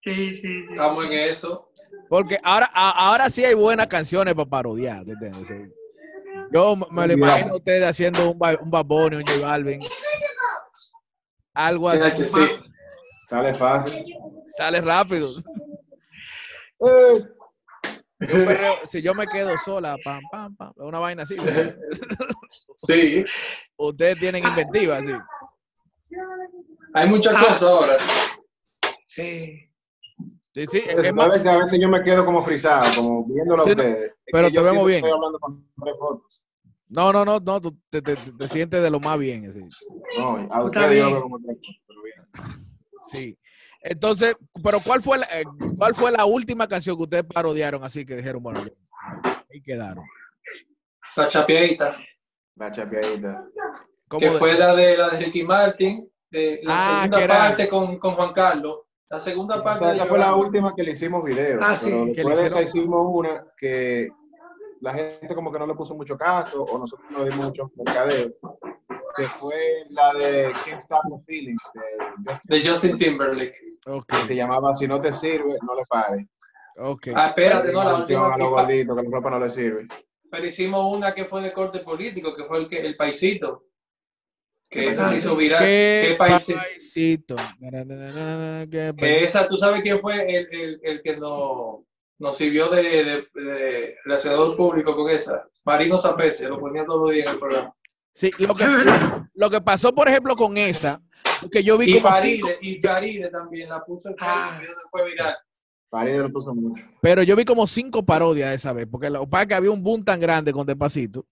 Sí, 0.04 0.34
sí, 0.34 0.40
sí. 0.42 0.66
Estamos 0.70 1.04
en 1.06 1.12
eso. 1.12 1.70
Porque 2.08 2.38
ahora, 2.42 2.70
a- 2.72 3.08
ahora 3.08 3.30
sí 3.30 3.44
hay 3.44 3.54
buenas 3.54 3.86
canciones 3.88 4.34
para 4.34 4.48
parodiar. 4.48 5.04
Yo 6.52 6.76
me- 6.76 7.06
lo 7.08 7.12
imagino 7.12 7.52
a 7.54 7.56
ustedes 7.56 7.82
haciendo 7.82 8.30
un, 8.30 8.38
un 8.60 8.70
Bad 8.70 8.84
Bunny, 8.84 9.16
un 9.16 9.24
J 9.26 9.40
Balvin. 9.44 9.80
Algo 11.54 11.88
así. 11.88 12.26
Sí, 12.26 12.26
sí. 12.26 12.46
Sale 13.28 13.52
fácil. 13.54 14.04
Sale 14.56 14.80
rápido. 14.80 15.28
Eh, 16.80 17.24
Yo 18.20 18.26
perreo- 18.46 18.86
si 18.86 19.02
yo 19.02 19.14
me 19.14 19.26
quedo 19.26 19.56
sola, 19.58 19.96
pam, 20.02 20.22
pam, 20.30 20.56
pam, 20.56 20.72
una 20.76 20.98
vaina 20.98 21.22
así. 21.24 21.36
Sí. 22.78 23.24
Ustedes 23.76 24.18
tienen 24.18 24.44
inventiva, 24.46 25.00
sí. 25.00 25.12
Hay 26.94 27.08
muchas 27.08 27.34
Ah. 27.36 27.40
cosas 27.40 27.62
ahora. 27.62 27.96
Sí. 29.08 29.62
Sí, 30.54 30.66
sí. 30.66 30.82
Es 30.86 30.96
a, 31.08 31.12
veces, 31.12 31.46
a 31.46 31.58
veces 31.58 31.78
yo 31.80 31.88
me 31.88 32.02
quedo 32.02 32.24
como 32.24 32.40
frisado, 32.42 32.82
como 32.96 33.24
viéndolo 33.26 33.62
a 33.62 33.66
Sí, 33.66 33.74
no, 33.74 33.82
ustedes. 33.82 34.10
Es 34.10 34.16
pero 34.32 34.48
que 34.48 34.54
te 34.56 34.62
vemos 34.62 34.86
bien. 34.86 34.98
Estoy 34.98 35.12
hablando 35.12 35.38
con 35.38 35.68
tres 35.82 35.98
fotos. 35.98 36.46
no, 36.88 37.12
no, 37.12 37.24
no, 37.24 37.38
no, 37.40 37.60
tú 37.60 37.76
te, 37.90 38.00
te- 38.02 38.14
te 38.16 38.48
sientes 38.48 38.82
de 38.82 38.90
lo 38.90 39.00
más 39.00 39.18
bien. 39.18 39.48
así. 39.48 39.60
No, 40.18 40.48
a 40.50 40.64
ustedes 40.64 40.86
yo 40.86 40.92
bien. 40.92 41.04
lo 41.04 41.10
veo 41.12 41.22
como 41.22 41.38
tres 41.40 41.56
fotos, 41.58 41.82
pero 41.86 42.02
bien. 42.02 42.66
Sí. 43.06 43.38
Entonces, 43.88 44.36
pero 44.64 44.80
¿cuál 44.84 45.00
fue, 45.00 45.18
la, 45.18 45.26
eh, 45.32 45.44
¿cuál 45.78 45.94
fue 45.94 46.10
la 46.10 46.24
última 46.24 46.66
canción 46.66 46.96
que 46.96 47.04
ustedes 47.04 47.22
parodiaron 47.24 47.84
así 47.84 48.04
que 48.04 48.16
dijeron, 48.16 48.42
bueno, 48.42 48.60
ya, 48.64 49.44
ahí 49.52 49.62
quedaron? 49.62 50.04
La 51.16 51.28
chapeadita, 51.28 51.96
La 52.56 52.72
chapeadita. 52.72 53.46
¿Cómo 54.08 54.20
que 54.20 54.26
de- 54.30 54.38
fue 54.38 54.54
la 54.58 54.74
de 54.74 54.96
la 54.96 55.10
de 55.10 55.18
Ricky 55.20 55.44
Martin, 55.44 56.10
de 56.30 56.60
la 56.64 56.74
Ah, 56.76 57.02
segunda 57.02 57.28
parte 57.28 57.68
con, 57.68 57.98
con 57.98 58.14
Juan 58.16 58.32
Carlos. 58.32 58.80
La 59.08 59.20
segunda 59.20 59.62
parte 59.62 59.84
Esa, 59.84 59.90
de 59.92 59.96
esa 59.98 60.06
fue 60.06 60.18
la 60.18 60.34
última 60.34 60.74
que 60.74 60.82
le 60.82 60.90
hicimos 60.90 61.24
video. 61.24 61.60
Ah, 61.62 61.76
sí, 61.76 61.88
pero 61.88 62.06
después 62.06 62.38
de 62.40 62.46
esa 62.48 62.62
hicimos 62.62 63.06
una 63.08 63.44
que 63.56 64.08
la 64.80 64.94
gente 64.94 65.32
como 65.32 65.52
que 65.52 65.60
no 65.60 65.66
le 65.68 65.74
puso 65.74 65.94
mucho 65.94 66.18
caso 66.18 66.64
o 66.64 66.76
nosotros 66.76 67.08
no 67.12 67.24
dimos 67.24 67.46
mucho 67.46 67.70
mercadeo. 67.76 68.32
Que 69.16 69.28
fue 69.40 69.84
la 69.90 70.12
de 70.14 70.52
Can't 70.64 70.80
Stop 70.80 71.02
the 71.08 71.24
Feelings 71.24 71.62
de 71.74 71.80
Justin, 72.30 72.48
de 72.62 72.68
Justin 72.68 72.98
Timberlake. 72.98 73.54
Ok, 73.86 74.06
que 74.08 74.16
se 74.16 74.34
llamaba 74.36 74.74
Si 74.74 74.86
no 74.86 75.00
te 75.00 75.12
sirve, 75.12 75.56
no 75.62 75.74
le 75.74 75.82
pares. 75.88 76.26
ok. 76.76 77.08
Ah, 77.14 77.28
espérate, 77.28 77.72
no, 77.72 77.84
la 77.84 77.94
última 77.96 78.26
a 78.34 78.36
los 78.36 78.48
que 78.48 78.54
pa- 78.54 78.62
gorditos 78.62 78.96
que 78.96 79.02
la 79.02 79.10
ropa 79.10 79.30
no 79.30 79.40
le 79.40 79.50
sirve. 79.50 79.86
Pero 80.30 80.46
hicimos 80.46 80.92
una 80.92 81.14
que 81.14 81.24
fue 81.24 81.40
de 81.42 81.52
corte 81.52 81.78
político, 81.80 82.34
que 82.34 82.44
fue 82.44 82.58
el, 82.58 82.68
que, 82.68 82.80
el 82.80 82.96
paisito. 82.96 83.62
Que 84.68 84.88
esa 84.88 85.08
se 85.10 85.18
hizo 85.18 85.36
viral. 85.36 85.60
¿Qué 85.60 86.06
¿Qué 86.10 86.14
paisito? 86.16 86.58
paisito? 86.58 87.36
Na, 87.60 87.70
na, 87.70 87.84
na, 87.84 88.12
na, 88.12 88.58
na, 88.64 88.66
qué 88.68 88.92
Que 88.98 89.24
esa, 89.24 89.46
¿tú 89.48 89.56
sabes 89.56 89.80
quién 89.82 90.00
fue 90.00 90.14
el, 90.36 90.48
el, 90.50 90.80
el 90.82 91.02
que 91.02 91.16
nos, 91.16 91.82
nos 92.18 92.36
sirvió 92.36 92.68
de, 92.68 92.82
de, 92.82 93.42
de 93.42 93.96
relacionador 94.04 94.56
público 94.56 94.96
con 94.96 95.08
esa? 95.08 95.48
Marino 95.64 95.96
Zapete, 95.98 96.48
lo 96.48 96.58
ponía 96.58 96.84
todos 96.84 97.02
los 97.02 97.12
días 97.12 97.26
en 97.28 97.32
el 97.34 97.38
programa. 97.38 97.72
Sí, 98.16 98.30
lo 98.38 98.54
que, 98.54 98.64
lo 99.34 99.50
que 99.50 99.60
pasó, 99.60 99.94
por 99.94 100.08
ejemplo, 100.08 100.34
con 100.36 100.56
esa, 100.56 101.02
que 101.52 101.62
yo 101.62 101.76
vi 101.76 101.90
Y 101.90 102.00
como 102.00 102.14
cinco, 102.14 102.48
Faride, 102.48 102.58
y 102.62 102.80
Faride 102.80 103.28
también 103.28 103.68
la 103.68 103.84
puso 103.84 104.08
en 104.08 104.16
Ah. 104.20 104.58
Fue 104.90 105.10
viral. 105.10 105.34
París 105.90 106.16
lo 106.16 106.32
puso 106.32 106.54
mucho. 106.54 106.82
pero 107.02 107.22
yo 107.22 107.36
vi 107.36 107.44
como 107.44 107.66
cinco 107.66 108.02
parodias 108.06 108.54
esa 108.54 108.72
vez, 108.72 108.86
porque 108.90 109.10
lo 109.10 109.28
que 109.28 109.54
había 109.54 109.70
un 109.70 109.82
boom 109.82 110.02
tan 110.02 110.18
grande 110.18 110.50
con 110.50 110.66
Despacito, 110.66 111.26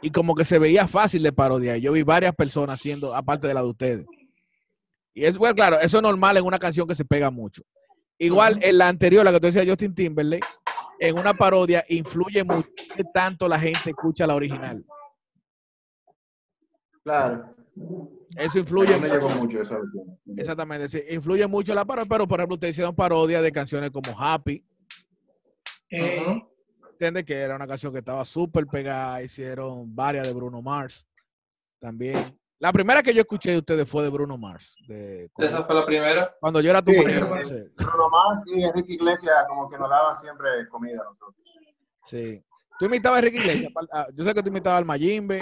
y 0.00 0.10
como 0.12 0.36
que 0.36 0.44
se 0.44 0.60
veía 0.60 0.86
fácil 0.86 1.24
de 1.24 1.32
parodiar. 1.32 1.78
Yo 1.78 1.90
vi 1.90 2.04
varias 2.04 2.32
personas 2.36 2.78
haciendo, 2.78 3.12
aparte 3.12 3.48
de 3.48 3.54
la 3.54 3.62
de 3.62 3.68
ustedes. 3.68 4.06
Y 5.12 5.24
es, 5.24 5.36
bueno, 5.36 5.56
claro, 5.56 5.80
eso 5.80 5.96
es 5.96 6.02
normal 6.02 6.36
en 6.36 6.44
una 6.44 6.60
canción 6.60 6.86
que 6.86 6.94
se 6.94 7.04
pega 7.04 7.32
mucho. 7.32 7.62
Igual 8.18 8.60
en 8.62 8.78
la 8.78 8.86
anterior, 8.86 9.24
la 9.24 9.32
que 9.32 9.40
tú 9.40 9.46
decías, 9.48 9.66
Justin 9.66 9.96
Timberlake, 9.96 10.46
en 11.00 11.18
una 11.18 11.34
parodia 11.34 11.84
influye 11.88 12.44
mucho 12.44 12.68
que 12.94 13.02
tanto 13.12 13.48
la 13.48 13.58
gente 13.58 13.90
escucha 13.90 14.28
la 14.28 14.36
original. 14.36 14.84
Claro. 17.04 17.54
Eso 18.36 18.58
influye 18.58 18.92
No 18.92 19.00
me 19.00 19.08
llegó 19.08 19.28
mucho. 19.28 19.38
mucho 19.40 19.62
esa 19.62 19.78
versión. 19.78 20.18
Exactamente, 20.36 20.88
sí, 20.88 21.02
influye 21.10 21.46
mucho 21.46 21.74
la 21.74 21.84
parodia, 21.84 22.08
pero 22.08 22.26
por 22.28 22.38
ejemplo, 22.40 22.54
ustedes 22.54 22.74
hicieron 22.74 22.94
parodias 22.94 23.42
de 23.42 23.52
canciones 23.52 23.90
como 23.90 24.12
Happy, 24.18 24.64
Eh, 25.90 26.20
Ujú. 26.24 26.48
¿entiendes? 26.92 27.24
Que 27.24 27.34
era 27.34 27.56
una 27.56 27.66
canción 27.66 27.92
que 27.92 27.98
estaba 27.98 28.24
súper 28.24 28.66
pegada, 28.66 29.22
hicieron 29.22 29.94
varias 29.94 30.28
de 30.28 30.34
Bruno 30.34 30.62
Mars 30.62 31.04
también. 31.80 32.38
La 32.60 32.72
primera 32.72 33.02
que 33.02 33.14
yo 33.14 33.22
escuché 33.22 33.52
de 33.52 33.58
ustedes 33.58 33.88
fue 33.88 34.02
de 34.02 34.10
Bruno 34.10 34.36
Mars, 34.36 34.76
de 34.86 35.30
Esa 35.38 35.64
fue 35.64 35.74
la 35.74 35.84
primera. 35.86 36.36
cuando 36.38 36.60
yo 36.60 36.70
era 36.70 36.82
tu 36.82 36.92
Sí, 36.92 36.98
marido, 36.98 37.26
sí. 37.26 37.32
no 37.34 37.44
sé. 37.44 37.70
Bruno 37.76 38.08
Mars 38.10 38.42
y 38.46 38.62
Enrique 38.62 38.92
Iglesias 38.92 39.34
como 39.48 39.68
que 39.70 39.78
nos 39.78 39.88
daban 39.88 40.18
siempre 40.20 40.68
comida 40.68 41.00
a 41.00 41.04
nosotros. 41.04 41.34
Sí. 42.04 42.44
Tú 42.78 42.84
imitabas 42.86 43.16
a 43.16 43.18
Enrique 43.20 43.38
Iglesias, 43.38 43.72
ah, 43.92 44.06
yo 44.14 44.24
sé 44.24 44.34
que 44.34 44.42
tú 44.42 44.48
imitabas 44.50 44.78
al 44.78 44.84
Mayimbe. 44.84 45.40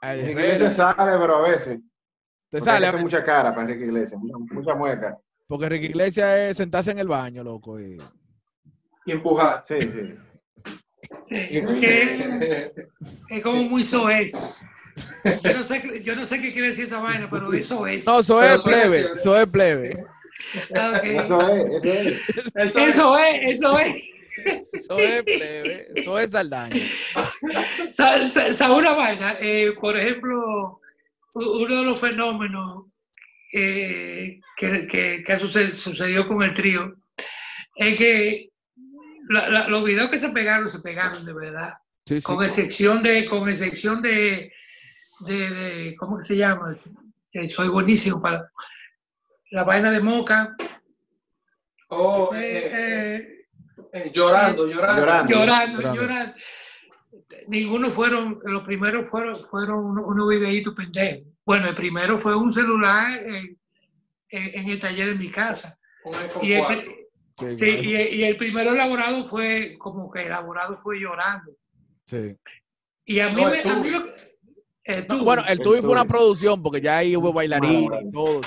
A. 0.00 0.16
Iglesias 0.16 0.76
sale, 0.76 1.18
pero 1.18 1.36
a 1.44 1.48
veces. 1.48 1.80
Te 2.50 2.60
sale, 2.60 2.86
hace 2.86 2.96
mucha 2.98 3.22
cara 3.24 3.50
para 3.50 3.62
Enrique 3.62 3.84
Iglesias, 3.84 4.18
mucha, 4.20 4.54
mucha 4.54 4.74
mueca. 4.74 5.18
porque 5.46 5.66
Enrique 5.66 5.86
Iglesias 5.86 6.38
es 6.38 6.56
sentarse 6.56 6.90
en 6.90 6.98
el 6.98 7.08
baño, 7.08 7.42
loco. 7.44 7.78
y- 7.80 7.98
Y 9.06 9.12
empujar. 9.12 9.64
Sí, 9.66 9.76
sí. 9.82 10.14
es 13.28 13.42
como 13.42 13.62
muy 13.64 13.84
soez. 13.84 14.66
Yo 15.42 15.52
no, 15.54 15.62
sé, 15.62 15.80
qué- 15.80 16.02
yo 16.02 16.16
no 16.16 16.24
sé 16.26 16.40
qué 16.40 16.52
quiere 16.52 16.68
decir 16.70 16.84
esa 16.84 16.98
vaina, 17.00 17.28
pero 17.30 17.52
eso 17.52 17.86
es. 17.86 18.06
No, 18.06 18.20
eso 18.20 18.42
es 18.42 18.58
plebe, 18.62 19.12
eso 19.12 19.38
es 19.40 19.46
plebe. 19.46 20.04
Ah. 20.74 21.00
Eso 21.04 21.40
es, 21.54 21.70
eso 21.70 21.92
es. 21.92 22.18
Eso 22.56 22.78
Eso 22.80 23.18
es, 23.18 23.36
eso 23.58 23.78
es. 23.78 23.94
Es 24.52 25.22
plebe, 25.24 25.88
es 25.96 26.30
Saldaña. 26.30 26.88
Sa- 27.90 28.28
sa- 28.28 28.54
¿Sabe 28.54 28.74
una 28.74 28.94
vaina? 28.94 29.36
Eh, 29.40 29.72
por 29.80 29.96
ejemplo, 29.96 30.80
uno 31.34 31.78
de 31.80 31.84
los 31.84 32.00
fenómenos 32.00 32.86
eh, 33.52 34.40
que, 34.56 34.86
que, 34.86 35.22
que 35.24 35.38
suce- 35.38 35.74
sucedió 35.74 36.26
con 36.28 36.42
el 36.42 36.54
trío 36.54 36.94
es 37.76 37.96
que 37.96 38.46
la- 39.30 39.48
la- 39.48 39.68
los 39.68 39.84
videos 39.84 40.10
que 40.10 40.18
se 40.18 40.30
pegaron, 40.30 40.70
se 40.70 40.80
pegaron 40.80 41.24
de 41.24 41.32
verdad. 41.32 41.74
Sí, 42.06 42.16
sí. 42.20 42.22
Con 42.24 42.42
excepción 42.44 43.02
de, 43.02 43.26
con 43.26 43.48
excepción 43.48 44.02
de, 44.02 44.52
de, 45.20 45.50
de- 45.50 45.96
¿cómo 45.98 46.18
que 46.18 46.24
se 46.24 46.36
llama? 46.36 46.74
Eh, 47.32 47.48
soy 47.48 47.68
buenísimo 47.68 48.20
para 48.20 48.50
la 49.50 49.64
vaina 49.64 49.90
de 49.90 50.00
Moca. 50.00 50.56
Oh, 51.90 52.30
eh, 52.34 53.37
eh, 53.92 53.98
eh, 53.98 54.02
eh, 54.06 54.10
llorando, 54.12 54.66
llorando. 54.66 55.00
Llorando. 55.00 55.30
llorando, 55.34 55.80
Llorando. 55.80 56.02
llorando. 56.02 56.34
Ninguno 57.48 57.92
fueron, 57.92 58.38
los 58.44 58.64
primeros 58.64 59.08
fueron, 59.10 59.36
fueron 59.46 59.84
unos, 59.84 60.04
unos 60.06 60.28
videitos 60.28 60.74
pendejos. 60.74 61.26
Bueno, 61.44 61.68
el 61.68 61.74
primero 61.74 62.18
fue 62.20 62.36
un 62.36 62.52
celular 62.52 63.18
en, 63.18 63.58
en- 64.30 64.60
en 64.60 64.68
el 64.70 64.80
taller 64.80 65.08
de 65.08 65.14
mi 65.14 65.30
casa. 65.30 65.78
Y 66.42 66.52
el, 66.52 66.64
4. 66.64 67.54
Sí, 67.56 67.64
y, 67.64 67.96
y 67.96 68.24
el 68.24 68.36
primero 68.36 68.72
elaborado 68.72 69.24
fue 69.26 69.76
como 69.78 70.10
que 70.10 70.26
elaborado 70.26 70.78
fue 70.82 70.98
llorando. 71.00 71.52
sí. 72.06 72.34
Y 73.04 73.20
a 73.20 73.30
mí, 73.30 73.42
No, 73.42 73.50
me, 73.50 73.60
el 73.60 73.68
a 73.70 73.74
mí 73.76 73.90
lo 73.90 74.04
el 74.84 75.06
No, 75.08 75.24
bueno, 75.24 75.42
el 75.46 75.52
El 75.52 75.60
tubi 75.60 75.80
fue 75.80 75.90
una 75.90 76.04
producción 76.04 76.62
porque 76.62 76.80
ya 76.82 76.98
ahí 76.98 77.16
hubo 77.16 77.32
bailarines 77.32 78.02
y 78.04 78.10
todo. 78.12 78.40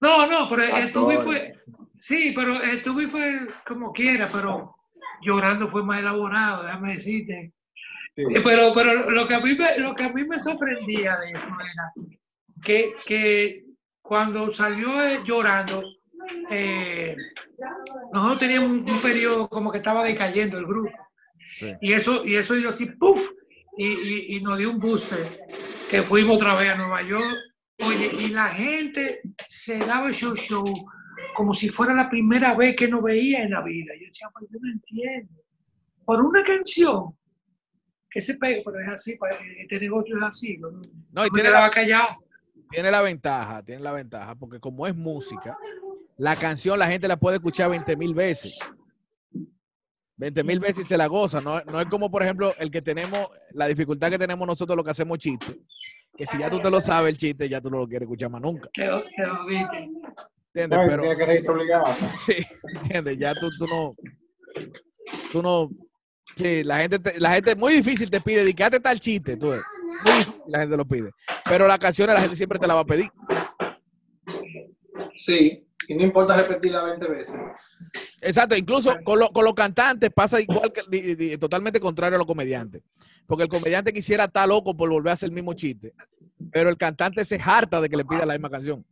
no. 0.00 0.26
No, 0.26 0.48
pero 0.50 0.62
el 0.64 0.92
tubi 0.92 1.14
Actores. 1.14 1.24
fue, 1.24 1.62
sí, 2.04 2.32
pero 2.36 2.62
el 2.62 2.82
tubi 2.82 3.06
fue 3.06 3.48
como 3.66 3.92
quiera, 3.92 4.26
pero 4.30 4.74
llorando 5.22 5.70
fue 5.70 5.82
más 5.82 6.00
elaborado, 6.00 6.64
déjame 6.64 6.94
decirte. 6.94 7.52
Sí. 8.16 8.36
Eh, 8.36 8.42
Pero, 8.44 8.72
pero 8.74 9.10
lo, 9.10 9.26
que 9.26 9.34
a 9.34 9.40
mí 9.40 9.56
me, 9.56 9.78
lo 9.78 9.92
que 9.94 10.04
a 10.04 10.12
mí 10.12 10.22
me 10.24 10.38
sorprendía 10.38 11.16
de 11.18 11.30
eso 11.32 11.48
era 11.48 11.92
que, 12.62 12.92
que 13.04 13.64
cuando 14.02 14.52
salió 14.52 15.02
eh, 15.02 15.22
llorando, 15.24 15.82
eh, 16.48 17.16
nosotros 18.12 18.38
teníamos 18.38 18.70
un, 18.70 18.88
un 18.88 19.02
periodo 19.02 19.48
como 19.48 19.72
que 19.72 19.78
estaba 19.78 20.04
decayendo 20.04 20.58
el 20.58 20.66
grupo. 20.66 20.96
Sí. 21.56 21.72
Y 21.80 21.92
eso, 21.92 22.24
y 22.24 22.36
eso 22.36 22.54
yo 22.54 22.70
así, 22.70 22.86
¡puf! 22.86 23.20
Y, 23.76 23.86
y, 23.86 24.36
y 24.36 24.40
nos 24.42 24.58
dio 24.58 24.70
un 24.70 24.78
booster, 24.78 25.18
que 25.90 26.04
fuimos 26.04 26.36
otra 26.36 26.54
vez 26.54 26.70
a 26.70 26.76
Nueva 26.76 27.02
York. 27.02 27.34
Oye, 27.84 28.10
y 28.20 28.28
la 28.28 28.46
gente 28.48 29.22
se 29.48 29.78
daba 29.78 30.12
show 30.12 30.36
show 30.36 30.64
como 31.34 31.52
si 31.52 31.68
fuera 31.68 31.92
la 31.94 32.08
primera 32.08 32.54
vez 32.54 32.76
que 32.76 32.88
nos 32.88 33.02
veía 33.02 33.42
en 33.42 33.50
la 33.50 33.62
vida. 33.62 33.92
Yo 34.00 34.06
decía, 34.06 34.28
pues 34.32 34.46
yo 34.50 34.58
no 34.60 34.72
entiendo. 34.72 35.32
Por 36.04 36.22
una 36.22 36.42
canción 36.42 37.14
que 38.10 38.20
se 38.20 38.36
pega, 38.36 38.62
pero 38.64 38.80
es 38.80 38.88
así, 38.88 39.16
pues, 39.16 39.34
este 39.58 39.80
negocio 39.80 40.16
es 40.16 40.22
así. 40.22 40.56
No, 40.58 40.70
No, 41.12 41.26
y 41.26 41.30
tiene 41.30 41.50
la, 41.50 41.68
callado. 41.70 42.16
tiene 42.70 42.90
la 42.90 43.02
ventaja, 43.02 43.62
tiene 43.62 43.82
la 43.82 43.92
ventaja, 43.92 44.34
porque 44.36 44.60
como 44.60 44.86
es 44.86 44.94
música, 44.94 45.58
la 46.16 46.36
canción 46.36 46.78
la 46.78 46.86
gente 46.86 47.08
la 47.08 47.16
puede 47.16 47.36
escuchar 47.36 47.70
20 47.70 47.96
mil 47.96 48.14
veces. 48.14 48.58
20 50.16 50.44
mil 50.44 50.60
veces 50.60 50.84
y 50.86 50.88
se 50.88 50.96
la 50.96 51.06
goza. 51.08 51.40
No, 51.40 51.60
no 51.62 51.80
es 51.80 51.86
como, 51.86 52.08
por 52.10 52.22
ejemplo, 52.22 52.54
el 52.58 52.70
que 52.70 52.80
tenemos, 52.80 53.26
la 53.50 53.66
dificultad 53.66 54.10
que 54.10 54.18
tenemos 54.18 54.46
nosotros 54.46 54.76
lo 54.76 54.84
que 54.84 54.90
hacemos 54.92 55.18
chistes. 55.18 55.56
Que 56.16 56.26
si 56.26 56.38
ya 56.38 56.48
tú 56.48 56.60
te 56.60 56.70
lo 56.70 56.80
sabes 56.80 57.10
el 57.10 57.18
chiste, 57.18 57.48
ya 57.48 57.60
tú 57.60 57.68
no 57.68 57.78
lo 57.78 57.88
quieres 57.88 58.06
escuchar 58.06 58.30
más 58.30 58.40
nunca. 58.40 58.68
Te 58.72 58.86
lo, 58.86 59.02
te 59.02 59.26
lo. 59.26 59.38
¿Entiendes? 60.54 60.78
Pero, 60.86 61.02
Tiene 61.02 61.16
que 61.16 61.26
registrar 61.26 61.56
obligado. 61.56 61.84
sí, 62.26 62.34
¿entiendes? 62.76 63.18
Ya 63.18 63.34
tú, 63.34 63.50
tú 63.58 63.66
no, 63.66 63.96
tú 65.32 65.42
no, 65.42 65.70
sí, 66.36 66.62
la 66.62 66.78
gente, 66.78 66.98
te- 67.00 67.18
la 67.18 67.32
gente, 67.34 67.56
muy 67.56 67.74
difícil 67.74 68.08
te 68.10 68.20
pide, 68.20 68.38
dedicate 68.44 68.78
tal 68.78 69.00
chiste, 69.00 69.36
tú. 69.36 69.48
Muy 69.48 69.58
difícil 70.18 70.42
la 70.46 70.60
gente 70.60 70.76
lo 70.76 70.84
pide. 70.84 71.10
Pero 71.44 71.66
la 71.66 71.76
canción 71.78 72.08
la 72.08 72.20
gente 72.20 72.36
siempre 72.36 72.58
te 72.58 72.66
la 72.68 72.74
va 72.74 72.80
a 72.80 72.84
pedir. 72.86 73.10
Sí, 75.16 75.66
y 75.88 75.94
no 75.94 76.02
importa 76.02 76.36
repetirla 76.36 76.84
20 76.84 77.08
veces. 77.08 77.40
Exacto, 78.22 78.56
incluso 78.56 78.94
con, 79.04 79.18
lo- 79.18 79.30
con 79.30 79.44
los 79.44 79.54
cantantes 79.54 80.10
pasa 80.14 80.40
igual 80.40 80.72
que 80.72 80.82
di- 80.88 81.14
di- 81.14 81.36
totalmente 81.36 81.80
contrario 81.80 82.16
a 82.16 82.18
los 82.18 82.26
comediantes. 82.26 82.82
Porque 83.26 83.42
el 83.44 83.48
comediante 83.48 83.92
quisiera 83.92 84.24
estar 84.24 84.48
loco 84.48 84.76
por 84.76 84.88
volver 84.88 85.10
a 85.10 85.14
hacer 85.14 85.28
el 85.30 85.34
mismo 85.34 85.54
chiste, 85.54 85.92
pero 86.52 86.68
el 86.70 86.76
cantante 86.76 87.24
se 87.24 87.40
harta 87.42 87.80
de 87.80 87.88
que 87.88 87.96
le 87.96 88.04
pida 88.04 88.24
la 88.24 88.34
misma 88.34 88.50
canción. 88.50 88.84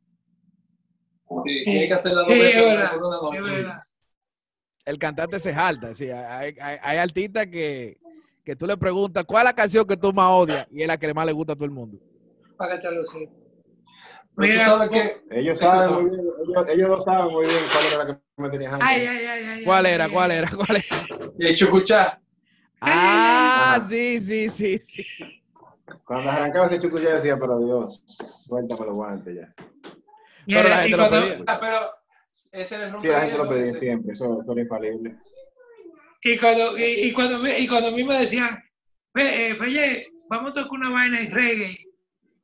Sí, 1.44 1.64
tiene 1.64 1.88
que 1.88 1.94
hacerla 1.94 2.18
dos 2.22 2.26
Sí, 2.28 2.32
veces 2.34 2.56
es 2.56 2.62
para 2.62 2.74
verdad, 2.76 2.92
por 2.92 3.04
una 3.06 3.16
noche. 3.16 3.38
es 3.38 3.52
verdad. 3.64 3.80
El 4.84 4.98
cantante 4.98 5.38
se 5.38 5.52
harta. 5.52 5.94
sí, 5.94 6.10
hay, 6.10 6.56
hay- 6.60 6.78
hay 6.82 6.98
artistas 6.98 7.46
que, 7.46 7.98
que 8.44 8.56
tú 8.56 8.66
le 8.66 8.76
preguntas 8.76 9.24
cuál 9.24 9.42
es 9.42 9.50
la 9.50 9.54
canción 9.54 9.86
que 9.86 9.96
tú 9.96 10.12
más 10.12 10.28
odias 10.30 10.66
y 10.70 10.82
es 10.82 10.88
la 10.88 10.96
que 10.98 11.14
más 11.14 11.26
le 11.26 11.32
gusta 11.32 11.52
a 11.52 11.56
todo 11.56 11.64
el 11.66 11.70
mundo. 11.70 11.98
Para 12.56 12.76
que 12.76 12.82
te 12.88 12.94
lo 12.94 13.04
sepa. 13.06 13.32
Pero 14.34 14.48
tú 14.48 14.52
Mira, 14.52 14.64
sabes 14.64 14.88
po- 14.88 14.94
que 15.28 15.38
Ellos 15.38 15.58
saben 15.58 15.92
muy 15.94 16.04
bien, 16.10 16.20
ellos, 16.48 16.68
ellos 16.70 16.88
lo 16.88 17.02
saben 17.02 17.32
muy 17.32 17.44
bien 17.46 17.58
cuál 17.72 17.84
era 17.86 18.04
la 18.04 18.06
que 18.14 18.42
me 18.42 18.50
tenías 18.50 18.72
antes. 18.72 18.88
Ay, 18.88 19.06
ay, 19.06 19.26
ay, 19.26 19.44
ay, 19.44 19.64
¿Cuál 19.64 19.86
ay, 19.86 19.92
era? 19.92 20.04
ay, 20.04 20.10
¿Cuál 20.12 20.30
ay. 20.30 20.38
era? 20.38 20.50
¿Cuál 20.56 20.76
era? 20.76 21.06
el 21.38 21.54
chucuchá. 21.56 22.20
Ah, 22.80 23.80
sí, 23.88 24.20
sí, 24.20 24.48
sí, 24.48 24.78
sí. 24.78 25.04
Cuando 26.04 26.30
arrancaba 26.30 26.66
ese 26.66 26.80
chucu 26.80 26.96
yo 26.98 27.10
decía, 27.10 27.38
pero 27.38 27.58
Dios, 27.60 28.02
suéltame 28.46 28.86
los 28.86 28.94
guantes 28.94 29.36
ya. 29.36 29.54
Y 30.46 30.55
Pero 30.55 30.68
la 30.68 30.78
y 30.87 30.90
gente 30.90 30.96
lo 30.96 31.09
cuando- 31.09 31.28
pedía. 31.28 31.44
Ah, 31.46 31.59
pero 31.61 31.76
ese 32.52 32.74
era 32.76 32.87
el 32.88 33.00
Sí, 33.00 33.07
la 33.09 33.20
gente 33.20 33.38
lo 33.38 33.48
pedía 33.48 33.62
ese. 33.64 33.78
siempre, 33.81 34.12
eso, 34.14 34.40
eso 34.40 34.52
era 34.52 34.61
infalible. 34.62 35.16
Y 36.24 36.38
cuando, 36.38 36.78
y, 36.78 36.83
y 36.83 37.12
cuando, 37.12 37.46
y 37.46 37.66
cuando 37.68 37.88
a 37.88 37.92
mí 37.92 38.05
me 38.05 38.18
decían, 38.18 38.59
"Ve, 39.14 39.50
eh, 39.50 40.07
vamos 40.28 40.50
a 40.52 40.55
tocar 40.55 40.72
una 40.72 40.90
vaina 40.90 41.20
en 41.20 41.31
reggae, 41.33 41.78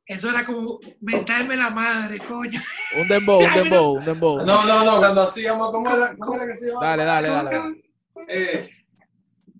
eso 0.05 0.29
era 0.29 0.45
como 0.45 0.79
mentarme 1.01 1.55
la 1.55 1.69
madre, 1.69 2.19
coño. 2.19 2.59
Un 2.99 3.07
dembow, 3.07 3.39
un 3.41 3.53
dembow, 3.55 3.91
un 3.97 4.05
dembow. 4.05 4.37
No, 4.45 4.65
no, 4.65 4.83
no, 4.85 4.97
cuando 4.99 5.21
hacíamos, 5.23 5.71
¿cómo 5.71 5.89
era, 5.95 6.15
cómo 6.17 6.35
era 6.35 6.47
que 6.47 6.57
se 6.57 6.67
llamaba? 6.67 6.87
Dale, 6.87 7.03
dale, 7.03 7.27
dale. 7.29 7.49
dale. 7.51 7.83
Eh, 8.27 8.69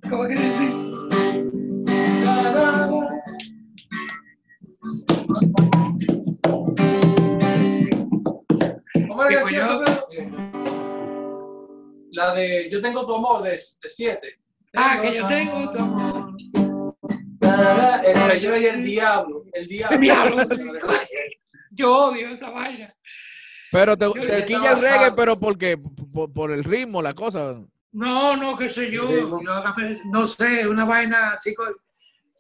¿Cómo 0.10 0.24
que 0.28 0.34
dice? 0.34 0.76
¿Cómo 9.20 9.30
era 9.30 9.44
que 9.44 9.50
Digo 9.54 9.80
decía 9.80 10.00
yo. 10.18 10.80
La 12.12 12.34
de 12.34 12.70
Yo 12.72 12.82
tengo 12.82 13.06
tu 13.06 13.16
amor 13.16 13.44
de, 13.44 13.52
de 13.52 13.90
siete. 13.90 14.40
Ah, 14.76 15.00
que 15.02 15.16
yo 15.18 15.28
tengo 15.28 15.72
tu 15.72 15.80
amor. 15.80 16.34
El 18.06 18.50
rey 18.50 18.62
y 18.64 18.66
el 18.66 18.84
diablo. 18.86 19.44
El 19.54 19.68
diablo. 19.68 19.96
El 19.96 20.02
diablo. 20.02 20.38
Yo 21.72 21.96
odio 21.96 22.30
esa 22.30 22.50
vaina. 22.50 22.94
Pero 23.72 23.98
te, 23.98 24.06
Yo 24.06 24.14
te 24.14 24.46
quilla 24.46 24.72
el 24.72 24.82
reggae, 24.82 25.12
pero 25.12 25.40
¿por 25.40 25.58
qué? 25.58 25.78
Por, 25.78 26.32
por 26.32 26.52
el 26.52 26.64
ritmo, 26.64 27.02
la 27.02 27.14
cosa. 27.14 27.62
No, 27.92 28.38
no, 28.38 28.58
qué 28.58 28.70
sé 28.70 28.90
yo, 28.92 29.10
yo 29.10 29.42
no 30.12 30.28
sé, 30.28 30.68
una 30.68 30.86
vaina 30.86 31.34
así, 31.34 31.56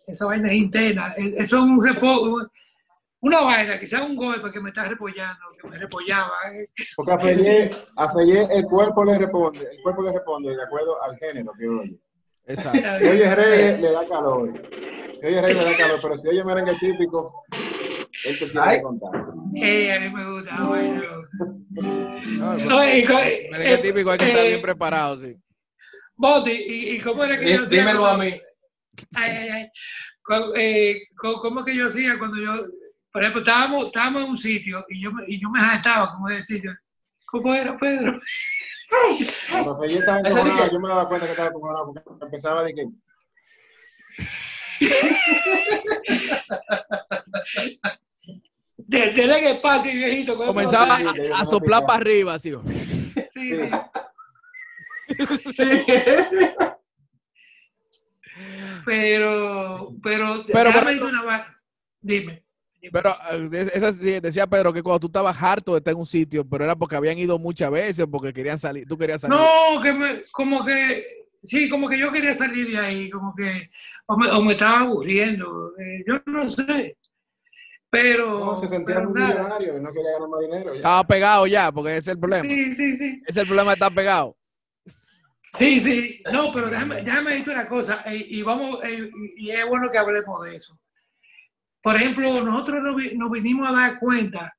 esa 0.07 0.25
vaina 0.27 0.47
es 0.51 0.57
interna, 0.57 1.13
es- 1.17 1.39
eso 1.39 1.57
es 1.57 1.63
un 1.63 1.79
una 3.21 3.41
vaina, 3.41 3.79
quizás 3.79 4.01
un 4.07 4.15
golpe 4.15 4.51
que 4.51 4.59
me 4.59 4.69
está 4.69 4.87
repollando, 4.87 5.43
que 5.61 5.67
me 5.67 5.77
repollaba. 5.77 6.33
eh. 6.53 6.69
Porque 6.95 7.11
a 7.11 7.19
Fellé, 7.19 7.69
a 7.97 8.13
Fellé 8.13 8.47
el 8.51 8.63
cuerpo 8.65 9.03
le 9.03 9.17
responde, 9.17 9.67
el 9.71 9.81
cuerpo 9.81 10.03
le 10.03 10.11
responde 10.13 10.55
de 10.55 10.63
acuerdo 10.63 11.01
al 11.03 11.17
género 11.17 11.51
que 11.59 11.67
oye. 11.67 11.99
Exacto. 12.45 12.79
Si 13.01 13.07
oye 13.07 13.35
reggae, 13.35 13.77
le 13.77 13.91
da 13.91 14.07
calor. 14.07 14.49
Si 15.19 15.25
oye 15.25 15.41
reggae, 15.41 15.53
le 15.53 15.63
da 15.71 15.77
calor, 15.77 15.99
pero 16.01 16.17
si 16.21 16.27
oye 16.29 16.43
merengue 16.43 16.75
típico, 16.79 17.43
él 18.25 18.39
te 18.39 18.49
tiene 18.49 18.71
que 18.71 18.81
contar. 18.81 19.11
Eh, 19.55 19.93
a 19.93 19.99
mí 19.99 20.09
me 20.09 20.31
gusta 20.31 20.59
la 20.59 20.65
vaina. 20.67 21.03
No, 21.71 22.57
No, 22.57 22.95
y 22.95 23.03
co- 23.05 23.13
merengue 23.51 23.73
eh, 23.73 23.77
típico 23.79 24.11
hay 24.11 24.17
que 24.17 24.27
estar 24.29 24.45
eh, 24.45 24.49
bien 24.49 24.61
preparado, 24.61 25.19
sí. 25.21 25.35
Boti, 26.15 26.51
y, 26.51 26.89
y 26.95 27.01
cómo 27.01 27.23
era 27.23 27.37
que 27.39 27.53
yo 27.53 27.63
hacía 27.63 27.79
Dímelo 27.81 28.05
a 28.05 28.17
mí. 28.17 28.33
Ay, 29.15 29.31
ay, 29.31 29.49
ay. 29.49 29.69
Eh, 30.55 31.01
co- 31.15 31.39
¿Cómo 31.41 31.63
que 31.63 31.75
yo 31.75 31.87
hacía 31.89 32.17
cuando 32.19 32.37
yo, 32.37 32.51
por 33.11 33.21
ejemplo, 33.21 33.41
estábamos, 33.41 33.85
estábamos 33.87 34.23
en 34.23 34.29
un 34.29 34.37
sitio 34.37 34.85
y 34.89 35.01
yo, 35.01 35.11
me- 35.11 35.23
y 35.27 35.41
yo 35.41 35.49
me 35.49 35.59
jactaba, 35.59 36.11
como 36.13 36.27
decir, 36.29 36.61
yo, 36.63 36.71
¿cómo 37.25 37.53
era 37.53 37.77
Pedro? 37.77 38.19
Cuando 39.51 39.77
Fellé 39.77 39.97
estaba 39.99 40.19
encojonado, 40.19 40.71
yo 40.71 40.79
me 40.79 40.89
daba 40.89 41.07
cuenta 41.07 41.25
que 41.25 41.31
estaba 41.31 41.49
encojonado 41.49 41.93
porque 41.93 42.25
empezaba 42.25 42.63
de 42.63 42.73
que 42.73 42.85
De, 48.77 48.99
de 49.11 49.13
que 49.13 49.49
espacio, 49.51 49.91
viejito. 49.91 50.35
Comenzaba 50.37 50.97
a, 51.35 51.45
soplar 51.45 51.85
para 51.85 51.99
arriba, 52.01 52.33
así. 52.33 52.51
Sí, 53.31 53.51
sí. 53.55 53.69
Pero, 58.85 59.93
pero, 60.01 60.45
Pero, 60.47 60.69
una 61.07 61.23
va- 61.23 61.61
Dime. 62.01 62.43
Pero 62.91 63.15
eh, 63.31 63.93
sí, 63.93 64.19
decía 64.19 64.47
Pedro 64.47 64.71
que 64.71 64.81
cuando 64.81 64.99
tú 64.99 65.07
estabas 65.07 65.41
harto 65.41 65.73
de 65.73 65.79
estar 65.79 65.91
en 65.93 65.99
un 65.99 66.05
sitio, 66.05 66.45
pero 66.45 66.63
era 66.63 66.75
porque 66.75 66.95
habían 66.95 67.17
ido 67.17 67.37
muchas 67.37 67.69
veces, 67.71 68.05
porque 68.09 68.31
querían 68.33 68.57
salir, 68.57 68.87
tú 68.87 68.97
querías 68.97 69.21
salir. 69.21 69.37
No, 69.37 69.81
que 69.81 69.91
me, 69.93 70.23
como 70.31 70.65
que, 70.65 71.03
sí, 71.41 71.69
como 71.69 71.89
que 71.89 71.97
yo 71.97 72.11
quería 72.11 72.33
salir 72.33 72.71
de 72.71 72.77
ahí, 72.77 73.09
como 73.09 73.35
que, 73.35 73.69
o 74.05 74.17
me, 74.17 74.29
o 74.29 74.41
me 74.41 74.53
estaba 74.53 74.81
aburriendo, 74.81 75.73
eh, 75.77 76.03
yo 76.07 76.21
no 76.25 76.49
sé. 76.49 76.95
Pero, 77.91 78.45
no, 78.45 78.55
se 78.55 78.67
sentía 78.67 78.95
pero 78.97 79.09
muy 79.09 79.19
nada. 79.19 79.33
millonario 79.33 79.77
y 79.77 79.81
no 79.81 79.91
quería 79.91 80.11
ganar 80.13 80.29
más 80.29 80.39
dinero. 80.41 80.71
ya. 80.73 80.77
Estaba 80.77 81.03
pegado 81.05 81.47
ya, 81.47 81.71
porque 81.71 81.91
ese 81.97 81.99
es 81.99 82.07
el 82.09 82.19
problema. 82.19 82.43
Sí, 82.43 82.73
sí, 82.75 82.95
sí. 82.95 83.21
Ese 83.23 83.31
es 83.31 83.37
el 83.37 83.47
problema 83.47 83.71
de 83.71 83.73
estar 83.73 83.93
pegado. 83.93 84.37
Sí, 85.53 85.79
sí. 85.79 86.21
No, 86.31 86.53
pero 86.53 86.69
déjame, 86.69 87.01
déjame 87.01 87.31
decirte 87.31 87.51
una 87.51 87.67
cosa, 87.67 88.03
eh, 88.05 88.23
y 88.29 88.43
vamos, 88.43 88.83
eh, 88.83 89.09
y 89.37 89.47
y 89.47 89.51
es 89.51 89.67
bueno 89.67 89.89
que 89.91 89.97
hablemos 89.97 90.43
de 90.45 90.55
eso. 90.57 90.79
Por 91.81 91.95
ejemplo, 91.95 92.43
nosotros 92.43 92.81
nos, 92.83 92.95
nos 93.13 93.31
vinimos 93.31 93.67
a 93.67 93.71
dar 93.71 93.99
cuenta 93.99 94.53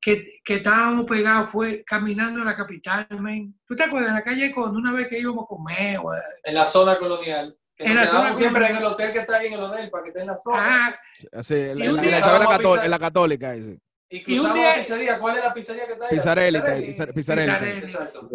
que, 0.00 0.24
que 0.44 0.56
estábamos 0.56 1.06
pegados, 1.06 1.50
fue 1.50 1.82
caminando 1.84 2.38
en 2.40 2.46
la 2.46 2.56
capital, 2.56 3.06
men. 3.18 3.58
¿Tú 3.66 3.74
te 3.74 3.82
acuerdas 3.84 4.10
en 4.10 4.14
la 4.14 4.22
calle 4.24 4.54
cuando 4.54 4.78
una 4.78 4.92
vez 4.92 5.08
que 5.08 5.18
íbamos 5.18 5.44
a 5.44 5.48
comer? 5.48 5.98
o- 5.98 6.12
En 6.44 6.54
la 6.54 6.64
zona 6.64 6.96
colonial. 6.96 7.56
Que 7.76 7.84
En 7.84 7.94
la 7.96 8.06
zona 8.06 8.34
siempre 8.34 8.62
en 8.66 8.72
colonial. 8.76 8.82
el 8.82 8.92
hotel 8.94 9.12
que 9.12 9.18
está 9.20 9.36
ahí 9.38 9.46
en 9.48 9.52
el 9.54 9.60
hotel 9.62 9.90
para 9.90 10.02
que 10.04 10.08
esté 10.10 10.20
en 10.20 10.26
la 10.28 10.36
zona. 10.36 10.86
Ah, 10.88 11.00
en, 11.32 11.78
Y 11.78 11.82
en 11.86 11.96
la, 11.96 12.02
día 12.02 12.04
en 12.04 12.10
la 12.12 12.18
Isabel 12.18 12.38
vamos 12.40 12.54
a 12.54 12.56
Cató- 12.58 12.74
pisar- 12.74 12.84
en 12.84 12.90
la 12.90 12.98
católica. 12.98 13.54
sí. 13.54 13.78
y 14.10 14.34
y 14.34 14.38
un 14.38 14.54
día- 14.54 14.68
la 14.70 14.74
pizzería. 14.76 15.18
¿Cuál 15.18 15.36
es 15.38 15.44
la 15.44 15.54
pizzería 15.54 15.86
que 15.86 15.92
está 15.92 16.04
ahí? 16.06 16.10
Pizzarelli, 16.16 16.58
Pizzarelli. 16.58 16.86
Pizzar- 16.92 17.12
Pizzarelli. 17.14 17.52
Pizzarelli. 17.52 17.80
Exacto. 17.84 18.28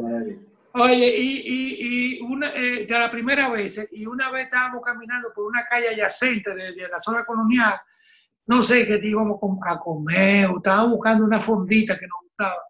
Oye, 0.76 0.96
y, 1.18 1.42
y, 1.46 2.18
y 2.18 2.22
una, 2.22 2.50
eh, 2.54 2.86
de 2.88 3.00
la 3.00 3.10
primera 3.12 3.50
vez, 3.50 3.88
y 3.94 4.06
una 4.06 4.32
vez 4.32 4.46
estábamos 4.46 4.82
caminando 4.84 5.32
por 5.34 5.46
una 5.46 5.66
calle 5.66 5.89
adyacente 5.89 6.54
de, 6.56 6.74
de 6.74 6.88
la 6.89 7.00
zona 7.00 7.24
colonial, 7.26 7.80
no 8.48 8.62
sé 8.64 8.86
qué 8.88 9.00
íbamos 9.04 9.40
a 9.66 9.80
comer, 9.80 10.48
o 10.48 10.58
estábamos 10.58 10.94
buscando 10.98 11.24
una 11.26 11.40
fondita 11.40 11.98
que 11.98 12.08
nos 12.08 12.20
gustaba. 12.24 12.62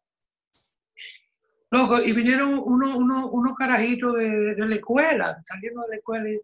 Loco, 1.71 2.01
y 2.03 2.11
vinieron 2.13 2.59
unos 2.63 2.95
uno, 2.95 3.29
unos 3.31 3.55
carajitos 3.57 4.13
de, 4.15 4.53
de 4.55 4.65
la 4.67 4.75
escuela, 4.75 5.39
saliendo 5.43 5.81
de 5.81 5.87
la 5.89 5.95
escuela, 5.95 6.29
y, 6.29 6.39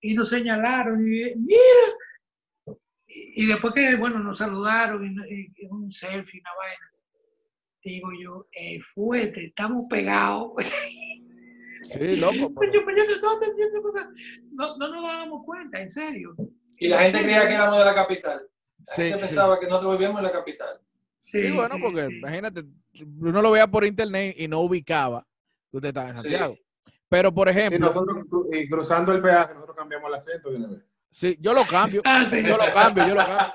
y 0.00 0.14
nos 0.14 0.28
señalaron, 0.28 1.00
y 1.00 1.34
mira, 1.36 2.76
y, 3.06 3.44
y 3.44 3.46
después 3.46 3.72
que, 3.74 3.94
bueno, 3.94 4.18
nos 4.18 4.38
saludaron, 4.38 5.04
y, 5.06 5.34
y- 5.34 5.52
y 5.56 5.66
un 5.66 5.92
selfie, 5.92 6.40
una 6.40 6.50
vaina. 6.58 6.90
Digo 7.84 8.08
yo, 8.20 8.46
eh, 8.52 8.80
fuerte, 8.94 9.46
estamos 9.46 9.86
pegados. 9.88 10.52
Sí, 11.84 12.14
loco. 12.16 12.54
Pues 12.54 12.70
pero- 12.70 12.74
yo- 12.74 12.84
pues 12.84 12.96
yo 12.96 13.04
no, 13.04 13.10
estaba 13.12 14.10
no, 14.52 14.76
no 14.78 14.88
nos 14.88 15.02
dábamos 15.02 15.44
cuenta, 15.44 15.80
en 15.82 15.90
serio. 15.90 16.32
Y 16.78 16.86
la 16.86 17.00
gente 17.00 17.22
creía 17.24 17.48
que 17.48 17.54
éramos 17.54 17.76
de 17.80 17.84
la 17.84 17.94
capital. 17.96 18.40
La 18.86 18.94
Sí, 18.94 19.02
gente 19.02 19.14
sí. 19.14 19.20
pensaba 19.28 19.58
que 19.60 19.66
nosotros 19.66 19.92
vivíamos 19.92 20.18
en 20.18 20.24
la 20.24 20.32
capital. 20.32 20.80
Sí, 21.22 21.50
bueno, 21.52 21.74
sí, 21.76 21.80
porque 21.82 22.06
sí. 22.08 22.16
imagínate, 22.18 22.64
uno 23.20 23.40
lo 23.42 23.50
veía 23.52 23.66
por 23.66 23.84
internet 23.84 24.34
y 24.38 24.48
no 24.48 24.60
ubicaba 24.60 25.26
que 25.70 25.76
usted 25.76 25.88
estaba 25.88 26.08
en 26.10 26.16
Sí. 26.16 26.22
Santiago. 26.22 26.56
Pero, 27.08 27.32
por 27.32 27.50
Sí, 27.52 27.58
ejemplo, 27.58 27.86
nosotros, 27.86 28.26
y 28.52 28.68
cruzando 28.68 29.12
el 29.12 29.20
peaje, 29.22 29.54
nosotros 29.54 29.76
cambiamos 29.76 30.08
el 30.08 30.14
acento 30.14 30.50
de 30.50 30.56
una 30.56 30.68
vez. 30.68 30.82
sí, 31.10 31.36
yo 31.40 31.52
lo 31.54 31.64
cambio. 31.64 32.02
Ah, 32.06 32.24
sí. 32.26 32.42
Yo 32.42 32.56
lo 32.56 32.64
cambio, 32.72 33.06
yo 33.06 33.14
lo 33.14 33.20
cambio. 33.24 33.52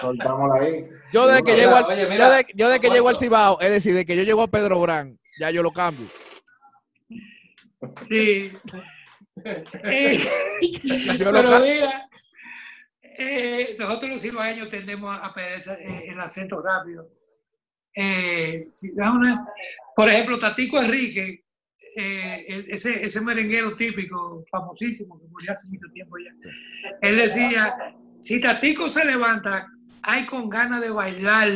Soltámosla 0.00 0.54
ahí. 0.60 0.88
Yo 1.12 1.26
desde 1.26 1.42
que 1.42 1.56
llego 1.56 1.74
al, 1.74 1.84
oye, 1.86 2.02
yo 2.02 2.08
mira, 2.10 2.30
de, 2.30 2.46
yo 2.54 2.68
de 2.68 2.80
que 2.80 2.90
llego 2.90 3.08
al 3.08 3.16
Cibao, 3.16 3.58
es 3.60 3.70
decir, 3.70 3.94
de 3.94 4.04
que 4.04 4.16
yo 4.16 4.22
llego 4.24 4.42
a 4.42 4.48
Pedro 4.48 4.80
Brán, 4.80 5.18
ya 5.38 5.50
yo 5.50 5.62
lo 5.62 5.70
cambio. 5.72 6.06
Sí. 8.08 8.52
Eh, 9.84 10.18
Yo 11.18 11.30
lo 11.32 11.42
mira, 11.42 12.08
eh, 13.18 13.76
nosotros 13.78 14.10
los 14.12 14.22
cibaeños 14.22 14.68
tendemos 14.68 15.18
a 15.20 15.32
pedir 15.34 15.58
ese- 15.60 15.72
eh, 15.82 16.04
el 16.08 16.20
acento 16.20 16.60
rápido. 16.62 17.08
Eh, 17.94 18.64
si 18.74 18.94
da 18.94 19.12
una- 19.12 19.46
por 19.94 20.08
ejemplo, 20.08 20.38
Tatico 20.38 20.80
Enrique, 20.82 21.44
eh, 21.96 22.44
el- 22.48 22.70
ese, 22.70 23.04
ese 23.04 23.20
merenguero 23.22 23.74
típico, 23.76 24.44
famosísimo, 24.50 25.18
que 25.18 25.26
murió 25.28 25.52
hace 25.52 25.68
mucho 25.68 25.86
tiempo 25.94 26.16
ya, 26.18 26.30
él 27.02 27.16
decía, 27.16 27.74
si 28.20 28.40
Tatico 28.40 28.88
se 28.88 29.04
levanta, 29.04 29.66
hay 30.02 30.26
con 30.26 30.48
ganas 30.50 30.82
de 30.82 30.90
bailar, 30.90 31.50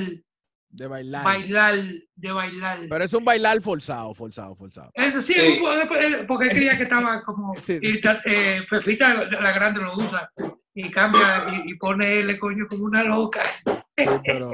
De 0.71 0.87
bailar. 0.87 1.25
bailar, 1.25 1.75
de 2.15 2.33
bailar. 2.33 2.79
Pero 2.89 3.05
es 3.05 3.13
un 3.13 3.25
bailar 3.25 3.61
forzado, 3.61 4.15
forzado, 4.15 4.55
forzado. 4.57 4.91
Eso 4.95 5.21
sí, 5.21 5.35
Sí. 5.35 5.41
un 5.41 5.59
poco, 5.59 6.27
porque 6.27 6.49
creía 6.49 6.77
que 6.77 6.85
estaba 6.85 7.23
como. 7.23 7.53
Sí. 7.61 7.79
Y 7.83 8.01
eh, 8.25 8.63
Fefita, 8.69 9.25
la 9.25 9.53
grande, 9.53 9.81
lo 9.83 9.97
usa 9.97 10.31
y 10.75 10.91
cambia 10.91 11.47
y, 11.65 11.73
y 11.73 11.75
pone 11.75 12.21
el 12.21 12.39
coño 12.39 12.67
como 12.69 12.85
una 12.85 13.03
loca. 13.05 13.41
Sí, 13.67 14.07
pero 14.25 14.53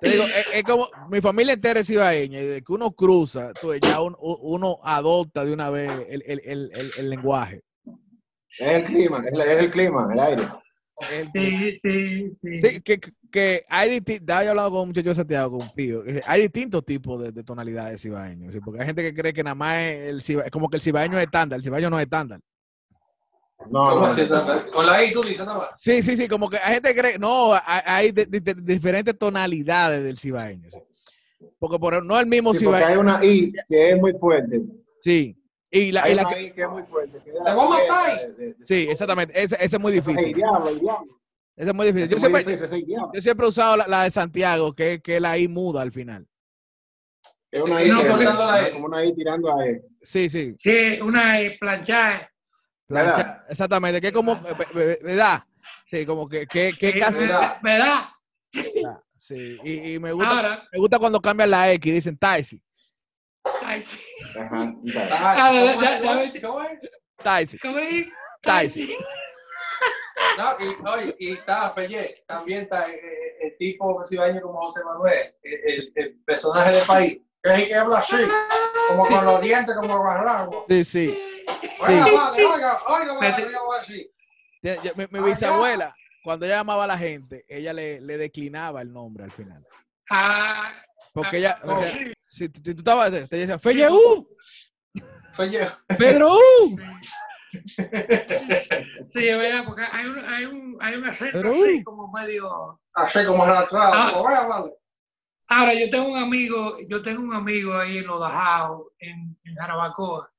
te 0.00 0.10
digo, 0.10 0.24
es, 0.24 0.46
es 0.54 0.62
como 0.64 0.88
mi 1.10 1.20
familia 1.20 1.54
entera 1.54 1.80
es 1.80 1.86
cibaeña 1.86 2.40
y 2.40 2.46
de 2.46 2.62
que 2.62 2.72
uno 2.72 2.92
cruza, 2.92 3.52
tú, 3.54 3.74
ya 3.74 4.00
un- 4.00 4.16
uno 4.20 4.78
adopta 4.84 5.44
de 5.44 5.52
una 5.52 5.70
vez 5.70 5.90
el, 6.08 6.22
el, 6.26 6.40
el, 6.44 6.70
el, 6.74 6.90
el 6.98 7.10
lenguaje. 7.10 7.62
Es 8.58 8.72
el 8.74 8.84
clima, 8.84 9.24
es, 9.26 9.32
el 9.38 9.70
clima, 9.70 10.08
el 10.12 10.20
aire. 10.20 10.42
El- 11.12 11.30
Sí, 11.32 11.78
sí, 11.80 12.36
sí. 12.42 12.60
Sí, 12.60 12.80
que, 12.80 13.00
que 13.30 13.64
hay 13.68 13.88
distintos, 13.90 14.36
he 14.42 14.48
hablado 14.48 14.70
con 14.72 14.80
un 14.80 14.88
muchacho 14.88 15.10
de 15.10 15.14
Santiago, 15.14 15.58
con 15.58 15.66
un 15.68 15.74
tío, 15.74 16.02
que 16.02 16.20
hay 16.26 16.42
distintos 16.42 16.84
tipos 16.84 17.22
de, 17.22 17.30
de 17.30 17.44
tonalidades 17.44 18.02
cibaeños, 18.02 18.52
¿sí? 18.52 18.58
porque 18.60 18.80
hay 18.80 18.86
gente 18.86 19.02
que 19.02 19.14
cree 19.14 19.32
que 19.32 19.44
nada 19.44 19.54
más 19.54 19.76
es 19.78 20.08
el 20.08 20.22
ciba- 20.22 20.50
como 20.50 20.68
que 20.68 20.76
el 20.76 20.82
cibaeño 20.82 21.16
es 21.18 21.24
estándar, 21.24 21.56
el 21.58 21.62
cibaeño 21.64 21.88
no 21.88 21.98
es 22.00 22.04
estándar. 22.04 22.40
No, 23.70 23.84
¿Cómo 23.84 24.00
no, 24.00 24.06
así? 24.06 24.22
Con 24.72 24.86
la 24.86 25.04
I 25.04 25.12
tú 25.12 25.22
dices 25.22 25.44
nada 25.44 25.58
más. 25.58 25.68
Sí, 25.80 26.02
sí, 26.02 26.16
sí, 26.16 26.28
como 26.28 26.48
que 26.48 26.56
hay 26.58 26.74
gente 26.74 26.94
que 26.94 27.00
cree, 27.00 27.18
no, 27.18 27.52
hay, 27.54 27.80
hay 27.84 28.12
de- 28.12 28.26
de- 28.26 28.40
de- 28.40 28.54
diferentes 28.54 29.18
tonalidades 29.18 30.02
del 30.04 30.16
cibaeño, 30.18 30.70
¿sí? 30.70 30.78
porque 31.58 31.78
por, 31.78 32.02
no 32.04 32.14
es 32.16 32.22
el 32.22 32.28
mismo 32.28 32.54
sí, 32.54 32.64
porque 32.64 32.76
hay 32.84 32.92
cibaeño, 32.94 33.00
una 33.00 33.24
I 33.24 33.52
que 33.68 33.90
es 33.90 33.98
muy 34.00 34.12
fuerte. 34.14 34.60
sí, 35.02 35.36
y 35.70 35.92
la, 35.92 36.02
Hay 36.04 36.12
y 36.12 36.14
la 36.14 36.22
una 36.22 36.34
que- 36.34 36.42
I 36.42 36.50
que 36.52 36.62
es 36.62 36.68
muy 36.68 36.82
fuerte. 36.84 37.18
que 37.24 37.30
Te 37.32 37.38
voy 37.38 37.40
a 37.40 37.54
la 37.54 37.54
matar. 37.66 38.18
de- 38.28 38.32
de- 38.32 38.54
de- 38.54 38.64
sí, 38.64 38.86
exactamente, 38.88 39.34
ese, 39.42 39.56
ese 39.56 39.76
es 39.76 39.80
muy 39.80 39.92
difícil, 39.92 40.34
diablo, 40.34 40.68
el 40.70 40.78
diablo. 40.80 41.20
ese 41.56 41.68
es 41.70 41.74
muy 41.74 41.86
difícil. 41.88 42.08
Yo 42.08 42.16
muy 42.16 42.20
siempre, 42.20 42.44
difícil, 42.44 42.64
ese 42.78 42.86
diablo. 42.86 43.10
yo 43.12 43.20
siempre 43.22 43.46
he 43.46 43.48
usado 43.48 43.76
la, 43.76 43.88
la 43.88 44.04
de 44.04 44.10
Santiago, 44.12 44.72
que, 44.72 45.00
que 45.02 45.16
es 45.16 45.20
la 45.22 45.36
I 45.36 45.48
muda 45.48 45.82
al 45.82 45.92
final. 45.92 46.26
Es 47.50 47.62
una 47.62 47.80
Es 47.82 47.88
I 47.88 47.90
no, 47.90 48.06
cortando 48.06 48.46
la 48.46 48.68
E. 48.68 48.72
como 48.72 48.86
una 48.86 49.04
I 49.04 49.14
tirando 49.14 49.54
a 49.54 49.66
E. 49.66 49.82
Sí, 50.02 50.30
sí. 50.30 50.54
Sí, 50.58 51.00
una 51.02 51.40
eh, 51.40 51.56
planchada. 51.58 52.30
Plancha- 52.88 53.16
¿Verdad? 53.16 53.44
exactamente, 53.48 54.00
que 54.00 54.12
como, 54.12 54.32
eh, 54.32 54.54
eh, 54.74 54.98
¿verdad? 55.02 55.42
Sí, 55.86 56.04
como 56.06 56.28
que, 56.28 56.46
que, 56.46 56.72
que 56.78 56.88
Eh, 56.90 56.98
casi, 56.98 57.20
¿verdad? 57.20 57.58
¿Verdad? 57.62 58.08
sí, 59.16 59.58
y, 59.62 59.94
y 59.94 59.98
me 59.98 60.12
gusta, 60.12 60.30
Ahora, 60.30 60.68
me 60.72 60.78
gusta 60.78 60.98
cuando 60.98 61.20
cambian 61.20 61.50
la 61.50 61.70
X 61.72 61.90
y 61.90 61.94
dicen 61.94 62.16
Taisi. 62.18 62.62
Taisi, 67.22 67.58
¿Cómo 67.58 67.78
es? 67.78 68.06
Taisi. 68.42 68.96
No, 70.82 70.94
y, 71.18 71.32
está 71.32 71.74
Pelle, 71.74 72.24
también 72.26 72.62
está 72.62 72.88
eh, 72.90 72.94
eh, 72.94 73.36
el 73.42 73.56
tipo 73.56 74.04
cibaeño 74.06 74.40
como 74.40 74.60
José 74.60 74.84
Manuel, 74.84 75.18
el, 75.42 75.52
el- 75.72 75.92
el 75.96 76.14
personaje 76.24 76.72
del 76.72 76.86
país, 76.86 77.20
que 77.42 77.52
es 77.54 77.68
que 77.68 77.74
habla 77.74 77.98
así, 77.98 78.16
como 78.88 79.06
con 79.06 79.24
los 79.24 79.40
dientes 79.40 79.74
como 79.76 79.94
agarrados. 79.96 80.64
Sí, 80.68 80.84
sí. 80.84 81.18
Oiga, 81.80 82.04
vale, 82.12 82.44
oiga, 82.44 82.78
oiga, 82.88 83.14
vale, 83.14 83.30
Vete. 83.30 83.46
oiga, 83.46 83.58
vale, 83.62 83.84
sí. 83.84 84.10
Tie- 84.62 84.80
yo- 84.82 84.92
Mi, 84.96 85.06
mi 85.10 85.18
Ah, 85.20 85.22
bisabuela, 85.22 85.94
cuando 86.24 86.46
ella 86.46 86.56
llamaba 86.56 86.84
a 86.84 86.88
la 86.88 86.98
gente, 86.98 87.44
ella 87.48 87.72
le, 87.72 88.00
le 88.00 88.18
declinaba 88.18 88.82
el 88.82 88.92
nombre 88.92 89.24
al 89.24 89.30
final. 89.30 89.64
Ah, 90.10 90.72
Porque 91.12 91.38
ella, 91.38 91.56
no. 91.64 91.78
o 91.78 91.82
sea, 91.82 91.92
si, 92.28 92.48
tú- 92.48 92.60
si 92.64 92.74
tú 92.74 92.80
estabas, 92.80 93.10
te 93.10 93.36
decía, 93.36 93.58
Feye 93.58 93.88
U, 93.90 94.28
Oye, 95.38 95.68
Pedro 95.96 96.32
U. 96.36 96.76
sí, 97.52 99.28
es 99.28 99.38
verdad, 99.38 99.64
porque 99.66 99.82
hay 99.90 100.06
un, 100.06 100.18
hay 100.24 100.44
un, 100.44 100.78
hay 100.80 100.94
un 100.96 101.04
acento 101.08 101.38
Pero, 101.38 101.50
así 101.50 101.78
uh. 101.80 101.84
como 101.84 102.12
medio. 102.12 102.80
así 102.94 103.24
como 103.24 103.44
arrastrado, 103.44 103.92
Ah. 103.94 104.46
vale. 104.48 104.72
Ahora, 105.48 105.72
yo 105.74 105.88
tengo 105.88 106.08
un 106.08 106.18
amigo, 106.18 106.76
yo 106.88 107.02
tengo 107.02 107.22
un 107.22 107.32
amigo 107.34 107.74
ahí 107.74 107.98
en 107.98 108.06
Los 108.06 108.20
Dajaos, 108.20 108.88
en, 108.98 109.36
en 109.44 109.54
Jarabacoa, 109.54 110.30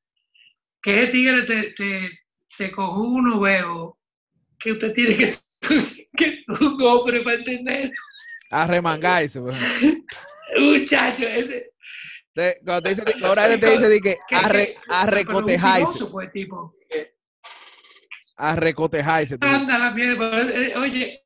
que 0.81 1.03
ese 1.03 1.11
tigre 1.11 1.43
te, 1.43 1.71
te, 1.73 2.09
te 2.57 2.71
coge 2.71 2.99
uno 3.01 3.39
veo 3.39 3.97
que 4.59 4.73
usted 4.73 4.93
tiene 4.93 5.17
que 5.17 5.27
ser 5.27 5.43
que 6.17 6.43
un 6.47 6.81
hombre 6.83 7.21
para 7.23 7.37
entender. 7.37 7.91
A 8.51 8.67
remangarse. 8.67 9.39
pues. 9.41 9.57
Muchacho, 10.59 11.27
ese, 11.27 11.71
Te- 12.33 12.57
Cuando 12.63 12.83
te 12.83 12.89
dice, 12.95 13.25
ahora 13.25 13.47
te 13.59 13.71
dice 13.71 13.89
de 13.89 13.99
que 14.01 14.17
que- 14.27 14.35
a, 14.35 14.47
re- 14.47 14.73
que- 14.73 14.79
a 14.89 15.05
pero 15.05 15.15
recotejarse, 15.17 15.73
mentiroso, 15.81 16.11
pues, 16.11 16.29
tipo. 16.31 16.75
a 18.37 18.55
recotejarse. 18.55 19.37
tú. 19.39 19.45
Anda 19.47 19.77
la 19.77 19.91
mierda, 19.91 20.17
pero, 20.17 20.49
eh, 20.49 20.75
oye, 20.77 21.23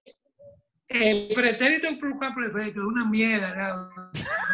el 0.93 1.29
pretérito 1.33 1.87
plural 1.99 2.35
perfecto 2.35 2.81
es 2.81 2.85
una 2.85 3.09
mierda. 3.09 3.87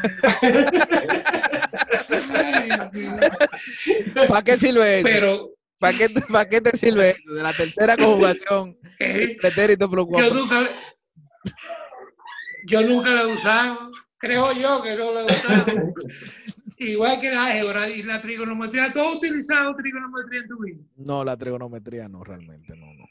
¿Para 4.28 4.42
qué 4.42 4.58
sirve 4.58 5.00
eso? 5.00 5.04
Pero 5.04 5.50
¿Para 5.80 5.98
qué, 5.98 6.10
¿Para 6.10 6.50
qué 6.50 6.62
te 6.62 6.78
sirve 6.78 7.12
eso? 7.12 7.34
De 7.34 7.44
la 7.44 7.54
tercera 7.54 7.96
conjugación, 7.96 8.78
eh, 9.00 9.38
pretérito 9.40 9.90
yo 9.90 10.34
nunca, 10.34 10.68
yo 12.68 12.82
nunca 12.82 13.12
lo 13.12 13.22
he 13.22 13.36
usado. 13.36 13.92
Creo 14.18 14.52
yo 14.54 14.82
que 14.82 14.96
no 14.96 15.14
lo 15.14 15.22
he 15.22 15.26
usado. 15.26 15.94
Igual 16.78 17.20
que 17.20 17.32
la 17.32 17.46
álgebra 17.46 17.90
y 17.90 18.04
la 18.04 18.22
trigonometría. 18.22 18.92
¿Tú 18.92 19.00
has 19.00 19.16
utilizado 19.16 19.76
trigonometría 19.76 20.42
en 20.42 20.48
tu 20.48 20.60
vida? 20.60 20.82
No, 20.98 21.24
la 21.24 21.38
trigonometría 21.38 22.10
no, 22.10 22.24
realmente, 22.24 22.76
no, 22.76 22.94
no. 22.94 23.06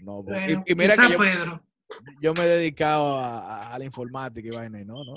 No, 0.00 0.22
Bueno, 0.22 0.64
y, 0.66 0.72
y 0.72 0.74
mira 0.76 0.96
que 0.96 1.12
yo, 1.12 1.18
Pedro. 1.18 1.60
Yo 2.20 2.34
me 2.34 2.42
he 2.44 2.48
dedicado 2.48 3.18
a, 3.18 3.72
la 3.78 3.84
informática 3.84 4.48
y 4.48 4.56
vaina, 4.56 4.80
y 4.80 4.84
no, 4.84 4.94
no. 5.04 5.16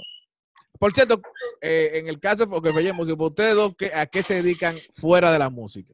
Por 0.80 0.94
cierto, 0.94 1.22
eh, 1.62 1.92
en 1.96 2.08
el 2.08 2.20
caso, 2.20 2.50
porque 2.50 2.72
si 2.72 3.12
ustedes 3.28 3.56
dos, 3.56 3.76
¿qué- 3.78 3.94
¿a 3.94 4.06
qué 4.06 4.24
se 4.24 4.36
dedican 4.42 4.76
fuera 4.96 5.32
de 5.32 5.40
la 5.40 5.50
música? 5.50 5.94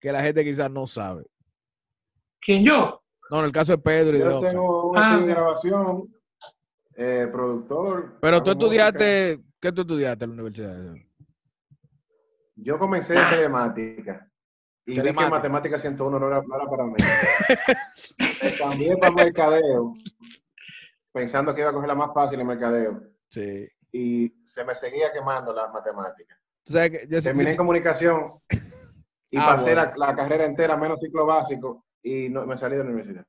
Que 0.00 0.10
la 0.10 0.22
gente 0.22 0.44
quizás 0.44 0.70
no 0.70 0.86
sabe. 0.86 1.24
¿Quién 2.40 2.64
yo? 2.64 3.00
No, 3.30 3.38
en 3.40 3.44
el 3.46 3.52
caso 3.52 3.72
de 3.72 3.78
Pedro 3.78 4.16
y 4.16 4.18
de 4.20 4.24
Yo 4.24 4.36
Oscar. 4.38 4.50
tengo 4.52 4.90
un 4.90 4.98
Ah, 4.98 5.20
de 5.20 5.26
grabación, 5.26 6.14
eh, 6.96 7.28
productor. 7.30 8.18
Pero 8.20 8.42
tú 8.42 8.50
música. 8.50 8.64
estudiaste, 8.88 9.40
¿qué 9.60 9.72
tú 9.72 9.82
estudiaste 9.82 10.24
en 10.24 10.30
la 10.30 10.34
universidad? 10.42 10.94
Yo 12.56 12.78
comencé 12.78 13.14
en 13.14 13.28
telemática. 13.30 14.28
Y 14.84 15.00
vi 15.00 15.02
que 15.02 15.12
matemática 15.12 15.78
101 15.78 16.18
no 16.18 16.26
era, 16.26 16.42
para 16.42 16.84
mí. 16.84 16.94
Me 18.42 18.56
cambié 18.58 18.96
para 18.96 19.12
mercadeo, 19.12 19.94
pensando 21.12 21.54
que 21.54 21.60
iba 21.60 21.70
a 21.70 21.72
coger 21.72 21.88
la 21.88 21.94
más 21.94 22.12
fácil 22.12 22.40
en 22.40 22.46
mercadeo. 22.46 23.02
Sí. 23.30 23.68
Y 23.92 24.32
se 24.44 24.64
me 24.64 24.74
seguía 24.74 25.12
quemando 25.12 25.52
las 25.52 25.72
matemáticas. 25.72 26.38
Que 26.64 27.06
yo, 27.08 27.22
Terminé 27.22 27.52
en 27.52 27.56
comunicación 27.56 28.40
y 29.30 29.36
Ah, 29.38 29.56
pasé 29.56 29.74
bueno. 29.74 29.92
la, 29.96 30.06
la 30.08 30.16
carrera 30.16 30.44
entera, 30.44 30.76
menos 30.76 31.00
ciclo 31.00 31.26
básico, 31.26 31.86
y 32.02 32.28
no, 32.28 32.44
me 32.46 32.58
salí 32.58 32.76
de 32.76 32.84
la 32.84 32.90
universidad. 32.90 33.24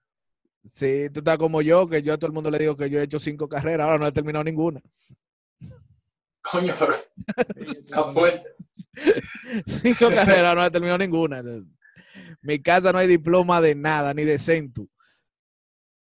sí, 0.65 1.09
tú 1.13 1.19
estás 1.19 1.37
como 1.37 1.61
yo, 1.61 1.87
que 1.87 2.01
yo 2.01 2.13
a 2.13 2.17
todo 2.17 2.27
el 2.27 2.33
mundo 2.33 2.49
le 2.51 2.59
digo 2.59 2.75
que 2.75 2.89
yo 2.89 2.99
he 2.99 3.03
hecho 3.03 3.19
cinco 3.19 3.47
carreras, 3.47 3.85
ahora 3.85 3.99
no 3.99 4.07
he 4.07 4.11
terminado 4.11 4.43
ninguna. 4.43 4.81
Coño, 6.51 6.73
pero 6.77 6.93
fuerte. 8.13 8.52
Cinco 9.65 10.09
carreras, 10.15 10.55
no 10.55 10.63
he 10.63 10.71
terminado 10.71 10.97
ninguna. 10.97 11.43
Mi 12.41 12.59
casa 12.61 12.91
no 12.91 12.99
hay 12.99 13.07
diploma 13.07 13.61
de 13.61 13.75
nada, 13.75 14.13
ni 14.13 14.23
de 14.23 14.39
centu. 14.39 14.89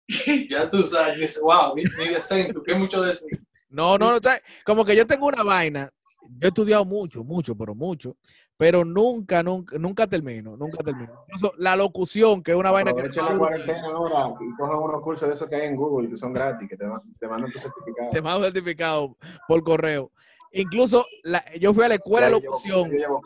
Ya 0.49 0.69
tú 0.69 0.83
sabes, 0.83 1.39
wow, 1.41 1.75
ni, 1.75 1.83
ni 1.83 2.13
de 2.13 2.21
centro, 2.21 2.61
que 2.61 2.75
mucho 2.75 3.01
decir. 3.01 3.41
No, 3.69 3.97
no, 3.97 4.13
no, 4.13 4.19
como 4.63 4.85
que 4.85 4.95
yo 4.95 5.07
tengo 5.07 5.25
una 5.25 5.43
vaina. 5.43 5.91
Yo 6.27 6.39
he 6.41 6.47
estudiado 6.47 6.85
mucho, 6.85 7.23
mucho, 7.23 7.55
pero 7.55 7.75
mucho, 7.75 8.15
pero 8.57 8.85
nunca, 8.85 9.43
nunca, 9.43 9.77
nunca 9.77 10.07
termino, 10.07 10.55
nunca 10.57 10.83
termino. 10.83 11.25
Incluso 11.27 11.53
la 11.57 11.75
locución, 11.75 12.41
que 12.41 12.51
es 12.51 12.57
una 12.57 12.71
vaina 12.71 12.93
que 12.93 13.01
Aprovecha 13.01 13.31
la 13.31 13.37
cuarentena 13.37 13.87
ahora 13.87 14.33
y 14.39 14.55
cojan 14.55 14.77
unos 14.77 15.01
cursos 15.01 15.27
de 15.27 15.35
esos 15.35 15.49
que 15.49 15.55
hay 15.55 15.67
en 15.67 15.75
Google, 15.75 16.09
que 16.09 16.17
son 16.17 16.33
gratis, 16.33 16.69
que 16.69 16.77
te, 16.77 16.85
te 17.19 17.27
mandan 17.27 17.51
tu 17.51 17.59
certificado. 17.59 18.09
te 18.11 18.21
mando 18.21 18.43
certificado 18.45 19.17
por 19.47 19.63
correo. 19.63 20.11
Incluso 20.51 21.05
la- 21.23 21.43
yo 21.55 21.73
fui 21.73 21.83
a 21.83 21.89
la 21.89 21.95
escuela 21.95 22.27
de 22.27 22.33
Ya 22.33 22.39
locución 22.39 22.91
yo 22.97 23.21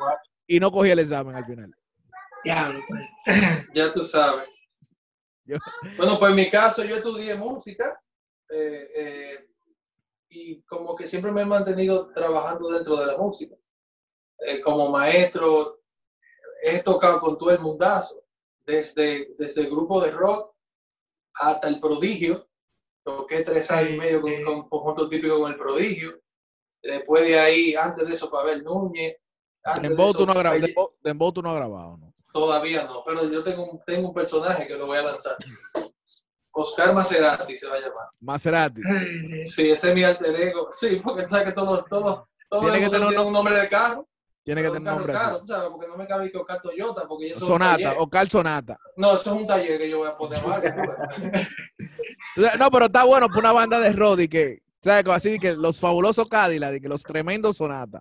y 0.47 0.59
no 0.59 0.71
cogí 0.71 0.89
el 0.89 0.99
examen 0.99 1.35
al 1.35 1.45
final. 1.45 1.75
Diablo, 2.43 2.79
pues. 2.87 3.05
Ya 3.73 3.93
tú 3.93 4.03
sabes. 4.03 4.47
Yo- 5.45 5.57
Bueno, 5.97 6.17
pues 6.19 6.29
en 6.31 6.35
mi 6.35 6.49
caso 6.49 6.83
yo 6.83 6.95
estudié 6.95 7.35
música 7.35 7.99
eh, 8.49 8.87
eh, 8.95 9.47
y 10.29 10.61
como 10.63 10.95
que 10.95 11.05
siempre 11.07 11.31
me 11.31 11.41
he 11.41 11.45
mantenido 11.45 12.11
trabajando 12.13 12.69
dentro 12.69 12.95
de 12.97 13.05
la 13.07 13.17
música. 13.17 13.55
Eh, 14.39 14.61
como 14.61 14.89
maestro 14.89 15.81
he 16.63 16.79
tocado 16.81 17.19
con 17.19 17.37
todo 17.37 17.51
el 17.51 17.59
mundazo, 17.59 18.23
desde, 18.65 19.33
desde 19.37 19.61
el 19.61 19.69
grupo 19.69 20.01
de 20.01 20.11
rock 20.11 20.55
hasta 21.41 21.67
el 21.67 21.79
prodigio. 21.79 22.47
Toqué 23.03 23.43
tres 23.43 23.69
años 23.71 23.93
y 23.93 23.97
medio 23.97 24.21
con, 24.21 24.43
con 24.43 24.69
conjunto 24.69 25.09
típico 25.09 25.39
con 25.39 25.51
el 25.51 25.57
prodigio. 25.57 26.19
Después 26.81 27.23
de 27.23 27.39
ahí, 27.39 27.75
antes 27.75 28.07
de 28.07 28.15
eso, 28.15 28.29
Pavel 28.29 28.63
Núñez. 28.63 29.17
Eso, 29.83 30.13
tú 30.13 30.25
no 30.25 31.33
tú 31.33 31.41
no 31.41 31.49
has 31.49 31.55
grabado, 31.55 31.97
¿no? 31.97 32.13
Todavía 32.31 32.85
no, 32.85 33.03
pero 33.05 33.29
yo 33.29 33.43
tengo 33.43 33.65
un, 33.65 33.81
tengo 33.85 34.09
un 34.09 34.13
personaje 34.13 34.67
que 34.67 34.75
lo 34.75 34.85
voy 34.85 34.97
a 34.97 35.03
lanzar. 35.03 35.35
Oscar 36.51 36.93
Maserati 36.93 37.57
se 37.57 37.67
va 37.67 37.75
a 37.75 37.79
llamar. 37.79 38.07
Maserati. 38.19 38.81
Sí, 39.45 39.69
ese 39.69 39.89
es 39.89 39.95
mi 39.95 40.03
alter 40.03 40.35
ego. 40.35 40.69
Sí, 40.71 41.01
porque 41.03 41.23
tú 41.23 41.29
sabes 41.29 41.47
que 41.47 41.53
todos, 41.53 41.85
todos, 41.85 42.23
todos 42.49 42.63
Tiene 42.63 42.85
que 42.85 42.89
tener 42.89 43.19
un 43.19 43.27
un 43.27 43.33
nombre 43.33 43.59
de 43.59 43.69
carro. 43.69 44.07
Tiene 44.43 44.61
que 44.61 44.69
un 44.69 44.73
tener 44.73 44.93
carro 44.93 45.07
nombre 45.07 45.39
tú 45.39 45.47
sabes, 45.47 45.69
porque 45.69 45.87
no 45.87 45.97
me 45.97 46.07
cabe 46.07 46.31
que 46.31 46.37
Oscar 46.37 46.61
Toyota, 46.61 47.07
porque 47.07 47.27
eso 47.27 47.35
es 47.35 47.41
un 47.41 47.47
Sonata. 47.47 47.95
Ocal 47.99 48.29
Sonata. 48.29 48.79
No, 48.95 49.13
eso 49.13 49.33
es 49.33 49.41
un 49.41 49.47
taller 49.47 49.79
que 49.79 49.89
yo 49.89 49.99
voy 49.99 50.09
a 50.09 50.17
poner 50.17 50.41
No, 52.59 52.71
pero 52.71 52.85
está 52.85 53.03
bueno 53.03 53.27
por 53.27 53.39
una 53.39 53.51
banda 53.51 53.79
de 53.79 53.91
rock 53.91 54.21
y 54.21 54.27
que, 54.27 54.61
¿sabes? 54.81 55.03
Como 55.03 55.15
Así 55.15 55.39
que 55.39 55.53
los 55.53 55.79
fabulosos 55.79 56.27
Cadillac 56.27 56.75
y 56.75 56.81
que 56.81 56.89
los 56.89 57.03
tremendos 57.03 57.57
Sonata. 57.57 57.99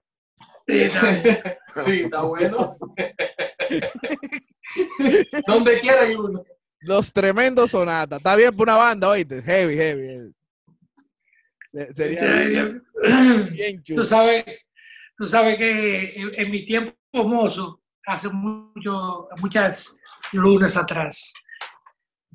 sí, 0.67 0.89
sí, 1.85 2.01
está 2.05 2.23
bueno. 2.23 2.77
Donde 5.47 5.81
quiera 5.81 6.03
hay 6.03 6.15
uno. 6.15 6.45
Los 6.81 7.13
tremendos 7.13 7.71
Sonata. 7.73 8.17
Está 8.17 8.37
bien 8.37 8.55
por 8.55 8.69
una 8.69 8.77
banda, 8.77 9.09
oíste. 9.09 9.43
Heavy, 9.43 9.77
heavy. 9.77 10.07
heavy. 10.07 10.33
Se- 11.71 11.95
Sería 11.95 12.81
bien 13.51 13.77
Tú 13.79 13.83
chulo. 13.95 14.05
sabes, 14.05 14.45
tú 15.17 15.29
sabes 15.29 15.57
que 15.59 16.15
en, 16.15 16.31
en 16.35 16.51
mi 16.51 16.65
tiempo 16.65 16.95
mozo, 17.13 17.83
hace 18.07 18.29
mucho, 18.31 19.29
muchas 19.41 19.99
lunes 20.33 20.77
atrás, 20.77 21.33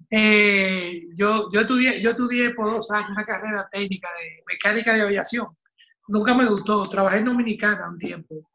eh, 0.09 1.03
yo, 1.15 1.49
yo, 1.51 1.61
estudié, 1.61 2.01
yo 2.01 2.11
estudié 2.11 2.51
por 2.51 2.69
dos 2.69 2.89
años 2.91 3.09
una 3.11 3.25
carrera 3.25 3.67
técnica 3.71 4.09
de 4.19 4.43
mecánica 4.47 4.93
de 4.93 5.01
aviación. 5.01 5.47
Nunca 6.07 6.33
me 6.33 6.45
gustó. 6.45 6.89
Trabajé 6.89 7.19
en 7.19 7.25
Dominicana 7.25 7.89
un 7.89 7.97
tiempo. 7.97 8.49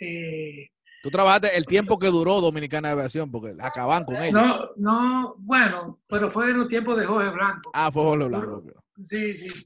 Eh, 0.00 0.68
Tú 1.02 1.10
trabajaste 1.10 1.56
el 1.56 1.64
tiempo 1.66 1.98
que 1.98 2.08
duró 2.08 2.40
Dominicana 2.40 2.88
de 2.88 2.92
Aviación, 2.92 3.30
porque 3.30 3.54
acaban 3.58 4.04
con 4.04 4.16
ella. 4.16 4.32
no, 4.32 4.70
no, 4.76 5.34
bueno, 5.38 6.00
pero 6.06 6.30
fue 6.30 6.50
en 6.50 6.58
los 6.58 6.68
tiempos 6.68 6.98
de 6.98 7.06
Jorge 7.06 7.30
Blanco. 7.30 7.70
Ah, 7.72 7.90
fue 7.90 8.02
Jorge 8.02 8.26
Blanco. 8.26 8.64
Sí, 9.08 9.32
sí. 9.48 9.64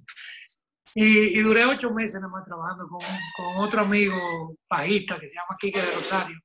Y, 0.95 1.39
y 1.39 1.43
duré 1.43 1.65
ocho 1.67 1.93
meses 1.93 2.21
nada 2.21 2.33
más 2.33 2.45
trabajando 2.45 2.87
con, 2.87 3.01
con 3.01 3.65
otro 3.65 3.81
amigo 3.81 4.57
pajista 4.69 5.19
que 5.19 5.27
se 5.27 5.35
llama 5.35 5.57
Quique 5.59 5.83
de 5.83 5.91
Rosario. 5.91 6.39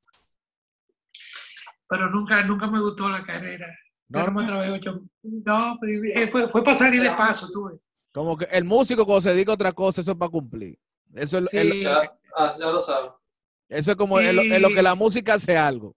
Pero 1.88 2.10
nunca, 2.10 2.44
nunca 2.44 2.68
me 2.70 2.82
gustó 2.82 3.10
la 3.10 3.24
carrera. 3.24 3.68
No, 4.10 4.20
Yo 4.20 4.26
nada 4.26 4.32
más 4.32 4.48
trabajé 4.48 4.72
ocho 4.72 5.02
No, 5.24 5.78
eh, 5.88 6.28
fue, 6.32 6.50
fue 6.50 6.64
para 6.64 6.76
salir 6.78 7.02
de 7.04 7.12
paso, 7.12 7.50
tuve. 7.52 7.80
Como 8.12 8.36
que 8.38 8.46
el 8.46 8.66
músico 8.66 9.06
cuando 9.06 9.22
se 9.22 9.34
dedica 9.34 9.52
a 9.52 9.56
otra 9.56 9.72
cosa, 9.72 10.02
eso 10.02 10.12
es 10.12 10.18
para 10.18 10.32
cumplir. 10.32 10.78
Eso 11.14 11.38
es, 11.38 11.50
Sí. 11.52 11.58
el- 11.58 11.84
Ya, 11.84 12.12
ah, 12.36 12.56
ya 12.60 12.66
lo 12.72 12.82
sabes. 12.82 13.12
eso 13.70 13.92
es 13.92 13.98
como 13.98 14.20
en 14.20 14.36
lo, 14.36 14.42
en 14.42 14.62
lo 14.64 14.70
que 14.70 14.82
la 14.82 14.96
música 14.96 15.36
hace 15.36 15.56
algo. 15.58 15.96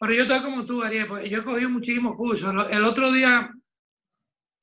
Pero 0.00 0.12
yo 0.12 0.22
estoy 0.22 0.42
como 0.42 0.66
tú, 0.66 0.82
Ariel, 0.82 1.06
porque 1.06 1.30
yo 1.30 1.38
he 1.38 1.44
cogido 1.44 1.70
muchísimos 1.70 2.16
cursos. 2.16 2.52
El, 2.52 2.78
el 2.78 2.84
otro 2.84 3.12
día 3.12 3.48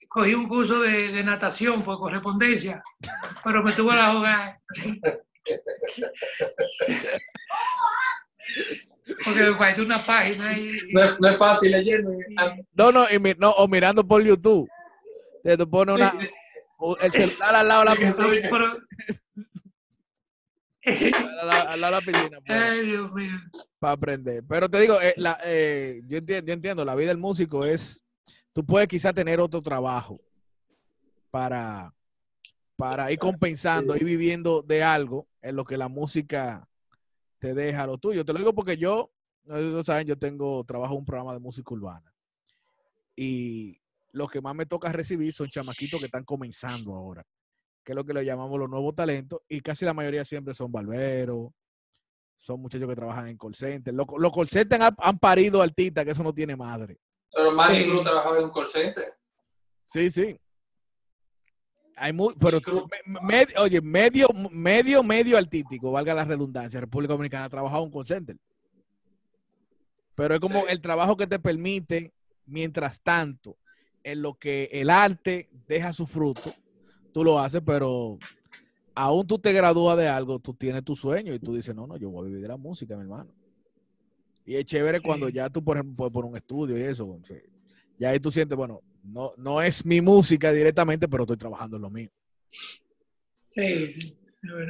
cogí 0.09 0.33
un 0.33 0.49
curso 0.49 0.81
de, 0.81 1.07
de 1.13 1.23
natación 1.23 1.83
por 1.83 1.97
correspondencia, 1.99 2.83
pero 3.45 3.63
me 3.63 3.71
tuvo 3.71 3.93
la 3.93 4.13
jugada. 4.13 4.61
Porque 9.25 9.41
me 9.43 9.57
faltó 9.57 9.81
una 9.83 9.97
página 9.99 10.57
y, 10.57 10.71
No 10.93 11.03
es, 11.03 11.19
no 11.19 11.27
es 11.29 11.37
fácil 11.37 11.71
leyendo. 11.71 12.11
Ah, 12.37 12.55
No, 12.73 12.91
no, 12.91 13.05
y 13.11 13.19
mi- 13.19 13.33
no, 13.37 13.51
o 13.51 13.67
mirando 13.67 14.05
por 14.05 14.23
YouTube. 14.23 14.69
Te 15.43 15.57
tú 15.57 15.67
pones 15.69 15.95
una, 15.95 16.11
sí, 16.19 16.27
el 17.01 17.11
celular 17.11 17.55
al 17.55 17.67
lado 17.67 17.79
de 17.81 17.85
la 17.85 17.95
Sí, 17.95 18.01
piscina. 18.05 18.49
pero- 18.51 18.77
al 21.39 21.47
lado- 21.47 21.69
al 21.69 21.81
lado 21.81 21.95
de 21.95 22.01
la 22.05 22.11
piscina. 22.11 22.37
pues, 22.45 22.59
Ay, 22.61 22.85
Dios 22.85 23.11
mío. 23.13 23.37
para 23.79 23.93
aprender. 23.93 24.43
Pero 24.47 24.69
te 24.69 24.79
digo, 24.79 24.99
eh, 25.01 25.13
la- 25.17 25.39
eh, 25.45 26.01
yo, 26.07 26.17
entiendo, 26.17 26.47
yo 26.47 26.53
entiendo, 26.53 26.85
la 26.85 26.95
vida 26.95 27.07
del 27.09 27.17
músico 27.17 27.65
es, 27.65 28.03
tú 28.53 28.63
puedes 28.65 28.87
quizás 28.87 29.13
tener 29.13 29.39
otro 29.39 29.61
trabajo 29.61 30.19
para, 31.31 31.93
para 32.75 33.11
ir 33.11 33.19
compensando, 33.19 33.95
ir 33.95 34.03
viviendo 34.03 34.61
de 34.61 34.83
algo 34.83 35.27
en 35.41 35.55
lo 35.55 35.65
que 35.65 35.77
la 35.77 35.87
música 35.87 36.67
te 37.41 37.55
deja 37.55 37.87
lo 37.87 37.97
tuyo. 37.97 38.23
Te 38.23 38.33
lo 38.33 38.39
digo 38.39 38.53
porque 38.53 38.77
yo, 38.77 39.11
no 39.45 39.55
sé 39.55 39.63
si 39.63 39.71
lo 39.71 39.83
saben, 39.83 40.07
yo 40.07 40.17
tengo, 40.17 40.63
trabajo 40.63 40.93
en 40.93 40.99
un 40.99 41.05
programa 41.05 41.33
de 41.33 41.39
música 41.39 41.73
urbana. 41.73 42.13
Y 43.15 43.81
lo 44.11 44.27
que 44.27 44.41
más 44.41 44.55
me 44.55 44.67
toca 44.67 44.91
recibir 44.91 45.33
son 45.33 45.49
chamaquitos 45.49 45.99
que 45.99 46.05
están 46.05 46.23
comenzando 46.23 46.93
ahora, 46.93 47.25
que 47.83 47.93
es 47.93 47.95
lo 47.95 48.05
que 48.05 48.13
le 48.13 48.23
llamamos 48.23 48.59
los 48.59 48.69
nuevos 48.69 48.93
talentos, 48.93 49.41
y 49.49 49.59
casi 49.59 49.85
la 49.85 49.93
mayoría 49.95 50.23
siempre 50.23 50.53
son 50.53 50.71
barberos, 50.71 51.49
son 52.37 52.61
muchachos 52.61 52.87
que 52.87 52.95
trabajan 52.95 53.29
en 53.29 53.37
call 53.37 53.55
center. 53.55 53.91
Los, 53.91 54.05
los 54.19 54.31
call 54.31 54.47
centers 54.47 54.83
han, 54.83 54.95
han 54.99 55.17
parido 55.17 55.63
artistas 55.63 56.05
que 56.05 56.11
eso 56.11 56.23
no 56.23 56.33
tiene 56.33 56.55
madre. 56.55 56.99
Pero 57.33 57.51
Manny 57.53 57.83
Sí. 57.83 57.89
Cruz 57.89 58.03
trabajaba 58.03 58.37
en 58.37 58.43
un 58.43 58.51
call 58.51 58.69
center. 58.69 59.13
Sí, 59.83 60.11
sí. 60.11 60.39
Hay 62.03 62.13
muy, 62.13 62.33
pero 62.39 62.59
me- 63.05 63.45
oye, 63.59 63.79
medio, 63.79 64.27
medio, 64.51 65.03
medio 65.03 65.37
artístico, 65.37 65.91
valga 65.91 66.15
la 66.15 66.25
redundancia. 66.25 66.79
República 66.79 67.13
Dominicana 67.13 67.45
ha 67.45 67.49
trabajado 67.49 67.85
en 67.85 67.91
un 67.93 68.05
center. 68.07 68.37
Pero 70.15 70.33
es 70.33 70.39
como 70.39 70.61
Sí. 70.61 70.65
el 70.69 70.81
trabajo 70.81 71.15
que 71.15 71.27
te 71.27 71.37
permite, 71.37 72.11
mientras 72.47 72.99
tanto, 73.01 73.55
en 74.03 74.23
lo 74.23 74.33
que 74.33 74.67
el 74.71 74.89
arte 74.89 75.47
deja 75.67 75.93
su 75.93 76.07
fruto, 76.07 76.51
tú 77.13 77.23
lo 77.23 77.37
haces, 77.37 77.61
pero 77.63 78.17
aún 78.95 79.27
tú 79.27 79.37
te 79.37 79.53
gradúas 79.53 79.95
de 79.95 80.07
algo, 80.07 80.39
tú 80.39 80.55
tienes 80.55 80.83
tu 80.83 80.95
sueño 80.95 81.35
y 81.35 81.39
tú 81.39 81.53
dices, 81.53 81.75
no, 81.75 81.85
no, 81.85 81.97
yo 81.97 82.09
voy 82.09 82.23
a 82.25 82.27
vivir 82.29 82.41
de 82.41 82.47
la 82.47 82.57
música, 82.57 82.95
mi 82.95 83.03
hermano. 83.03 83.29
Y 84.43 84.55
es 84.55 84.65
chévere 84.65 85.01
cuando 85.01 85.29
ya 85.29 85.51
tú, 85.51 85.63
por 85.63 85.77
ejemplo, 85.77 86.09
poner 86.09 86.31
un 86.31 86.35
estudio 86.37 86.75
y 86.79 86.81
eso. 86.81 87.19
Ya 87.99 88.09
ahí 88.09 88.19
tú 88.19 88.31
sientes, 88.31 88.57
bueno, 88.57 88.81
no, 89.03 89.33
no 89.37 89.61
es 89.61 89.85
mi 89.85 90.01
música 90.01 90.51
directamente, 90.51 91.07
pero 91.07 91.23
estoy 91.23 91.37
trabajando 91.37 91.77
en 91.77 91.81
lo 91.83 91.89
mío. 91.89 92.09
Sí. 93.51 94.17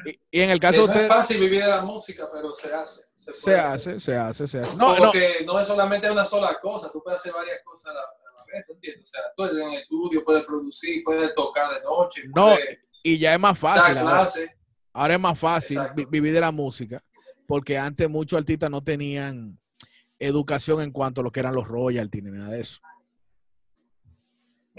Y, 0.06 0.20
y 0.32 0.42
en 0.42 0.50
el 0.50 0.58
Eh, 0.58 0.60
caso 0.60 0.82
de 0.82 0.88
no 0.88 0.94
es 0.94 0.96
usted, 1.02 1.08
fácil 1.08 1.40
vivir 1.40 1.62
de 1.62 1.68
la 1.70 1.82
música, 1.82 2.28
pero 2.32 2.54
se 2.54 2.74
hace. 2.74 3.04
Se, 3.16 3.56
hace, 3.56 4.00
se 4.00 4.16
hace, 4.18 4.48
se 4.48 4.60
hace. 4.60 4.78
No, 4.78 4.90
No, 4.90 4.96
no, 4.96 5.06
porque 5.12 5.44
no 5.46 5.60
es 5.60 5.68
solamente 5.68 6.10
una 6.10 6.26
sola 6.26 6.58
cosa, 6.62 6.92
tú 6.92 7.02
puedes 7.04 7.20
hacer 7.20 7.32
varias 7.34 7.60
cosas 7.64 7.92
a 7.92 7.94
la, 7.94 8.00
a 8.02 8.38
la 8.40 8.46
vez, 8.52 8.66
¿tú 8.66 8.74
entiendes? 8.74 9.08
O 9.08 9.12
sea, 9.12 9.22
tú 9.38 9.44
eres 9.46 9.58
en 9.64 9.74
el 9.74 9.80
estudio, 9.82 10.26
puedes 10.26 10.44
producir, 10.44 11.04
puedes 11.04 11.34
tocar 11.36 11.72
de 11.74 11.82
noche, 11.84 12.24
No, 12.36 12.56
y 13.04 13.18
ya 13.20 13.34
es 13.36 13.40
más 13.40 13.62
dar 13.62 13.96
fácil. 13.96 14.50
Ahora, 14.94 15.14
es 15.14 15.20
más 15.20 15.40
fácil 15.40 15.80
vi- 15.96 16.06
vivir 16.06 16.34
de 16.34 16.42
la 16.42 16.52
música, 16.52 17.02
porque 17.48 17.78
antes 17.78 18.10
muchos 18.10 18.38
artistas 18.38 18.70
no 18.70 18.84
tenían 18.84 19.58
educación 20.20 20.82
en 20.82 20.92
cuanto 20.92 21.22
a 21.22 21.24
lo 21.24 21.32
que 21.32 21.40
eran 21.40 21.56
los 21.56 21.68
royalties 21.68 22.24
ni 22.24 22.32
nada 22.32 22.52
de 22.52 22.60
eso. 22.62 22.82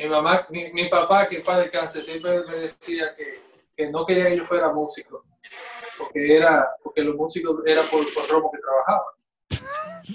Mi 0.02 0.08
mamá, 0.08 0.46
mi, 0.50 0.72
mi 0.72 0.88
papá, 0.88 1.28
que 1.28 1.36
en 1.36 1.42
paz 1.44 1.58
descanse, 1.58 2.02
siempre 2.02 2.40
me 2.48 2.56
decía 2.56 3.14
que, 3.14 3.38
que 3.76 3.88
no 3.88 4.04
quería 4.04 4.30
que 4.30 4.38
yo 4.38 4.46
fuera 4.46 4.72
músico, 4.72 5.24
porque 5.96 6.36
era, 6.36 6.68
porque 6.82 7.02
los 7.02 7.14
músicos 7.14 7.60
era 7.64 7.82
por, 7.82 8.04
por 8.12 8.28
romo 8.28 8.50
que 8.50 8.58
trabajaban. 8.58 9.14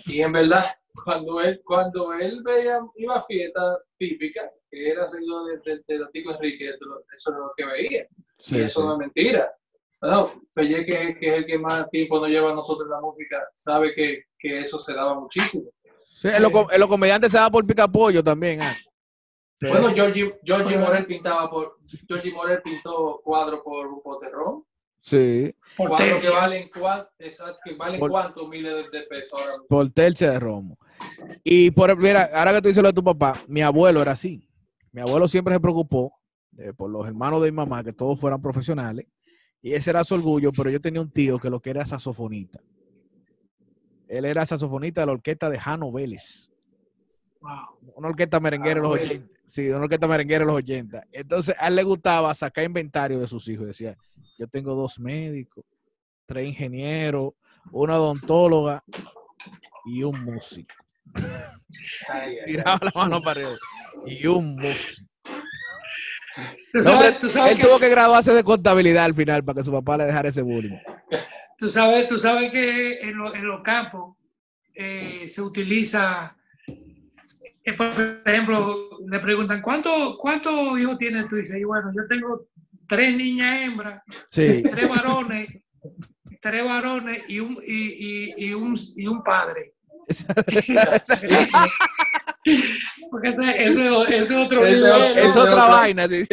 Y 0.07 0.21
en 0.21 0.31
verdad, 0.33 0.65
cuando 1.05 1.39
él, 1.39 1.61
cuando 1.63 2.11
él 2.13 2.41
veía, 2.43 2.81
iba 2.97 3.15
a 3.15 3.23
fiesta 3.23 3.79
típica, 3.97 4.51
que 4.69 4.89
era 4.89 5.07
seguido 5.07 5.45
del 5.45 5.61
de, 5.61 5.77
de, 5.87 6.05
Tico 6.11 6.33
Enrique, 6.33 6.69
eso 7.13 7.31
era 7.31 7.39
lo 7.39 7.53
que 7.55 7.65
veía. 7.65 8.07
y 8.47 8.59
eso 8.59 8.83
no 8.83 8.93
es 8.93 8.99
mentira. 8.99 9.49
No, 10.01 10.33
Felle, 10.53 10.85
que, 10.85 11.17
que 11.17 11.29
es 11.29 11.35
el 11.35 11.45
que 11.45 11.57
más 11.57 11.89
tiempo 11.89 12.19
nos 12.19 12.27
lleva 12.27 12.51
a 12.51 12.55
nosotros 12.55 12.87
en 12.87 12.91
la 12.91 12.99
música, 12.99 13.41
sabe 13.55 13.95
que, 13.95 14.25
que 14.37 14.59
eso 14.59 14.77
se 14.79 14.93
daba 14.93 15.17
muchísimo. 15.17 15.71
Sí, 16.09 16.27
en, 16.27 16.41
los, 16.41 16.51
en 16.71 16.79
los 16.79 16.89
comediantes 16.89 17.31
se 17.31 17.37
da 17.37 17.49
por 17.49 17.65
picapollo 17.65 18.21
también. 18.21 18.61
ah. 18.61 18.75
Pero- 19.59 19.73
Bueno, 19.73 19.89
Georgie, 19.95 20.35
Georgie 20.43 20.77
Morel 20.77 21.05
pintaba 21.05 21.49
por, 21.49 21.77
Georgie 22.07 22.31
Morel 22.31 22.61
pintó 22.61 23.21
cuadros 23.23 23.61
por 23.63 23.87
Grupo 23.87 24.19
Terrón. 24.19 24.63
sí, 25.01 25.55
Cuadros 25.75 25.97
que 25.97 26.03
Potencia. 26.05 26.31
valen, 26.31 26.69
cuan- 26.69 27.07
exacto, 27.19 27.59
que 27.65 27.73
valen 27.75 27.99
Por- 27.99 28.11
cuántos 28.11 28.47
miles 28.49 28.91
de, 28.91 29.01
pesos 29.03 29.33
ahora 29.39 29.53
mismo. 29.53 29.65
por 29.67 29.89
tercia 29.91 30.31
de 30.31 30.39
romo. 30.39 30.77
Y 31.43 31.71
por 31.71 31.95
mira, 31.97 32.29
ahora 32.33 32.53
que 32.53 32.61
tú 32.61 32.67
dices 32.67 32.83
lo 32.83 32.89
de 32.89 32.93
tu 32.93 33.03
papá, 33.03 33.41
mi 33.47 33.61
abuelo 33.61 34.01
era 34.01 34.11
así. 34.11 34.47
Mi 34.91 35.01
abuelo 35.01 35.27
siempre 35.27 35.53
se 35.55 35.59
preocupó 35.59 36.13
eh, 36.59 36.73
por 36.73 36.89
los 36.89 37.05
hermanos 37.07 37.41
de 37.43 37.51
mi 37.51 37.55
mamá, 37.55 37.83
que 37.83 37.91
todos 37.91 38.19
fueran 38.19 38.41
profesionales. 38.41 39.05
Y 39.61 39.73
ese 39.73 39.89
era 39.91 40.03
su 40.03 40.15
orgullo, 40.15 40.51
pero 40.51 40.69
yo 40.71 40.79
tenía 40.81 41.01
un 41.01 41.11
tío 41.11 41.37
que 41.39 41.49
lo 41.49 41.59
que 41.59 41.69
era 41.71 41.85
saxofonista. 41.85 42.59
Él 44.07 44.25
era 44.25 44.45
saxofonista 44.45 45.01
de 45.01 45.07
la 45.07 45.13
orquesta 45.13 45.49
de 45.49 45.59
Jano 45.59 45.91
Vélez. 45.91 46.49
Wow. 47.41 47.93
Una 47.95 48.07
orquesta 48.09 48.39
merenguera 48.39 48.77
en 48.77 48.83
los 48.83 48.91
Jano 48.97 49.01
Vélez. 49.09 49.23
80. 49.23 49.39
Sí, 49.45 49.69
una 49.69 49.79
orquesta 49.79 50.07
merenguera 50.07 50.41
en 50.43 50.47
los 50.47 50.57
80. 50.57 51.03
Entonces, 51.11 51.55
a 51.59 51.67
él 51.67 51.75
le 51.75 51.83
gustaba 51.83 52.33
sacar 52.35 52.63
inventario 52.63 53.19
de 53.19 53.27
sus 53.27 53.47
hijos. 53.47 53.67
Decía, 53.67 53.95
yo 54.37 54.47
tengo 54.47 54.75
dos 54.75 54.99
médicos, 54.99 55.63
tres 56.25 56.47
ingenieros, 56.47 57.33
una 57.71 57.97
odontóloga 57.97 58.83
y 59.85 60.03
un 60.03 60.23
músico. 60.23 60.73
Ay, 61.15 61.23
ay, 62.09 62.37
ay. 62.39 62.45
Tiraba 62.45 62.79
la 62.81 62.91
mano 62.95 63.21
para 63.21 63.39
arriba. 63.41 63.51
Y 64.05 64.25
un 64.27 64.55
músico. 64.55 65.07
Tú 66.71 66.79
No, 66.83 66.91
hombre, 66.91 67.07
sabes, 67.07 67.19
tú 67.19 67.29
sabes 67.31 67.51
él 67.53 67.57
que- 67.57 67.63
tuvo 67.65 67.79
que 67.79 67.89
graduarse 67.89 68.31
de 68.33 68.43
contabilidad 68.43 69.05
al 69.05 69.15
final 69.15 69.43
para 69.43 69.57
que 69.57 69.63
su 69.63 69.71
papá 69.71 69.97
le 69.97 70.05
dejara 70.05 70.29
ese 70.29 70.41
bullying. 70.43 70.77
Tú 71.57 71.69
sabes, 71.71 72.07
tú 72.07 72.19
sabes 72.19 72.51
que 72.51 72.99
en, 72.99 73.17
lo- 73.17 73.33
en 73.33 73.47
los 73.47 73.63
campos 73.63 74.15
eh, 74.75 75.27
se 75.29 75.41
utiliza, 75.41 76.36
por 77.73 77.87
ejemplo, 78.25 78.75
le 79.09 79.19
preguntan, 79.19 79.61
¿cuánto- 79.61 80.17
¿cuántos 80.19 80.79
hijos 80.79 80.97
tienes 80.97 81.27
tú? 81.29 81.37
Y 81.37 81.41
dices, 81.41 81.57
"Y 81.59 81.63
bueno, 81.63 81.91
yo 81.95 82.07
tengo 82.07 82.47
tres 82.87 83.15
niñas 83.15 83.61
hembras, 83.61 84.01
Sí. 84.29 84.63
tres 84.63 84.87
varones, 84.89 85.49
tres 86.41 86.63
varones 86.63 87.23
y 87.27 87.39
un, 87.39 87.53
y, 87.65 88.29
y- 88.29 88.33
y 88.47 88.53
un, 88.53 88.77
y 88.95 89.07
un 89.07 89.23
padre. 89.23 89.73
Porque 93.11 93.29
ese, 93.29 93.63
ese- 93.65 94.03
ese 94.03 94.17
es 94.17 94.31
otro 94.31 94.65
es 94.65 95.35
otra 95.35 95.65
vaina. 95.67 96.07
¿sí? 96.07 96.25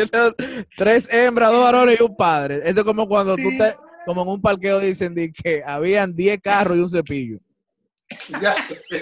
Tres 0.76 1.12
hembras, 1.12 1.50
dos 1.50 1.64
varones 1.64 1.98
y 1.98 2.02
un 2.02 2.16
padre. 2.16 2.60
Eso 2.64 2.80
es 2.80 2.84
como 2.84 3.08
cuando 3.08 3.34
tú 3.36 3.50
te, 3.58 3.74
como 4.06 4.22
en 4.22 4.28
un 4.28 4.40
parqueo 4.40 4.78
dicen 4.80 5.14
de 5.14 5.32
que 5.32 5.62
habían 5.66 6.14
10 6.14 6.40
carros 6.40 6.76
y 6.76 6.80
un 6.80 6.90
cepillo. 6.90 7.38
Ya, 8.40 8.54
sí. 8.78 8.98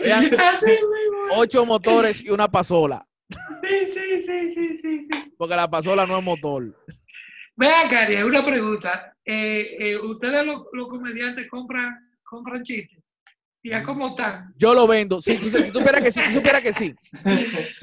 Ocho 1.32 1.64
motores 1.66 2.22
y 2.22 2.30
una 2.30 2.48
pasola. 2.50 3.06
Sí, 3.62 3.86
sí, 3.86 4.22
sí, 4.22 4.52
sí, 4.52 4.78
sí. 4.78 5.08
Porque 5.38 5.56
la 5.56 5.68
pasola 5.70 6.06
no 6.06 6.18
es 6.18 6.24
motor. 6.24 6.76
Vea, 7.56 7.88
Cari, 7.88 8.16
una 8.22 8.44
pregunta. 8.44 9.16
Eh, 9.24 9.76
eh, 9.78 9.96
¿Ustedes 9.98 10.44
los, 10.44 10.62
los 10.72 10.88
comediantes 10.88 11.48
compran, 11.48 12.10
compran 12.22 12.62
chistes? 12.64 12.98
¿Y 13.62 13.72
a 13.72 13.82
cómo 13.82 14.08
están? 14.08 14.52
Yo 14.56 14.74
lo 14.74 14.86
vendo. 14.86 15.22
Si 15.22 15.38
tú, 15.38 15.48
si 15.48 15.70
tú 15.70 15.78
supieras 15.78 16.02
que 16.02 16.12
sí, 16.12 16.20
si 16.20 16.26
tú 16.26 16.32
supieras 16.34 16.62
que 16.62 16.72
sí. 16.74 16.94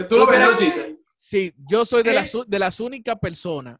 Tú 0.08 0.18
lo 0.18 0.58
chistes. 0.58 0.96
Sí, 1.18 1.54
yo 1.70 1.86
soy 1.86 2.04
de 2.04 2.12
Eh. 2.12 2.14
las, 2.16 2.36
u- 2.36 2.46
de 2.48 2.60
las 2.60 2.80
únicas 2.80 3.16
personas 3.20 3.80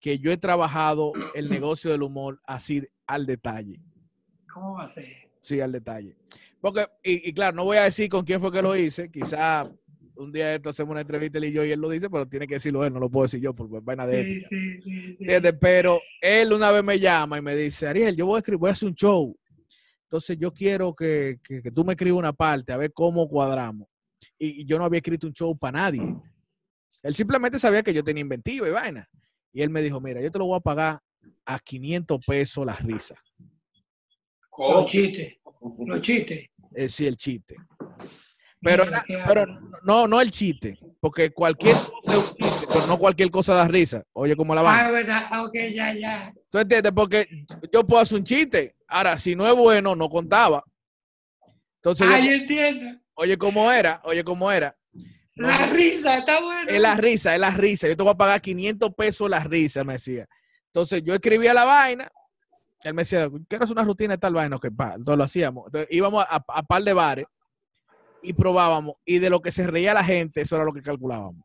que 0.00 0.18
yo 0.18 0.32
he 0.32 0.36
trabajado 0.36 1.12
el 1.34 1.48
negocio 1.50 1.90
del 1.90 2.02
humor 2.02 2.40
así 2.46 2.82
al 3.06 3.26
detalle. 3.26 3.80
¿Cómo 4.52 4.74
va 4.74 4.84
a 4.84 4.88
ser? 4.94 5.30
Sí, 5.42 5.60
al 5.60 5.72
detalle. 5.72 6.16
Porque, 6.60 6.86
y, 7.02 7.28
y 7.28 7.32
claro, 7.32 7.56
no 7.56 7.64
voy 7.64 7.78
a 7.78 7.84
decir 7.84 8.08
con 8.08 8.24
quién 8.24 8.40
fue 8.40 8.52
que 8.52 8.62
lo 8.62 8.76
hice. 8.76 9.10
Quizá 9.10 9.66
un 10.16 10.30
día 10.32 10.54
esto 10.54 10.68
hacemos 10.68 10.90
una 10.92 11.00
entrevista 11.00 11.38
él 11.38 11.44
y 11.44 11.52
yo 11.52 11.64
y 11.64 11.72
él 11.72 11.80
lo 11.80 11.88
dice, 11.88 12.10
pero 12.10 12.28
tiene 12.28 12.46
que 12.46 12.54
decirlo 12.54 12.84
él, 12.84 12.92
no 12.92 13.00
lo 13.00 13.08
puedo 13.08 13.24
decir 13.24 13.40
yo 13.40 13.54
por 13.54 13.82
vaina 13.82 14.06
de 14.06 14.20
ética. 14.20 14.48
sí, 14.50 14.82
sí, 14.82 15.16
sí. 15.18 15.26
Pero 15.60 15.98
él 16.20 16.52
una 16.52 16.70
vez 16.70 16.84
me 16.84 16.98
llama 16.98 17.38
y 17.38 17.42
me 17.42 17.56
dice, 17.56 17.86
Ariel, 17.86 18.14
yo 18.16 18.26
voy 18.26 18.36
a 18.36 18.38
escribir, 18.40 18.58
voy 18.60 18.68
a 18.68 18.72
hacer 18.72 18.88
un 18.88 18.94
show. 18.94 19.34
Entonces 20.02 20.36
yo 20.38 20.52
quiero 20.52 20.94
que, 20.94 21.38
que- 21.42 21.62
que 21.62 21.70
tú 21.70 21.84
me 21.84 21.92
escribas 21.94 22.18
una 22.18 22.32
parte, 22.32 22.72
a 22.72 22.76
ver 22.76 22.92
cómo 22.92 23.28
cuadramos. 23.28 23.88
Y, 24.38 24.62
y 24.62 24.64
yo 24.66 24.76
no 24.78 24.84
había 24.84 24.98
escrito 24.98 25.26
un 25.26 25.32
show 25.32 25.56
para 25.56 25.78
nadie. 25.80 26.02
Él 27.02 27.14
simplemente 27.14 27.58
sabía 27.58 27.82
que 27.82 27.94
yo 27.94 28.04
tenía 28.04 28.20
inventiva 28.20 28.68
y 28.68 28.72
vaina. 28.72 29.08
Y 29.52 29.62
él 29.62 29.70
me 29.70 29.80
dijo, 29.80 30.00
mira, 30.00 30.20
yo 30.20 30.30
te 30.30 30.38
lo 30.38 30.46
voy 30.46 30.58
a 30.58 30.60
pagar 30.60 31.00
a 31.46 31.58
500 31.58 32.20
pesos 32.26 32.66
la 32.66 32.74
risa. 32.74 33.14
¿Cómo? 34.50 34.80
Los 34.80 34.90
chistes, 34.90 35.36
los 35.86 36.00
chistes. 36.00 36.48
Es 36.74 36.82
decir, 36.84 37.08
el 37.08 37.16
chiste. 37.16 37.56
Pero, 38.62 38.84
Mira, 38.84 39.04
pero 39.26 39.46
no, 39.84 40.06
no 40.06 40.20
el 40.20 40.30
chiste, 40.30 40.78
porque 41.00 41.30
cualquier 41.30 41.74
cosa 41.74 42.12
es 42.18 42.28
un 42.30 42.36
chiste, 42.36 42.66
pero 42.70 42.86
no 42.86 42.98
cualquier 42.98 43.30
cosa 43.30 43.54
da 43.54 43.66
risa. 43.66 44.02
Oye, 44.12 44.36
¿cómo 44.36 44.54
la 44.54 44.60
va? 44.62 44.86
Ah, 44.86 44.90
verdad. 44.90 45.22
Ah, 45.30 45.44
Ok, 45.44 45.54
ya, 45.74 45.94
ya. 45.94 46.32
¿Tú 46.50 46.58
entiendes? 46.58 46.92
Porque 46.92 47.26
yo 47.72 47.86
puedo 47.86 48.02
hacer 48.02 48.18
un 48.18 48.24
chiste. 48.24 48.74
Ahora, 48.86 49.16
si 49.18 49.34
no 49.34 49.46
es 49.48 49.54
bueno, 49.54 49.96
no 49.96 50.08
contaba. 50.10 50.62
Entonces, 51.76 52.06
Ah, 52.10 52.20
yo 52.20 52.32
entiendo. 52.32 53.00
oye, 53.14 53.38
¿cómo 53.38 53.72
era? 53.72 54.02
Oye, 54.04 54.22
¿cómo 54.22 54.52
era? 54.52 54.76
No, 55.36 55.48
La 55.48 55.66
risa, 55.68 56.18
está 56.18 56.42
bueno. 56.42 56.70
es 56.70 56.80
la 56.82 56.94
risa, 56.96 57.34
es 57.34 57.40
la 57.40 57.50
risa. 57.50 57.88
Yo 57.88 57.96
te 57.96 58.02
voy 58.02 58.12
a 58.12 58.16
pagar 58.16 58.42
500 58.42 58.90
pesos 58.94 59.30
la 59.30 59.40
risa, 59.40 59.84
me 59.84 59.94
decía. 59.94 60.26
Entonces, 60.66 61.02
yo 61.02 61.14
escribía 61.14 61.54
la 61.54 61.64
vaina. 61.64 62.10
Él 62.82 62.94
me 62.94 63.02
decía, 63.02 63.28
quiero 63.48 63.64
hacer 63.64 63.76
una 63.76 63.84
rutina 63.84 64.14
de 64.14 64.18
tal 64.18 64.34
vaina. 64.34 64.58
Que 64.58 64.70
pa, 64.70 64.94
entonces 64.94 65.18
lo 65.18 65.24
hacíamos. 65.24 65.66
Entonces, 65.66 65.88
íbamos 65.92 66.24
a, 66.28 66.42
a 66.46 66.62
par 66.62 66.82
de 66.82 66.92
bares 66.92 67.26
y 68.22 68.32
probábamos. 68.32 68.96
Y 69.04 69.18
de 69.18 69.30
lo 69.30 69.40
que 69.40 69.52
se 69.52 69.66
reía 69.66 69.92
la 69.94 70.04
gente, 70.04 70.40
eso 70.40 70.56
era 70.56 70.64
lo 70.64 70.72
que 70.72 70.82
calculábamos. 70.82 71.44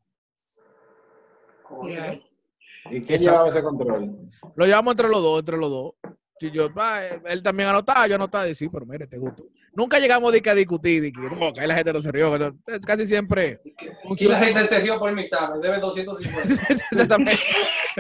¿Y 2.91 3.01
quién 3.01 3.05
Esa- 3.07 3.31
llevaba 3.31 3.49
ese 3.49 3.61
control? 3.63 4.15
Lo 4.55 4.65
llevamos 4.65 4.91
entre 4.93 5.09
los 5.09 5.21
dos, 5.21 5.39
entre 5.39 5.57
los 5.57 5.69
dos. 5.69 5.93
Si 6.39 6.51
yo, 6.51 6.65
él, 6.65 7.21
él 7.25 7.41
también 7.43 7.69
anotaba, 7.69 8.07
yo 8.07 8.15
anotaba, 8.15 8.47
y 8.49 8.55
sí, 8.55 8.67
pero 8.71 8.86
mire, 8.86 9.07
te 9.07 9.17
gusto. 9.17 9.45
Nunca 9.73 9.99
llegamos 9.99 10.33
de 10.33 10.41
que 10.41 10.49
a 10.49 10.55
discutir, 10.55 11.01
de 11.01 11.11
que 11.13 11.21
no, 11.21 11.53
que 11.53 11.61
ahí 11.61 11.67
la 11.67 11.75
gente 11.75 11.93
no 11.93 12.01
se 12.01 12.11
rió. 12.11 12.38
Casi 12.86 13.07
siempre. 13.07 13.61
Y 14.17 14.25
la 14.27 14.39
gente 14.39 14.65
se 14.67 14.79
rió 14.81 14.99
por 14.99 15.13
mitad, 15.13 15.51
me 15.55 15.59
debe 15.65 15.79
250. 15.79 17.07
también- 17.07 17.38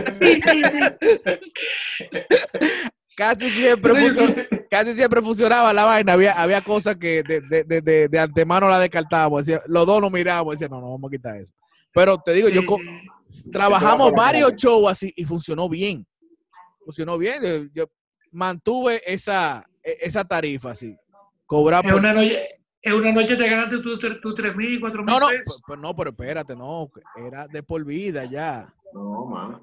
Sí, 0.09 0.41
sí, 0.41 0.41
sí. 0.41 1.39
casi 3.15 3.49
siempre 3.51 3.93
funcionó- 3.93 4.35
casi 4.69 4.93
siempre 4.93 5.21
funcionaba 5.21 5.71
la 5.73 5.85
vaina. 5.85 6.13
Había, 6.13 6.33
había 6.33 6.61
cosas 6.61 6.95
que 6.97 7.23
de, 7.23 7.41
de, 7.41 7.63
de, 7.63 7.81
de, 7.81 8.07
de 8.09 8.19
antemano 8.19 8.69
la 8.69 8.79
descartábamos. 8.79 9.45
Decía, 9.45 9.61
los 9.67 9.85
dos 9.87 10.01
nos 10.01 10.11
mirábamos 10.11 10.53
y 10.53 10.55
decían, 10.55 10.71
no, 10.71 10.81
no, 10.81 10.91
vamos 10.91 11.09
a 11.09 11.11
quitar 11.15 11.37
eso. 11.37 11.53
Pero 11.93 12.17
te 12.17 12.33
digo, 12.33 12.49
yo 12.49 12.61
sí. 12.61 13.49
trabajamos 13.51 14.11
varios 14.11 14.53
shows 14.55 14.91
así 14.91 15.13
y 15.15 15.23
funcionó 15.23 15.69
bien. 15.69 16.05
Funcionó 16.83 17.17
bien. 17.17 17.41
Yo, 17.41 17.63
yo 17.73 17.91
mantuve 18.31 19.01
esa, 19.05 19.65
e- 19.81 19.97
esa 20.01 20.23
tarifa 20.25 20.71
así. 20.71 20.95
Cobrar 21.45 21.85
Es 21.85 21.93
una 21.93 22.13
noche, 22.13 22.39
es 22.81 22.93
una 22.93 23.11
noche 23.13 23.37
te 23.37 23.49
ganaste 23.49 23.77
tus 23.79 23.99
tu, 23.99 24.19
tu 24.19 24.35
3 24.35 24.55
mil, 24.55 24.79
4 24.79 25.03
mil 25.03 25.05
No, 25.13 25.19
no, 25.19 25.29
pesos. 25.29 25.61
pero, 25.65 25.79
no, 25.79 25.95
pero 25.95 26.09
espérate, 26.09 26.55
no, 26.55 26.91
era 27.15 27.47
de 27.47 27.63
por 27.63 27.83
vida 27.85 28.25
ya. 28.25 28.73
No, 28.93 29.25
man. 29.25 29.61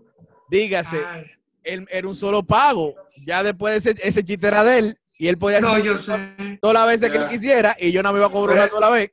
Dígase, 0.48 1.00
Ay, 1.06 1.26
él 1.64 1.86
era 1.90 2.08
un 2.08 2.16
solo 2.16 2.42
pago. 2.42 2.94
Ya 3.26 3.42
después 3.42 3.84
ese, 3.86 3.98
ese 4.06 4.24
chiste 4.24 4.46
era 4.46 4.64
de 4.64 4.78
él 4.78 4.98
y 5.18 5.28
él 5.28 5.38
podía 5.38 5.60
no, 5.60 5.68
hacer 5.68 5.84
yo 5.84 5.98
sé. 5.98 6.58
todas 6.60 6.74
las 6.74 6.86
veces 6.86 7.10
que 7.10 7.18
él 7.18 7.28
quisiera 7.28 7.76
y 7.78 7.92
yo 7.92 8.02
no 8.02 8.12
me 8.12 8.18
iba 8.18 8.26
a 8.26 8.30
cobrar 8.30 8.56
una 8.56 8.68
sola 8.68 8.88
vez. 8.90 9.10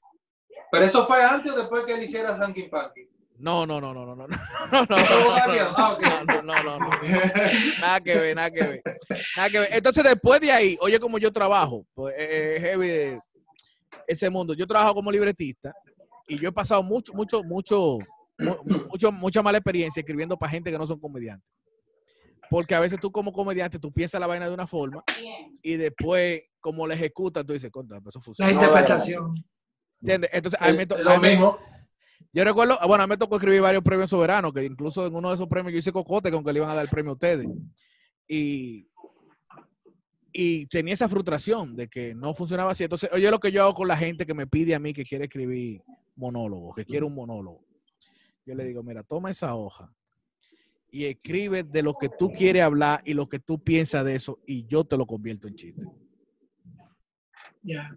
Pero 0.72 0.86
eso 0.86 1.06
fue 1.08 1.24
antes 1.24 1.52
o 1.52 1.56
después 1.56 1.84
que 1.86 1.94
él 1.94 2.04
hiciera 2.04 2.38
Sanky 2.38 2.64
Panky. 2.64 3.08
No, 3.38 3.66
no, 3.66 3.80
no, 3.80 3.94
no, 3.94 4.06
no, 4.06 4.16
no, 4.16 4.28
no, 4.28 4.36
no, 4.72 4.86
no, 4.86 5.48
no, 5.48 5.56
no. 5.56 5.76
Ah, 5.78 6.24
no, 6.28 6.42
no, 6.42 6.64
no, 6.64 6.80
no. 6.80 6.90
Nada 7.80 8.02
que 8.02 8.16
ver, 8.18 8.36
nada 8.36 8.52
que 8.52 8.64
ver. 8.64 8.82
Nada 9.36 9.50
que 9.50 9.60
ver. 9.60 9.70
Entonces, 9.72 10.04
después 10.04 10.42
de 10.42 10.52
ahí, 10.52 10.78
oye, 10.82 11.00
como 11.00 11.18
yo 11.18 11.32
trabajo, 11.32 11.86
pues 11.94 12.14
eh, 12.18 12.56
es 12.58 12.62
heavy 12.64 13.18
ese 14.08 14.30
mundo. 14.30 14.54
Yo 14.54 14.68
trabajo 14.68 14.94
como 14.96 15.10
libretista 15.12 15.74
y 16.28 16.38
yo 16.38 16.50
he 16.50 16.52
pasado 16.52 16.84
mucho, 16.84 17.14
mucho, 17.14 17.42
mucho, 17.44 17.98
mu- 18.38 18.58
mucho, 18.90 19.12
mucha 19.12 19.42
mala 19.42 19.58
experiencia 19.60 20.02
escribiendo 20.02 20.36
para 20.38 20.52
gente 20.52 20.70
que 20.72 20.78
no 20.78 20.86
son 20.86 21.00
comediantes. 21.00 21.48
Porque 22.50 22.74
a 22.76 22.80
veces 22.80 23.00
tú 23.00 23.12
como 23.12 23.32
comediante, 23.32 23.78
tú 23.80 23.92
piensas 23.92 24.20
la 24.20 24.28
vaina 24.28 24.48
de 24.48 24.54
una 24.54 24.66
forma 24.68 25.04
y 25.62 25.78
después, 25.78 26.42
como 26.60 26.88
la 26.88 26.96
ejecutas, 26.96 27.46
tú 27.46 27.54
dices, 27.54 27.70
contra, 27.72 27.98
eso 28.00 28.20
La 28.20 28.22
funciona. 28.22 28.52
interpretación. 28.52 29.36
¿Entiendes? 30.02 30.30
Entonces, 30.34 30.60
a 30.62 30.72
mí 30.72 30.78
me 30.78 30.88
to- 30.88 30.98
Es 30.98 31.06
a 31.06 31.10
lo 31.10 31.16
mí 31.18 31.22
me- 31.22 31.30
mismo. 31.36 31.60
yo 32.34 32.44
recuerdo, 32.44 32.78
ah, 32.82 32.88
bueno, 32.88 33.04
a 33.04 33.08
mí 33.08 33.12
me 33.12 33.18
tocó 33.18 33.36
escribir 33.36 33.62
varios 33.62 33.84
premios 33.84 34.10
soberanos, 34.10 34.54
que 34.54 34.64
incluso 34.64 35.06
en 35.06 35.14
uno 35.16 35.30
de 35.30 35.36
esos 35.36 35.48
premios 35.48 35.74
yo 35.74 35.80
hice 35.80 35.92
cocote 35.92 36.32
con 36.32 36.44
que 36.44 36.54
le 36.54 36.60
iban 36.60 36.72
a 36.72 36.76
dar 36.76 36.84
el 36.86 36.90
premio 36.90 37.12
a 37.12 37.14
ustedes. 37.14 37.48
Y, 38.28 38.88
y 40.32 40.66
tenía 40.68 40.94
esa 40.94 41.10
frustración 41.10 41.76
de 41.76 41.88
que 41.88 42.14
no 42.16 42.34
funcionaba 42.34 42.72
así. 42.72 42.84
Entonces, 42.84 43.10
oye, 43.14 43.30
lo 43.30 43.40
que 43.40 43.52
yo 43.52 43.64
hago 43.64 43.74
con 43.74 43.88
la 43.88 43.98
gente 43.98 44.26
que 44.26 44.34
me 44.34 44.48
pide 44.48 44.74
a 44.76 44.80
mí 44.80 44.94
que 44.94 45.04
quiere 45.04 45.26
escribir 45.26 45.82
monólogo, 46.16 46.74
que 46.74 46.86
quiere 46.86 47.06
un 47.06 47.14
monólogo. 47.16 47.66
Yo 48.46 48.56
le 48.56 48.64
digo, 48.64 48.82
mira, 48.84 49.04
toma 49.04 49.30
esa 49.32 49.54
hoja 49.56 49.92
y 50.92 51.06
escribe 51.06 51.64
de 51.64 51.84
lo 51.84 51.94
que 51.94 52.10
tú 52.10 52.32
quieres 52.32 52.64
hablar 52.64 53.02
y 53.06 53.14
lo 53.14 53.28
que 53.30 53.40
tú 53.40 53.62
piensas 53.64 54.04
de 54.06 54.16
eso 54.16 54.40
y 54.46 54.66
yo 54.68 54.84
te 54.84 54.98
lo 54.98 55.06
convierto 55.06 55.48
en 55.48 55.56
chiste. 55.56 55.84
Ya. 57.62 57.92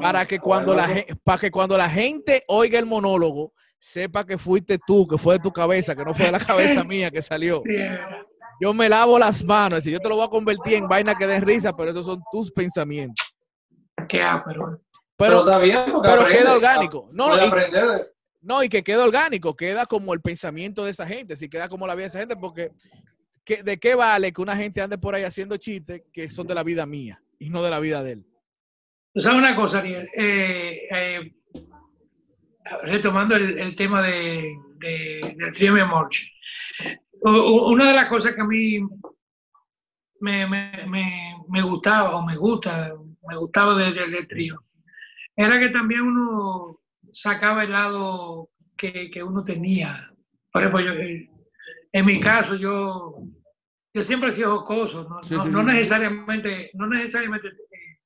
para 0.00 0.26
que 0.26 0.38
cuando 0.38 0.74
la 0.74 0.88
gente, 0.88 1.14
para 1.22 1.38
que 1.38 1.50
cuando 1.50 1.76
la 1.76 1.88
gente 1.88 2.42
oiga 2.48 2.78
el 2.78 2.86
monólogo 2.86 3.52
sepa 3.78 4.24
que 4.24 4.38
fuiste 4.38 4.78
tú, 4.86 5.06
que 5.06 5.18
fue 5.18 5.34
de 5.34 5.40
tu 5.40 5.52
cabeza, 5.52 5.94
que 5.94 6.04
no 6.04 6.14
fue 6.14 6.26
de 6.26 6.32
la 6.32 6.38
cabeza 6.40 6.82
mía 6.84 7.10
que 7.10 7.20
salió. 7.20 7.62
Yo 8.58 8.72
me 8.72 8.88
lavo 8.88 9.18
las 9.18 9.44
manos, 9.44 9.86
y 9.86 9.90
yo 9.90 10.00
te 10.00 10.08
lo 10.08 10.16
voy 10.16 10.24
a 10.24 10.30
convertir 10.30 10.74
en 10.74 10.88
vaina 10.88 11.14
que 11.14 11.26
den 11.26 11.42
risa, 11.42 11.76
pero 11.76 11.90
esos 11.90 12.06
son 12.06 12.22
tus 12.32 12.50
pensamientos. 12.50 13.36
Qué 14.08 14.22
ápero. 14.22 14.80
Pero 15.18 15.18
Pero, 15.18 15.38
está 15.40 15.58
bien 15.58 15.80
porque 15.92 16.08
pero 16.08 16.20
aprende. 16.22 16.38
queda 16.42 16.54
orgánico. 16.54 17.08
No, 17.12 17.36
y, 17.36 17.40
aprender 17.40 17.86
de- 17.86 18.06
no, 18.46 18.62
y 18.62 18.68
que 18.68 18.82
queda 18.84 19.04
orgánico, 19.04 19.56
queda 19.56 19.86
como 19.86 20.14
el 20.14 20.20
pensamiento 20.20 20.84
de 20.84 20.92
esa 20.92 21.06
gente, 21.06 21.36
si 21.36 21.48
queda 21.48 21.68
como 21.68 21.86
la 21.86 21.94
vida 21.94 22.04
de 22.04 22.08
esa 22.08 22.18
gente, 22.20 22.36
porque 22.36 22.70
¿qué- 23.44 23.62
¿de 23.62 23.78
qué 23.78 23.94
vale 23.94 24.32
que 24.32 24.40
una 24.40 24.56
gente 24.56 24.80
ande 24.80 24.98
por 24.98 25.14
ahí 25.14 25.24
haciendo 25.24 25.56
chistes 25.56 26.02
que 26.12 26.30
son 26.30 26.46
de 26.46 26.54
la 26.54 26.62
vida 26.62 26.86
mía 26.86 27.20
y 27.38 27.50
no 27.50 27.62
de 27.62 27.70
la 27.70 27.80
vida 27.80 28.02
de 28.02 28.12
él? 28.12 28.26
Tú 29.12 29.20
sabes 29.20 29.38
una 29.38 29.56
cosa, 29.56 29.78
Ariel, 29.80 30.08
Eh, 30.16 30.88
eh, 30.90 31.32
retomando 32.82 33.34
el, 33.36 33.58
el 33.58 33.74
tema 33.76 34.02
de, 34.02 34.54
de, 34.78 35.20
del 35.38 35.54
u- 37.30 37.72
Una 37.72 37.88
de 37.88 37.94
las 37.94 38.08
cosas 38.08 38.34
que 38.34 38.40
a 38.40 38.44
mí 38.44 38.78
me, 40.20 40.46
gustaba 41.62 42.16
o 42.16 42.22
me 42.24 42.36
gusta, 42.36 42.94
me 43.28 43.36
gustaba 43.36 43.76
del 43.76 43.94
de, 43.94 44.08
del 44.08 44.28
trío, 44.28 44.62
era 45.34 45.58
que 45.58 45.68
también 45.70 46.02
uno 46.02 46.75
sacaba 47.20 47.64
el 47.64 47.72
lado 47.72 48.50
que, 48.76 49.10
que 49.10 49.22
uno 49.22 49.42
tenía. 49.42 50.12
Por 50.52 50.62
ejemplo, 50.62 50.80
yo, 50.82 50.92
eh, 50.92 51.30
en 51.92 52.04
mi 52.04 52.20
caso, 52.20 52.54
yo, 52.56 53.14
yo 53.94 54.02
siempre 54.02 54.28
he 54.28 54.32
sido 54.32 54.58
jocoso, 54.58 55.04
no, 55.08 55.22
Sí, 55.22 55.34
no- 55.34 55.44
sí, 55.44 55.48
no 55.50 55.60
sí. 55.60 55.66
necesariamente, 55.66 56.70
no 56.74 56.86
necesariamente 56.86 57.48
eh, 57.48 57.98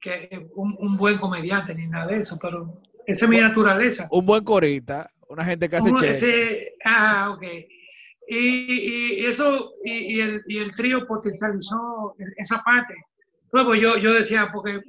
que 0.00 0.46
un, 0.56 0.76
un 0.78 0.96
buen 0.96 1.18
comediante 1.18 1.74
ni 1.74 1.86
nada 1.86 2.06
de 2.08 2.18
eso, 2.18 2.36
pero 2.40 2.82
esa 3.06 3.24
es 3.26 3.28
mi 3.30 3.38
naturaleza. 3.38 4.08
Un 4.10 4.26
buen 4.26 4.42
corita, 4.44 5.08
una 5.28 5.44
gente 5.44 5.68
que 5.68 5.76
hace 5.76 5.88
Uno- 5.88 6.00
chistes. 6.00 6.22
ese- 6.22 6.74
ah, 6.84 7.30
ok. 7.30 7.42
Y, 8.26 8.36
y- 8.38 9.20
y 9.20 9.26
eso, 9.26 9.72
y, 9.84 9.92
y 10.16 10.20
el, 10.20 10.42
y 10.48 10.58
el 10.58 10.74
trío 10.74 11.06
potencializó 11.06 12.16
esa 12.38 12.60
parte. 12.64 12.94
Luego 13.52 13.74
yo, 13.76 13.98
yo 13.98 14.12
decía, 14.12 14.50
porque 14.52 14.80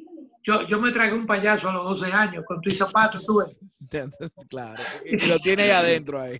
yo, 0.46 0.68
yo 0.68 0.80
me 0.80 0.92
tragué 0.92 1.14
un 1.14 1.26
payaso 1.26 1.70
a 1.70 1.74
los 1.74 1.84
12 2.00 2.12
años 2.12 2.44
con 2.46 2.62
tu 2.62 2.70
zapato, 2.72 3.20
tú 3.22 3.38
ves. 3.40 3.58
Claro. 4.50 4.84
Y 5.06 5.18
lo 5.28 5.40
tiene 5.40 5.64
ahí 5.64 5.72
adentro 5.72 6.22
ahí. 6.22 6.40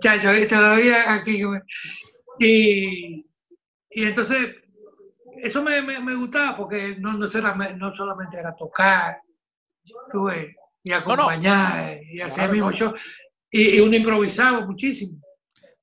Chacho, 0.00 0.28
todavía 0.48 1.14
aquí. 1.14 1.42
Y, 2.38 3.26
y 3.90 4.04
entonces, 4.04 4.54
eso 5.42 5.62
me, 5.62 5.80
me, 5.82 6.00
me 6.00 6.14
gustaba 6.14 6.56
porque 6.56 6.96
no, 6.98 7.14
no, 7.14 7.26
solamente, 7.28 7.76
no 7.76 7.94
solamente 7.94 8.38
era 8.38 8.54
tocar, 8.54 9.18
tú 10.10 10.24
ves, 10.24 10.54
y 10.82 10.92
acompañar, 10.92 11.98
y 12.02 12.20
hacer 12.20 12.34
Claro, 12.34 12.52
el 12.52 12.58
mismo 12.58 12.72
show. 12.72 12.94
Y, 13.50 13.76
y 13.76 13.80
uno 13.80 13.96
improvisaba 13.96 14.64
muchísimo. 14.66 15.18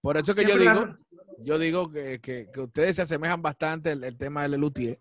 Por 0.01 0.17
eso 0.17 0.35
que 0.35 0.43
yo 0.45 0.57
digo, 0.57 0.73
la- 0.73 0.97
yo 1.39 1.57
digo 1.59 1.91
que, 1.91 2.19
que- 2.19 2.47
que 2.53 2.59
ustedes 2.61 2.95
se 2.95 3.01
asemejan 3.01 3.41
bastante 3.41 3.91
el, 3.91 4.03
el 4.03 4.17
tema 4.17 4.43
del 4.47 4.59
luthier, 4.59 4.99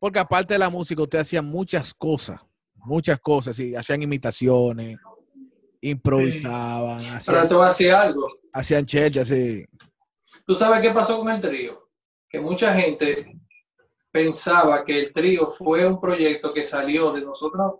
porque 0.00 0.18
aparte 0.18 0.54
de 0.54 0.58
la 0.58 0.68
música, 0.70 1.02
ustedes 1.02 1.22
hacían 1.28 1.44
muchas 1.46 1.94
cosas, 1.94 2.40
muchas 2.74 3.20
cosas, 3.20 3.58
y 3.60 3.76
hacían 3.76 4.02
imitaciones, 4.02 4.98
improvisaban, 5.80 6.98
Pero 6.98 7.16
hacían, 7.16 7.48
te 7.48 7.54
voy 7.54 7.64
a 7.64 7.68
decir 7.68 7.92
algo. 7.92 8.26
hacían 8.52 8.86
checha, 8.86 9.24
sí. 9.24 9.64
¿Tú 10.46 10.54
sabes 10.54 10.80
qué 10.80 10.90
pasó 10.90 11.18
con 11.18 11.30
el 11.30 11.40
trío? 11.40 11.88
Que 12.28 12.40
mucha 12.40 12.74
gente 12.74 13.38
pensaba 14.12 14.82
que 14.84 14.98
el 14.98 15.12
trío 15.12 15.50
fue 15.50 15.86
un 15.86 16.00
proyecto 16.00 16.52
que 16.52 16.64
salió 16.64 17.12
de 17.12 17.22
nosotros 17.22 17.74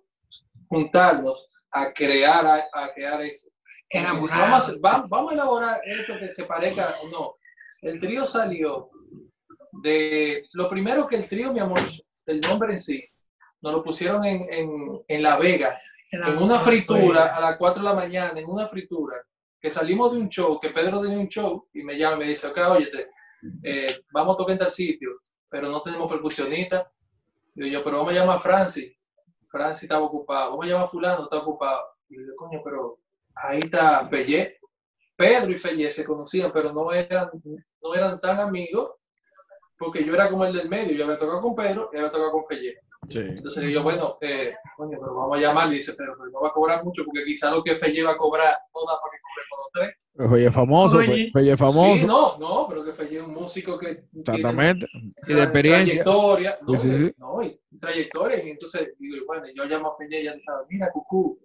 juntarnos 0.68 1.46
a 1.72 1.92
crear, 1.92 2.46
a, 2.46 2.68
a 2.72 2.92
crear 2.94 3.22
eso. 3.22 3.48
Vamos 3.92 4.76
va- 4.84 5.04
vamos 5.08 5.30
a 5.32 5.34
elaborar 5.34 5.80
esto 5.84 6.14
que 6.18 6.28
se 6.28 6.44
parezca 6.44 6.88
o 7.02 7.08
no. 7.08 7.34
El 7.82 7.98
trío 8.00 8.24
salió 8.26 8.88
de 9.82 10.46
lo 10.52 10.68
primero 10.68 11.06
que 11.06 11.16
el 11.16 11.28
trío, 11.28 11.52
mi 11.52 11.60
amor, 11.60 11.80
el 12.30 12.40
nombre 12.40 12.74
en 12.74 12.80
sí, 12.80 13.04
nos 13.60 13.72
lo 13.72 13.82
pusieron 13.82 14.24
en, 14.24 14.46
en, 14.52 15.02
en 15.06 15.22
La 15.22 15.38
Vega, 15.38 15.78
en 16.10 16.38
una 16.38 16.58
fritura 16.58 17.36
a 17.36 17.40
las 17.40 17.56
4 17.56 17.82
de 17.82 17.88
la 17.88 17.94
mañana, 17.94 18.40
en 18.40 18.48
una 18.48 18.66
fritura, 18.66 19.16
que 19.60 19.70
salimos 19.70 20.12
de 20.12 20.18
un 20.18 20.28
show, 20.28 20.58
que 20.58 20.70
Pedro 20.70 21.02
tenía 21.02 21.18
un 21.18 21.28
show, 21.28 21.68
y 21.72 21.82
me 21.82 21.96
llama 21.96 22.16
y 22.16 22.18
me 22.20 22.28
dice, 22.28 22.46
ok, 22.48 22.58
oye, 22.70 22.90
eh, 23.62 24.02
vamos 24.12 24.34
a 24.34 24.38
tocar 24.38 24.52
en 24.52 24.58
tal 24.58 24.70
sitio, 24.70 25.10
pero 25.48 25.68
no 25.68 25.82
tenemos 25.82 26.10
percusionista. 26.10 26.90
Digo 27.54 27.68
yo, 27.68 27.84
pero 27.84 27.98
vamos 27.98 28.12
a 28.12 28.16
llamar 28.16 28.36
a 28.36 28.40
Francis. 28.40 28.96
Francis 29.50 29.84
estaba 29.84 30.04
ocupado. 30.04 30.50
Vamos 30.50 30.66
a 30.66 30.68
llamar 30.68 30.86
a 30.86 30.90
fulano, 30.90 31.22
está 31.24 31.38
ocupado. 31.38 31.82
Y 32.08 32.16
yo, 32.16 32.36
coño, 32.36 32.60
pero 32.64 32.98
ahí 33.34 33.58
está 33.58 34.08
Fellé. 34.08 34.58
Pedro 35.16 35.50
y 35.50 35.58
Fellé 35.58 35.90
se 35.90 36.04
conocían, 36.04 36.52
pero 36.52 36.72
no 36.72 36.92
eran, 36.92 37.30
no 37.82 37.94
eran 37.94 38.20
tan 38.20 38.40
amigos, 38.40 38.92
porque 39.80 40.04
yo 40.04 40.12
era 40.14 40.28
como 40.28 40.44
el 40.44 40.52
del 40.52 40.68
medio, 40.68 40.92
yo 40.94 41.04
había 41.04 41.18
tocado 41.18 41.40
con 41.40 41.54
Pedro 41.56 41.88
y 41.90 41.96
había 41.96 42.10
tocado 42.10 42.32
con 42.32 42.44
Fellé. 42.46 42.76
Entonces 43.08 43.66
digo, 43.66 43.82
bueno, 43.82 44.18
eh, 44.20 44.52
coño, 44.76 44.98
pero 45.00 45.14
vamos 45.16 45.38
a 45.38 45.40
llamarle, 45.40 45.76
dice 45.76 45.94
Pedro, 45.94 46.16
pero 46.18 46.30
no 46.30 46.42
va 46.42 46.48
a 46.48 46.52
cobrar 46.52 46.84
mucho, 46.84 47.02
porque 47.02 47.24
quizá 47.24 47.50
lo 47.50 47.64
que 47.64 47.76
Fellé 47.76 48.02
va 48.02 48.12
a 48.12 48.16
cobrar 48.18 48.54
no 48.74 48.80
da 48.82 48.98
para 49.00 49.10
que 49.10 49.22
cobre 49.22 49.44
por 49.48 49.58
los 49.58 49.68
tres. 49.72 50.28
Fue 50.28 50.44
es 50.46 50.54
famoso, 50.54 50.98
Oye. 50.98 51.32
es 51.34 51.58
famoso, 51.58 51.96
Sí, 51.96 52.06
no, 52.06 52.36
no, 52.38 52.66
pero 52.68 52.84
que 52.84 52.92
Fellé 52.92 53.16
es 53.16 53.22
un 53.22 53.32
músico 53.32 53.78
que 53.78 53.86
tiene 53.86 54.20
exactamente, 54.20 54.86
y 55.26 55.32
de 55.32 55.42
experiencia. 55.42 56.04
Trayectoria, 56.04 56.58
no, 56.60 56.76
Sí, 56.76 56.90
sí, 56.90 56.98
sí. 56.98 57.14
no, 57.16 57.42
y 57.42 57.58
trayectoria. 57.80 58.44
Y 58.44 58.50
entonces 58.50 58.92
digo, 58.98 59.24
bueno, 59.26 59.46
yo 59.56 59.64
llamo 59.64 59.88
a 59.88 59.96
Peña 59.96 60.18
y 60.18 60.24
ya 60.24 60.34
sabe, 60.44 60.66
mira, 60.68 60.90
Cucú, 60.92 61.38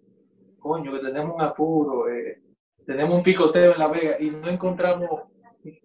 coño, 0.60 0.92
que 0.92 1.00
tenemos 1.00 1.36
un 1.36 1.42
apuro, 1.42 2.10
eh, 2.10 2.42
tenemos 2.86 3.16
un 3.16 3.24
picoteo 3.24 3.72
en 3.72 3.80
La 3.80 3.88
Vega 3.88 4.18
y 4.20 4.30
no 4.30 4.50
encontramos, 4.50 5.22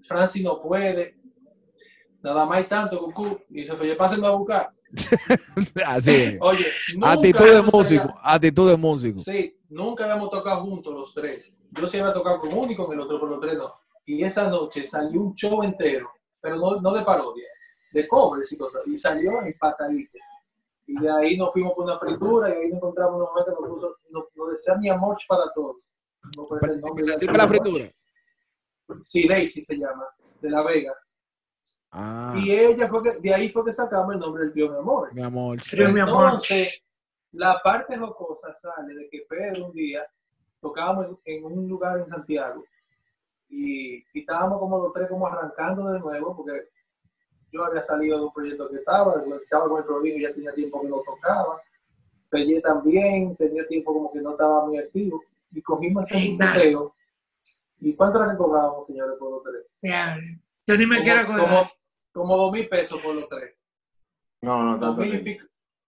Francis 0.02 0.42
no 0.42 0.60
puede, 0.60 1.19
nada 2.22 2.44
más 2.46 2.58
hay 2.58 2.64
tanto, 2.64 2.98
Cucú. 3.00 3.40
Y 3.48 3.60
dice, 3.60 3.72
oye, 3.72 3.94
pásenme 3.96 4.26
a 4.26 4.30
buscar. 4.30 4.72
Así 5.86 6.10
es. 6.10 6.38
Oye, 6.40 6.66
nunca 6.94 7.12
Actitud 7.12 7.52
de 7.52 7.62
músico, 7.62 8.14
actitud 8.22 8.70
de 8.70 8.76
músico. 8.76 9.18
Sí, 9.20 9.56
nunca 9.68 10.04
habíamos 10.04 10.30
tocado 10.30 10.62
juntos 10.62 10.92
los 10.92 11.14
tres. 11.14 11.50
Yo 11.70 11.86
sí 11.86 11.98
había 11.98 12.12
tocado 12.12 12.40
con 12.40 12.52
uno 12.52 12.70
y 12.72 12.76
con 12.76 12.92
el 12.92 13.00
otro, 13.00 13.20
con 13.20 13.30
los 13.30 13.40
tres 13.40 13.56
no. 13.56 13.72
Y 14.04 14.22
esa 14.22 14.48
noche 14.48 14.86
salió 14.86 15.20
un 15.20 15.34
show 15.34 15.62
entero, 15.62 16.10
pero 16.40 16.56
no, 16.56 16.80
no 16.80 16.92
de 16.92 17.04
parodia, 17.04 17.44
de 17.92 18.08
covers 18.08 18.50
y 18.52 18.58
cosas. 18.58 18.86
Y 18.88 18.96
salió 18.96 19.40
empatadito. 19.42 20.18
Y 20.86 20.98
de 20.98 21.10
ahí 21.10 21.36
nos 21.36 21.52
fuimos 21.52 21.74
por 21.74 21.84
una 21.84 21.98
fritura 22.00 22.48
y 22.48 22.52
ahí 22.52 22.68
nos 22.68 22.78
encontramos 22.78 23.16
una 23.16 23.26
mujer 23.26 23.44
que 23.44 23.50
nos 23.62 23.70
puso, 23.70 23.96
nos, 24.10 24.24
nos 24.34 24.50
decía 24.50 24.74
mi 24.74 24.88
amor 24.88 25.16
para 25.28 25.44
todos. 25.54 25.88
No 26.36 26.46
el 26.60 26.80
nombre 26.80 27.04
de 27.04 27.18
¿Dime 27.18 27.38
la 27.38 27.48
fritura? 27.48 27.90
Sí, 29.04 29.26
Daisy 29.28 29.64
se 29.64 29.76
llama, 29.76 30.04
de 30.40 30.50
La 30.50 30.62
Vega. 30.62 30.92
Ah, 31.92 32.34
Y 32.36 32.50
ella 32.52 32.88
fue 32.88 33.02
que, 33.02 33.18
de 33.20 33.34
ahí 33.34 33.48
fue 33.48 33.64
que 33.64 33.72
sacamos 33.72 34.14
el 34.14 34.20
nombre 34.20 34.44
del 34.44 34.52
tío 34.52 34.70
mi 34.70 34.78
amor. 34.78 35.12
mi 35.14 35.22
amor. 35.22 35.60
Trío 35.62 35.88
Mi 35.90 36.00
Amor. 36.00 36.24
Entonces, 36.26 36.82
la 37.32 37.60
parte 37.62 37.96
jocosa 37.96 38.56
sale 38.60 38.94
de 38.94 39.08
que 39.08 39.24
Pedro 39.28 39.66
un 39.66 39.72
día 39.72 40.06
tocábamos 40.60 41.06
en, 41.06 41.18
en 41.24 41.44
un 41.44 41.68
lugar 41.68 41.98
en 41.98 42.08
Santiago 42.08 42.64
y, 43.48 43.96
y 43.96 44.20
estábamos 44.20 44.58
como 44.60 44.78
los 44.78 44.92
tres 44.92 45.08
como 45.08 45.26
arrancando 45.26 45.90
de 45.92 45.98
nuevo 45.98 46.36
porque 46.36 46.68
yo 47.52 47.64
había 47.64 47.82
salido 47.82 48.18
de 48.18 48.24
un 48.26 48.32
proyecto 48.32 48.68
que 48.68 48.76
estaba, 48.76 49.14
estaba 49.42 49.68
con 49.68 49.78
el 49.78 49.84
prodigio 49.84 50.28
ya 50.28 50.34
tenía 50.34 50.52
tiempo 50.52 50.80
que 50.82 50.88
no 50.88 51.00
tocaba, 51.00 51.60
Pellé 52.28 52.60
también 52.60 53.34
tenía 53.36 53.66
tiempo 53.66 53.92
como 53.92 54.12
que 54.12 54.20
no 54.20 54.32
estaba 54.32 54.64
muy 54.66 54.78
activo 54.78 55.20
y 55.52 55.60
cogimos 55.62 56.08
ese 56.10 56.30
museo 56.32 56.94
y 57.80 57.94
cuánto 57.94 58.22
era 58.22 58.32
que 58.32 58.38
cobrábamos 58.38 58.86
señores 58.86 59.16
por 59.18 59.32
los 59.32 59.42
tres 59.42 59.66
Ya, 59.82 60.16
yo 60.66 60.76
ni 60.76 60.86
me 60.86 60.96
como, 60.96 61.04
quiero 61.04 61.20
acordar. 61.20 61.48
como, 61.48 61.70
como 62.12 62.36
dos 62.36 62.52
mil 62.52 62.68
pesos 62.68 63.00
por 63.00 63.14
los 63.14 63.28
tres 63.28 63.54
No, 64.42 64.62
no, 64.62 64.80
tanto. 64.80 65.02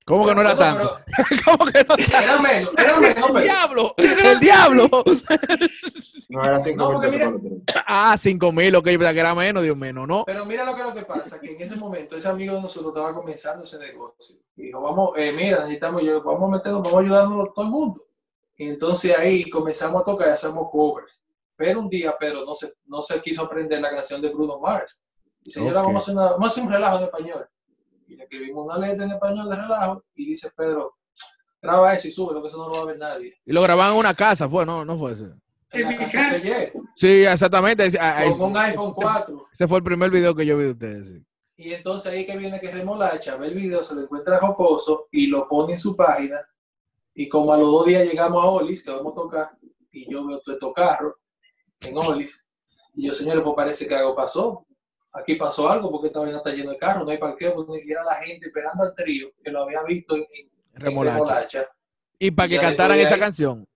¿Cómo 0.05 0.27
que 0.27 0.35
no 0.35 0.41
era 0.41 0.55
No, 0.55 0.59
tanto? 0.59 0.99
¿Cómo 1.45 1.65
que 1.67 1.79
no 1.85 1.97
tanto? 1.97 2.19
era 2.23 2.41
menos 2.41 2.71
era 2.77 3.01
menos 3.01 3.37
¡El 3.37 3.43
diablo! 3.43 3.95
¡El 3.97 4.41
diablo! 4.41 4.89
No, 6.29 6.45
era 6.45 6.65
cinco 6.65 6.77
No, 6.85 6.89
mil 6.91 7.01
porque 7.01 7.19
pesos 7.19 7.43
mira-. 7.43 7.85
Ah, 7.87 8.17
cinco 8.19 8.53
mil, 8.53 8.75
ok, 8.75 8.85
que 8.85 8.95
era 8.95 9.35
menos, 9.35 9.63
Dios 9.63 9.77
menos, 9.77 10.09
¿no? 10.09 10.25
Pero 10.25 10.45
mira 10.47 10.65
lo 10.65 10.75
que, 10.75 10.83
lo 10.83 10.95
que 10.95 11.03
pasa, 11.03 11.39
que 11.41 11.55
en 11.55 11.61
ese 11.61 11.77
momento 11.77 12.17
ese 12.17 12.29
amigo 12.29 12.55
de 12.55 12.63
nosotros 12.63 12.93
estaba 12.95 13.15
comenzando 13.15 13.65
ese 13.65 13.79
negocio. 13.79 14.37
Y 14.57 14.63
dijo, 14.65 14.81
vamos, 14.81 15.11
eh, 15.17 15.33
mira, 15.37 15.59
necesitamos, 15.61 16.03
yo, 16.03 16.23
vamos 16.23 16.49
a 16.49 16.57
meternos, 16.57 16.83
vamos 16.83 16.99
a 16.99 17.01
ayudarnos 17.03 17.55
todo 17.55 17.65
el 17.67 17.71
mundo. 17.71 18.03
Y 18.57 18.69
entonces 18.69 19.17
ahí 19.19 19.49
comenzamos 19.51 20.03
a 20.03 20.05
tocar 20.05 20.29
y 20.29 20.31
hacemos 20.31 20.69
covers. 20.71 21.23
Pero 21.55 21.81
un 21.81 21.89
día 21.89 22.17
Pedro 22.19 22.45
no 22.45 22.55
se, 22.55 22.73
no 22.87 23.03
se 23.03 23.21
quiso 23.21 23.43
aprender 23.43 23.81
la 23.81 23.91
canción 23.91 24.21
de 24.23 24.31
Bruno 24.31 24.59
Mars. 24.59 25.01
Y 25.45 25.51
señora, 25.51 25.81
Ok. 25.81 25.87
vamos, 25.87 26.03
a 26.03 26.05
hacer 26.05 26.15
una- 26.15 26.31
vamos 26.33 26.49
a 26.49 26.53
hacer 26.53 26.65
un 26.65 26.73
relajo 26.73 26.97
en 26.99 27.03
español. 27.05 27.49
Y 28.07 28.17
le 28.17 28.25
escribimos 28.25 28.67
una 28.67 28.87
letra 28.87 29.05
en 29.05 29.11
español 29.13 29.49
de 29.49 29.57
relajo 29.57 30.05
y 30.15 30.27
dice 30.27 30.51
Pedro, 30.57 30.97
graba 31.61 31.95
eso 31.95 32.09
y 32.09 32.11
sube, 32.11 32.35
lo 32.35 32.43
que 32.43 32.49
eso 32.49 32.59
no 32.59 32.69
lo 32.69 32.75
va 32.77 32.83
a 32.83 32.85
ver 32.87 32.99
nadie. 32.99 33.35
Y 33.45 33.53
lo 33.53 33.63
grababan 33.63 33.93
en 33.95 33.99
una 34.01 34.15
casa, 34.15 34.49
fue, 34.49 34.65
no, 34.67 34.85
no 34.85 34.99
fue 34.99 35.13
ese. 35.13 35.23
En 35.71 35.83
la 35.83 35.89
En 35.89 35.89
mi 35.89 35.97
casa 35.97 36.13
casa. 36.19 36.35
de 36.37 36.41
Pellé, 36.41 36.73
Sí, 36.97 37.25
exactamente. 37.25 37.87
ese- 37.87 37.99
con 38.39 38.51
un 38.51 38.57
iPhone 38.59 38.93
4. 38.93 39.47
Ese 39.53 39.67
fue 39.67 39.79
el 39.79 39.85
primer 39.85 40.11
video 40.11 40.35
que 40.35 40.45
yo 40.45 40.57
vi 40.57 40.65
de 40.65 40.71
ustedes. 40.73 41.09
sí. 41.09 41.25
Y 41.57 41.73
entonces 41.75 42.13
ahí 42.13 42.27
que 42.27 42.37
viene 42.37 42.61
que 42.61 42.71
remolacha, 42.71 43.37
ve 43.37 43.47
el 43.49 43.55
video, 43.55 43.83
se 43.83 43.95
lo 43.95 44.03
encuentra 44.03 44.39
jocoso 44.41 45.07
y 45.13 45.29
lo 45.29 45.47
pone 45.49 45.75
en 45.75 45.79
su 45.79 45.95
página. 45.95 46.41
Y 47.15 47.29
como 47.29 47.53
a 47.53 47.57
los 47.59 47.71
dos 47.71 47.87
días 47.87 48.05
llegamos 48.05 48.43
a 48.43 48.49
Olis, 48.49 48.83
que 48.83 48.91
vamos 48.91 49.13
a 49.13 49.15
tocar, 49.17 49.51
y 49.93 50.11
yo 50.11 50.27
veo 50.27 50.41
todo 50.41 50.55
estos 50.55 50.73
carros 50.75 51.15
en 51.83 51.97
Olis. 51.97 52.47
Y 52.95 53.07
yo, 53.07 53.13
señores, 53.15 53.43
pues 53.45 53.55
parece 53.55 53.87
que 53.87 53.95
algo 53.95 54.15
pasó. 54.17 54.67
Aquí 55.15 55.35
pasó 55.37 55.69
algo 55.69 55.91
porque 55.91 56.07
esta 56.09 56.21
vaina 56.21 56.39
está 56.39 56.51
lleno 56.53 56.71
de 56.71 56.79
carros, 56.79 57.05
no 57.05 57.11
hay 57.11 57.19
parqueo, 57.19 57.55
pues 57.55 57.69
ni 57.69 57.79
siquiera 57.81 58.03
la 58.05 58.15
gente 58.17 58.47
esperando 58.47 58.85
al 58.85 58.95
trío, 58.95 59.31
que 59.45 59.51
lo 59.51 59.63
había 59.65 59.83
visto 59.83 60.17
en, 60.17 60.23
en- 60.23 60.51
Remolacha. 60.75 61.19
Remolacha. 61.19 61.69
Y 62.19 62.31
para 62.31 62.49
que 62.49 62.59
cantaran 62.59 62.99
esa 62.99 63.19
canción. 63.19 63.67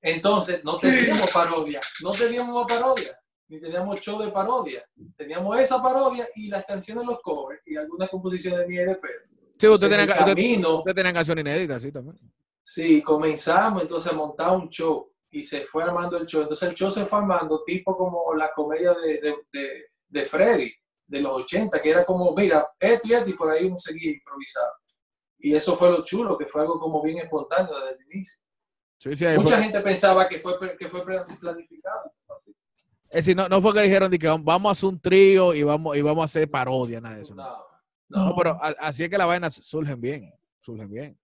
Entonces, 0.00 0.62
no 0.64 0.78
teníamos 0.78 1.30
parodia, 1.30 1.80
no 2.02 2.12
teníamos 2.12 2.66
parodia, 2.66 3.18
ni 3.48 3.60
teníamos 3.60 4.00
show 4.00 4.20
de 4.22 4.30
parodia. 4.30 4.84
Teníamos 5.16 5.58
esa 5.60 5.82
parodia 5.82 6.26
y 6.34 6.48
las 6.48 6.64
canciones, 6.64 7.04
los 7.06 7.20
covers 7.22 7.60
y 7.66 7.76
algunas 7.76 8.08
composiciones 8.10 8.66
de 8.66 8.96
Pedro. 8.96 9.20
Sí, 9.58 9.68
usted 9.68 9.86
En 9.86 9.98
tenía, 9.98 10.14
usted, 10.14 10.26
camino, 10.26 10.76
usted 10.78 10.94
tenía 10.94 11.12
canción 11.12 11.38
inédita, 11.38 11.78
sí, 11.80 11.92
también. 11.92 12.16
sí, 12.62 13.02
comenzamos 13.02 13.82
entonces 13.82 14.12
a 14.12 14.14
montar 14.16 14.56
un 14.56 14.68
show 14.68 15.10
y 15.30 15.42
se 15.44 15.64
fue 15.64 15.84
armando 15.84 16.16
el 16.16 16.26
show. 16.26 16.42
Entonces 16.42 16.68
el 16.68 16.74
show 16.74 16.90
se 16.90 17.06
fue 17.06 17.18
armando 17.18 17.62
tipo 17.64 17.96
como 17.96 18.34
la 18.34 18.50
comedia 18.54 18.92
de, 18.94 19.20
de, 19.20 19.34
de, 19.52 19.84
de 20.14 20.24
Freddy 20.26 20.72
de 21.06 21.20
los 21.20 21.32
80, 21.42 21.82
que 21.82 21.90
era 21.90 22.04
como, 22.04 22.32
mira, 22.34 22.66
esto 22.78 23.08
y 23.08 23.12
esto, 23.12 23.30
y 23.30 23.34
por 23.34 23.50
ahí 23.50 23.66
uno 23.66 23.76
seguía 23.76 24.12
improvisado. 24.12 24.72
Y 25.38 25.54
eso 25.54 25.76
fue 25.76 25.90
lo 25.90 26.04
chulo, 26.04 26.38
que 26.38 26.46
fue 26.46 26.62
algo 26.62 26.78
como 26.80 27.02
bien 27.02 27.18
espontáneo 27.18 27.74
desde 27.80 27.96
el 27.98 28.06
inicio. 28.12 28.40
Sí, 28.98 29.14
sí, 29.16 29.26
ahí 29.26 29.36
Mucha 29.36 29.56
fue. 29.56 29.64
gente 29.64 29.80
pensaba 29.80 30.26
que 30.28 30.38
fue, 30.38 30.56
que 30.78 30.88
fue 30.88 31.04
planificado. 31.04 32.12
así. 32.36 32.54
Es 33.10 33.16
decir, 33.26 33.36
no, 33.36 33.48
no 33.48 33.60
fue 33.60 33.74
que 33.74 33.82
dijeron 33.82 34.10
de 34.10 34.18
que 34.18 34.28
vamos 34.28 34.70
a 34.70 34.72
hacer 34.72 34.88
un 34.88 35.00
trío 35.00 35.52
y 35.52 35.62
vamos, 35.62 35.96
y 35.96 36.00
vamos 36.02 36.22
a 36.22 36.24
hacer 36.26 36.48
parodia, 36.50 37.00
nada 37.00 37.16
de 37.16 37.22
eso. 37.22 37.34
No, 37.34 37.44
No, 38.08 38.26
No, 38.30 38.36
pero 38.36 38.58
así 38.62 39.02
es 39.04 39.10
que 39.10 39.18
las 39.18 39.26
vainas 39.26 39.54
surgen 39.54 40.00
bien, 40.00 40.32
surgen 40.62 40.88
bien. 40.90 41.18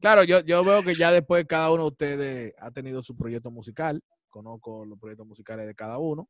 Claro, 0.00 0.22
yo, 0.22 0.40
yo 0.40 0.62
veo 0.62 0.82
que 0.84 0.94
ya 0.94 1.10
después 1.10 1.44
cada 1.48 1.70
uno 1.72 1.84
de 1.84 1.88
ustedes 1.88 2.54
ha 2.58 2.70
tenido 2.70 3.02
su 3.02 3.16
proyecto 3.16 3.50
musical, 3.50 4.00
conozco 4.42 4.84
los 4.84 4.98
proyectos 4.98 5.26
musicales 5.26 5.66
de 5.66 5.74
cada 5.74 5.98
uno, 5.98 6.28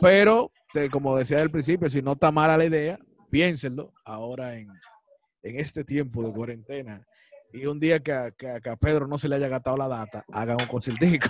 pero 0.00 0.52
te- 0.74 0.90
como 0.90 1.16
decía 1.16 1.40
al 1.40 1.50
principio, 1.50 1.88
si 1.88 2.02
no 2.02 2.12
está 2.12 2.30
mala 2.30 2.58
la 2.58 2.66
idea, 2.66 2.98
piénsenlo 3.30 3.92
ahora 4.04 4.56
en, 4.58 4.68
en 5.42 5.58
este 5.58 5.84
tiempo 5.84 6.22
de 6.22 6.32
cuarentena 6.32 7.02
y 7.52 7.64
un 7.66 7.80
día 7.80 8.00
que 8.00 8.12
a, 8.12 8.30
que 8.30 8.48
a- 8.50 8.60
que 8.60 8.68
a 8.68 8.76
Pedro 8.76 9.06
no 9.06 9.16
se 9.16 9.26
le 9.28 9.36
haya 9.36 9.48
gastado 9.48 9.76
la 9.78 9.88
data, 9.88 10.22
hagan 10.32 10.58
un 10.60 10.66
conciertico. 10.68 11.28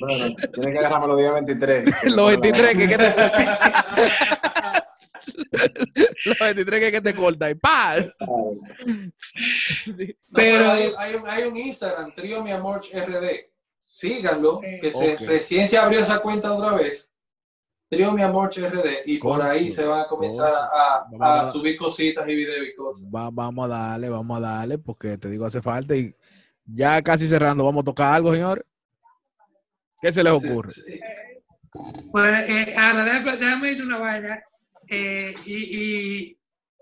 Bueno, 0.00 0.34
tiene 0.54 0.72
que 0.72 0.78
agarrarme 0.78 1.06
los 1.08 1.18
días 1.18 1.34
23. 1.34 2.14
los 2.14 2.26
23 2.28 2.76
que, 2.78 2.88
que 2.88 2.96
te, 2.96 3.10
los 6.26 6.38
23 6.38 6.80
que, 6.80 6.92
que 6.92 7.00
te 7.00 7.14
corta 7.14 7.50
y 7.50 7.54
¡pa! 7.56 7.96
No, 7.96 8.50
pero 10.32 10.70
hay, 10.70 10.92
hay 10.96 11.14
un, 11.16 11.26
hay 11.28 11.42
un 11.44 11.56
Instagram, 11.56 12.12
Trío 12.14 12.44
Mi 12.44 12.52
Amor 12.52 12.80
RD. 12.80 13.49
Síganlo, 13.90 14.60
Eh, 14.62 14.78
que 14.80 14.92
se, 14.92 15.16
recién 15.16 15.66
se 15.66 15.76
abrió 15.76 15.98
esa 16.00 16.20
cuenta 16.20 16.52
otra 16.52 16.74
vez. 16.74 17.10
Trío 17.88 18.12
Mi 18.12 18.22
Amor 18.22 18.48
HRD, 18.54 19.02
y 19.04 19.18
por 19.18 19.42
ahí 19.42 19.72
se 19.72 19.84
van 19.84 20.02
a 20.02 20.06
comenzar 20.06 20.52
a, 20.54 20.58
a- 20.98 21.06
Vamos 21.10 21.20
a 21.28 21.40
a- 21.42 21.46
subir 21.48 21.76
cositas 21.76 22.26
y 22.28 22.34
videos 22.36 22.68
y 22.68 22.74
cosas. 22.76 23.10
Va- 23.12 23.30
vamos 23.32 23.64
a 23.64 23.68
darle, 23.68 24.08
vamos 24.08 24.36
a 24.38 24.40
darle, 24.40 24.78
porque 24.78 25.18
te 25.18 25.28
digo, 25.28 25.44
hace 25.44 25.60
falta. 25.60 25.96
Y 25.96 26.14
ya 26.64 27.02
casi 27.02 27.26
cerrando, 27.26 27.64
vamos 27.64 27.82
a 27.82 27.86
tocar 27.86 28.14
algo, 28.14 28.32
señor. 28.32 28.64
¿Qué 30.00 30.12
se 30.12 30.22
les 30.22 30.32
ocurre? 30.32 30.70
Sí, 30.70 30.82
sí. 30.82 31.00
Bueno, 32.12 32.38
eh, 32.38 32.74
ahora 32.76 33.04
déjame, 33.04 33.32
déjame 33.36 33.66
decirte 33.66 33.82
una 33.86 33.98
vaina. 33.98 34.42
eh, 34.88 35.34
y 35.46 35.54
y 35.80 36.38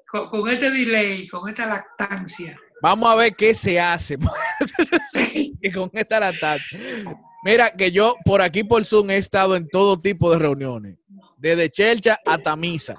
con, 0.07 0.29
con 0.29 0.49
este 0.51 0.71
delay, 0.71 1.27
con 1.29 1.49
esta 1.49 1.65
lactancia, 1.67 2.59
Vamos 2.83 3.11
a 3.11 3.15
ver 3.17 3.35
qué 3.35 3.55
se 3.55 3.81
hace 3.81 4.17
y 5.61 5.71
con 5.73 5.91
esta 5.93 6.21
lactancia. 6.21 6.79
Mira, 7.45 7.71
que 7.71 7.91
yo 7.91 8.17
por 8.25 8.41
aquí 8.43 8.65
por 8.65 8.85
Zoom 8.85 9.11
he 9.11 9.17
estado 9.17 9.57
en 9.57 9.69
todo 9.69 10.01
tipo 10.01 10.31
de 10.33 10.39
reuniones, 10.39 10.97
desde 11.37 11.71
chelcha 11.71 12.19
hasta 12.27 12.55
misa. 12.57 12.95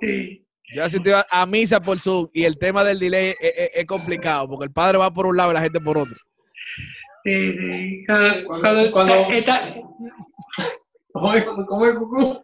sí, 0.00 0.44
Yo 0.74 0.82
he 0.82 0.84
asistido 0.84 1.16
a, 1.18 1.26
a 1.30 1.46
misa 1.46 1.80
por 1.80 1.98
Zoom 1.98 2.28
y 2.32 2.44
el 2.44 2.58
tema 2.58 2.82
del 2.84 2.98
delay 2.98 3.28
es, 3.30 3.36
es- 3.40 3.70
es 3.74 3.86
complicado 3.86 4.48
porque 4.48 4.64
el 4.66 4.72
padre 4.72 4.98
va 4.98 5.12
por 5.12 5.26
un 5.26 5.36
lado 5.36 5.50
y 5.50 5.54
la 5.54 5.60
gente 5.62 5.80
por 5.80 5.98
otro. 5.98 6.16
sí, 7.24 7.52
sí. 7.58 8.04
Cuando, 8.06 8.46
Cuando- 8.62 8.90
cuando 8.92 9.14
¿Cómo 11.12 11.34
es, 11.34 11.44
cómo 11.44 11.86
es, 11.86 11.94
Cucú? 11.94 12.40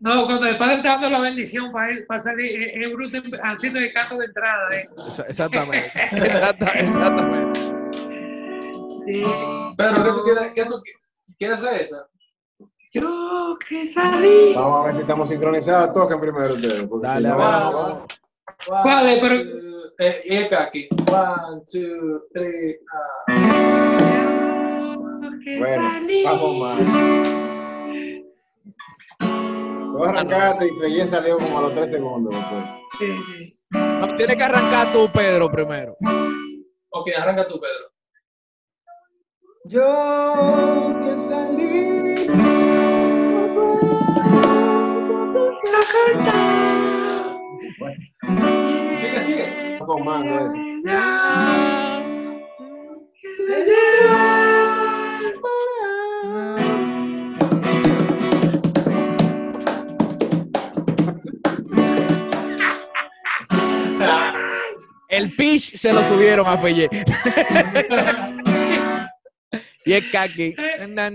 No, 0.00 0.24
cuando 0.26 0.46
el 0.46 0.56
padre 0.58 0.76
está 0.76 0.90
dando 0.92 1.10
la 1.10 1.20
bendición 1.20 1.70
para, 1.72 1.94
para 2.06 2.20
salir, 2.20 2.46
eh, 2.62 2.72
es 2.84 2.92
bruto 2.92 3.18
haciendo 3.42 3.78
el 3.80 3.92
canto 3.92 4.18
de 4.18 4.26
entrada. 4.26 4.76
eh. 4.76 4.88
Exactamente. 5.28 5.92
Exacta- 6.12 6.72
exactamente. 6.72 7.60
Sí. 9.06 9.22
Pedro, 9.76 10.04
¿qué 10.04 10.10
tú 10.10 10.22
quieres, 10.24 10.52
qué 10.54 10.64
tú 10.64 10.76
qui- 10.76 11.36
quieres 11.38 11.58
hacer 11.58 11.80
esa? 11.82 12.06
Yo 12.92 13.56
que 13.68 13.88
salí. 13.88 14.54
Vamos 14.54 14.80
a 14.80 14.86
ver 14.86 14.94
si 14.96 15.00
estamos 15.02 15.28
sincronizados. 15.28 15.94
Toquen 15.94 16.20
primero 16.20 16.54
ustedes. 16.54 16.88
Dale, 17.02 17.28
vamos, 17.30 18.04
¿Cuál 18.66 19.08
es? 19.08 19.20
Pero- 19.20 19.34
eh, 20.00 20.20
y 20.24 20.34
el 20.36 20.54
aquí. 20.54 20.88
One, 21.10 21.62
two, 21.70 22.22
three, 22.32 22.76
ah. 22.92 23.24
Yo 25.22 25.30
que 25.44 25.58
Bueno, 25.58 25.82
salí. 25.90 26.24
vamos 26.24 26.58
más. 26.58 27.47
Tú 29.18 30.04
arrancaste 30.04 30.66
y 30.66 30.80
Feyén 30.80 31.10
salió 31.10 31.36
como 31.36 31.58
a 31.58 31.62
los 31.62 31.74
tres 31.74 31.90
segundos. 31.90 32.34
después. 32.34 32.64
Sí, 32.98 33.18
sí. 33.26 33.54
No, 33.72 34.16
tienes 34.16 34.36
que 34.36 34.42
arrancar 34.44 34.92
tú, 34.92 35.08
Pedro, 35.12 35.50
primero. 35.50 35.94
Ok, 36.90 37.10
arranca 37.18 37.46
tú, 37.46 37.60
Pedro. 37.60 37.88
Yo 39.64 40.94
que 41.02 41.16
salí. 41.16 42.14
Sigue, 49.00 49.22
sigue. 49.22 49.78
Con 49.84 50.04
mango 50.04 50.46
ese. 50.46 50.58
El 65.08 65.32
pitch 65.32 65.76
se 65.76 65.92
lo 65.92 66.02
subieron 66.04 66.46
a 66.46 66.56
Felle. 66.58 66.88
y 69.84 69.92
es 69.94 70.04
na, 70.88 71.08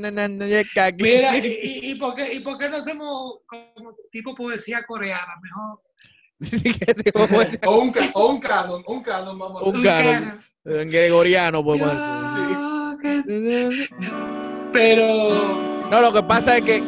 y 0.48 0.54
es 0.54 0.66
kaki. 0.74 1.04
Mira, 1.04 1.38
¿y, 1.38 1.46
y, 1.48 1.92
y 1.92 1.96
por 1.96 2.16
qué, 2.16 2.34
¿y 2.34 2.40
por 2.40 2.58
qué 2.58 2.70
no 2.70 2.78
hacemos 2.78 3.40
como 3.46 3.96
tipo 4.12 4.34
poesía 4.34 4.84
coreana? 4.86 5.34
Mejor. 5.42 5.80
Sí, 6.44 6.76
O 7.14 7.24
un, 7.80 7.94
o 8.14 8.28
un 8.32 8.40
canon, 8.42 8.84
un 8.86 9.02
canon, 9.02 9.40
vamos 9.40 9.62
a 9.62 9.66
Un 9.66 9.88
hacer. 9.88 10.04
canon. 10.06 10.44
en 10.66 10.92
gregoriano, 10.92 11.64
pues, 11.64 11.80
decir. 11.80 11.98
Pero 14.74 15.88
No, 15.90 16.02
lo 16.02 16.12
que 16.12 16.22
pasa 16.24 16.58
es 16.58 16.64
que 16.64 16.84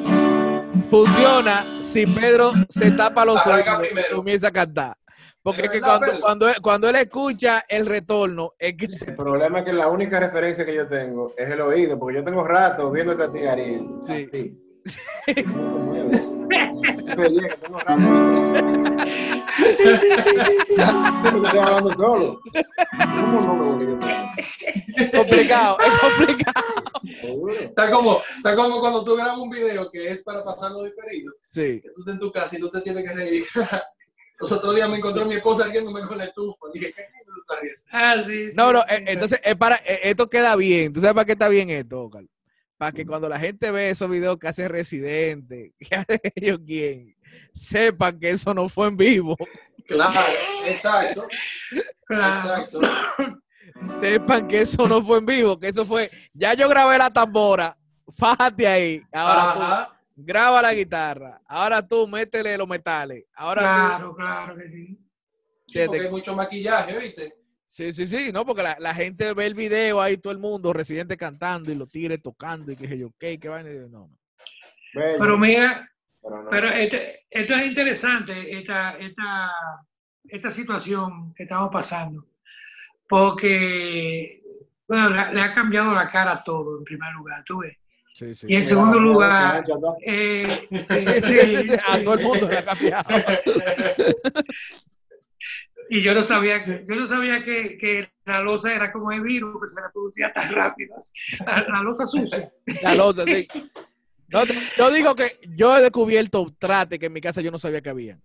funciona 0.89 1.64
si 1.82 2.06
Pedro 2.08 2.51
se 2.70 2.91
tapa 2.91 3.24
los 3.24 3.38
oídos 3.47 3.84
y 4.10 4.14
comienza 4.14 4.47
a 4.47 4.51
cantar. 4.51 4.97
Porque 5.46 5.62
¿Es 5.62 5.70
que 5.70 5.80
verdad, 5.80 6.00
cuando, 6.00 6.22
cuando, 6.22 6.50
él, 6.50 6.56
cuando 6.60 6.89
él 6.89 6.96
escucha 6.96 7.64
el 7.70 7.86
retorno, 7.86 8.54
es 8.58 8.74
que 8.76 8.86
El 8.86 9.16
problema 9.16 9.60
es 9.60 9.66
que 9.66 9.74
la 9.74 9.89
única 9.89 10.20
referencia 10.20 10.66
que 10.66 10.74
yo 10.74 10.88
tengo 10.88 11.34
es 11.38 11.48
el 11.48 11.62
oído, 11.62 12.00
porque 12.00 12.18
yo 12.18 12.24
tengo 12.24 12.43
rato 12.43 12.89
viendo 12.89 13.12
a 13.12 13.32
ti, 13.32 13.46
Ariel. 13.46 13.86
Sí. 14.08 14.28
así. 14.28 14.58
Feyén, 17.16 17.48
que 17.48 17.58
tengo 17.62 17.78
rato. 17.78 18.02
Yo 21.26 21.39
me 21.39 21.46
estoy 21.46 21.60
hablando 21.60 21.91
solo. 21.91 22.39
¿Cómo 23.20 23.41
no 23.41 23.54
me 23.54 23.66
volví 23.66 23.86
a 23.86 24.00
estar? 24.00 24.26
es 24.98 25.12
complicado, 25.16 25.78
es 25.80 26.00
complicado. 26.00 26.66
Está 27.60 27.91
como, 27.91 28.22
está 28.38 28.56
como 28.56 28.80
cuando 28.80 29.04
tú 29.04 29.16
grabas 29.16 29.38
un 29.38 29.52
video 29.52 29.91
que 29.91 30.10
es 30.10 30.24
para 30.24 30.43
pasarlo 30.43 30.86
diferido. 30.86 31.32
Sí. 31.52 31.82
Que 31.82 31.89
tú 31.93 32.00
estás 32.02 32.16
en 32.16 32.20
tu 32.20 32.32
casa 32.32 32.58
y 32.58 32.60
tú 32.60 32.72
te 32.72 32.82
tienes 32.82 33.08
que 33.08 33.14
reír. 33.14 33.43
Los 34.40 34.52
otros 34.52 34.76
días 34.76 34.90
me 34.90 34.98
encontró 34.98 35.26
mi 35.26 35.36
esposa 35.36 35.68
riéndome 35.68 36.02
con 36.02 36.18
la 36.18 36.26
estufa. 36.26 36.68
Dije, 36.74 36.94
¿qué 36.94 37.02
estás 37.02 37.62
riendo? 37.62 37.82
Ah, 37.92 38.16
sí, 38.26 38.50
sí. 38.50 38.54
No, 38.56 38.74
no, 38.74 38.80
eh, 38.82 39.04
entonces 39.08 39.40
es 39.44 39.56
para, 39.56 39.78
eh, 39.78 40.02
esto 40.04 40.30
queda 40.30 40.56
bien. 40.56 40.92
¿Tú 40.92 41.00
sabes 41.00 41.14
para 41.16 41.26
qué 41.26 41.32
está 41.34 41.48
bien 41.48 41.70
esto, 41.70 42.04
Oscar? 42.04 42.24
Para 42.78 42.92
que 42.92 43.06
cuando 43.06 43.30
la 43.30 43.40
gente 43.40 43.72
ve 43.72 43.90
esos 43.90 44.10
videos 44.10 44.38
que 44.38 44.48
hace 44.48 44.68
Residente, 44.68 45.74
que 45.80 45.96
hace 45.96 46.20
ellos 46.36 46.60
quién, 46.66 47.16
sepan 47.54 48.20
que 48.20 48.32
eso 48.32 48.54
no 48.54 48.68
fue 48.68 48.88
en 48.88 48.98
vivo. 48.98 49.38
Claro, 49.88 50.20
exacto, 50.66 51.28
Claro. 52.06 52.40
exacto. 52.40 52.82
Sepan 54.02 54.48
que 54.48 54.62
eso 54.62 54.88
no 54.88 55.04
fue 55.04 55.20
en 55.20 55.26
vivo, 55.26 55.60
que 55.60 55.68
eso 55.68 55.86
fue, 55.86 56.10
ya 56.34 56.54
yo 56.54 56.68
grabé 56.68 56.98
la 56.98 57.12
tambora, 57.12 57.76
fájate 58.18 58.68
ahí. 58.68 59.04
Ahora. 59.12 59.95
Graba 60.16 60.61
la 60.61 60.74
guitarra. 60.74 61.41
Ahora 61.47 61.86
tú, 61.88 62.07
métele 62.07 62.57
los 62.57 62.68
metales. 62.68 63.26
Ahora 63.36 63.61
Claro, 63.61 64.16
claro 64.16 64.55
que 64.57 64.70
sí. 64.70 64.99
Sí, 65.68 65.80
porque 65.86 66.03
hay 66.03 66.11
mucho 66.11 66.36
maquillaje, 66.36 66.97
¿viste? 66.99 67.36
tú, 67.68 67.91
sí, 67.91 67.93
sí, 67.93 68.07
sí, 68.07 68.32
no, 68.32 68.45
porque 68.45 68.63
la, 68.63 68.78
la 68.80 68.93
gente 68.93 69.34
ve 69.34 69.45
el 69.47 69.55
video 69.55 69.99
ahí, 70.01 70.18
todo 70.18 70.32
el 70.32 70.39
mundo, 70.39 70.72
Residente 70.74 71.18
cantando 71.18 71.72
y 71.72 71.76
los 71.76 71.89
tigres 71.89 72.22
tocando 72.22 72.72
y 72.72 72.76
qué 72.76 72.88
sé 72.88 72.97
yo, 72.97 73.11
qué, 73.20 73.39
qué 73.39 73.49
vaina. 73.49 73.70
No, 73.72 73.88
no. 73.89 74.09
Bello, 74.93 75.18
Pero 75.20 75.38
mira, 75.38 75.91
pero 76.22 76.43
no. 76.43 76.49
pero 76.49 76.70
este- 76.70 77.26
esto 77.30 77.53
es 77.55 77.66
interesante, 77.66 78.57
esta, 78.59 78.97
esta, 78.97 79.51
esta 80.24 80.51
situación 80.51 81.34
que 81.34 81.43
estamos 81.43 81.70
pasando, 81.72 82.26
porque 83.09 84.41
bueno, 84.88 85.09
le, 85.09 85.34
le 85.34 85.41
ha 85.41 85.53
cambiado 85.53 85.93
la 85.93 86.09
cara 86.11 86.34
a 86.34 86.43
todo, 86.43 86.78
en 86.78 86.84
primer 86.86 87.11
lugar, 87.13 87.43
tú 87.45 87.59
ves. 87.59 87.78
Sí, 88.16 88.34
sí. 88.34 88.45
Y 88.49 88.55
en 88.55 88.63
segundo 88.63 88.97
lugar, 88.97 89.61
eh, 90.05 90.47
sí, 90.72 91.68
a 91.86 92.01
todo 92.01 92.13
el 92.13 92.24
mundo 92.24 92.47
le 92.47 92.57
ha 92.57 92.63
cambiado. 92.63 93.09
Y 95.88 96.01
yo 96.01 96.16
no 96.16 96.24
sabía 96.24 96.63
que, 96.66 96.84
yo 96.88 96.95
no 96.95 97.07
sabía 97.07 97.43
que, 97.43 97.78
que 97.78 98.09
la 98.26 98.41
losa 98.41 98.74
era 98.74 98.91
como 98.91 99.11
el 99.11 99.22
virus, 99.22 99.61
que 99.61 99.68
se 99.68 99.82
reproducía 99.86 100.34
tan 100.34 100.51
rápido. 100.51 100.95
La, 101.45 101.63
la 101.70 101.84
losa 101.84 102.07
sucia. 102.07 102.51
La 102.82 102.95
losa, 102.95 103.24
sí. 103.24 103.47
No, 104.30 104.39
yo 104.78 104.89
digo 104.89 105.13
que 105.13 105.26
yo 105.55 105.78
he 105.78 105.82
descubierto 105.84 106.51
trate 106.57 106.97
que 106.97 107.05
en 107.05 107.13
mi 107.13 107.22
casa 107.22 107.39
yo 107.41 107.51
no 107.51 107.59
sabía 107.59 107.82
que 107.82 107.89
había. 107.89 108.20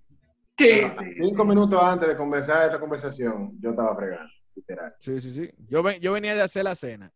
Sí. 0.56 0.80
Cinco 1.14 1.44
minutos 1.44 1.78
antes 1.82 2.08
de 2.08 2.16
comenzar 2.16 2.64
esta 2.64 2.80
conversación, 2.80 3.52
yo 3.60 3.70
estaba 3.70 3.94
fregando, 3.94 4.30
literal. 4.54 4.94
Sí, 4.98 5.20
sí, 5.20 5.34
sí. 5.34 5.50
Yo, 5.68 5.82
ven- 5.82 6.00
yo 6.00 6.12
venía 6.12 6.34
de 6.34 6.40
hacer 6.42 6.64
la 6.64 6.74
cena. 6.74 7.12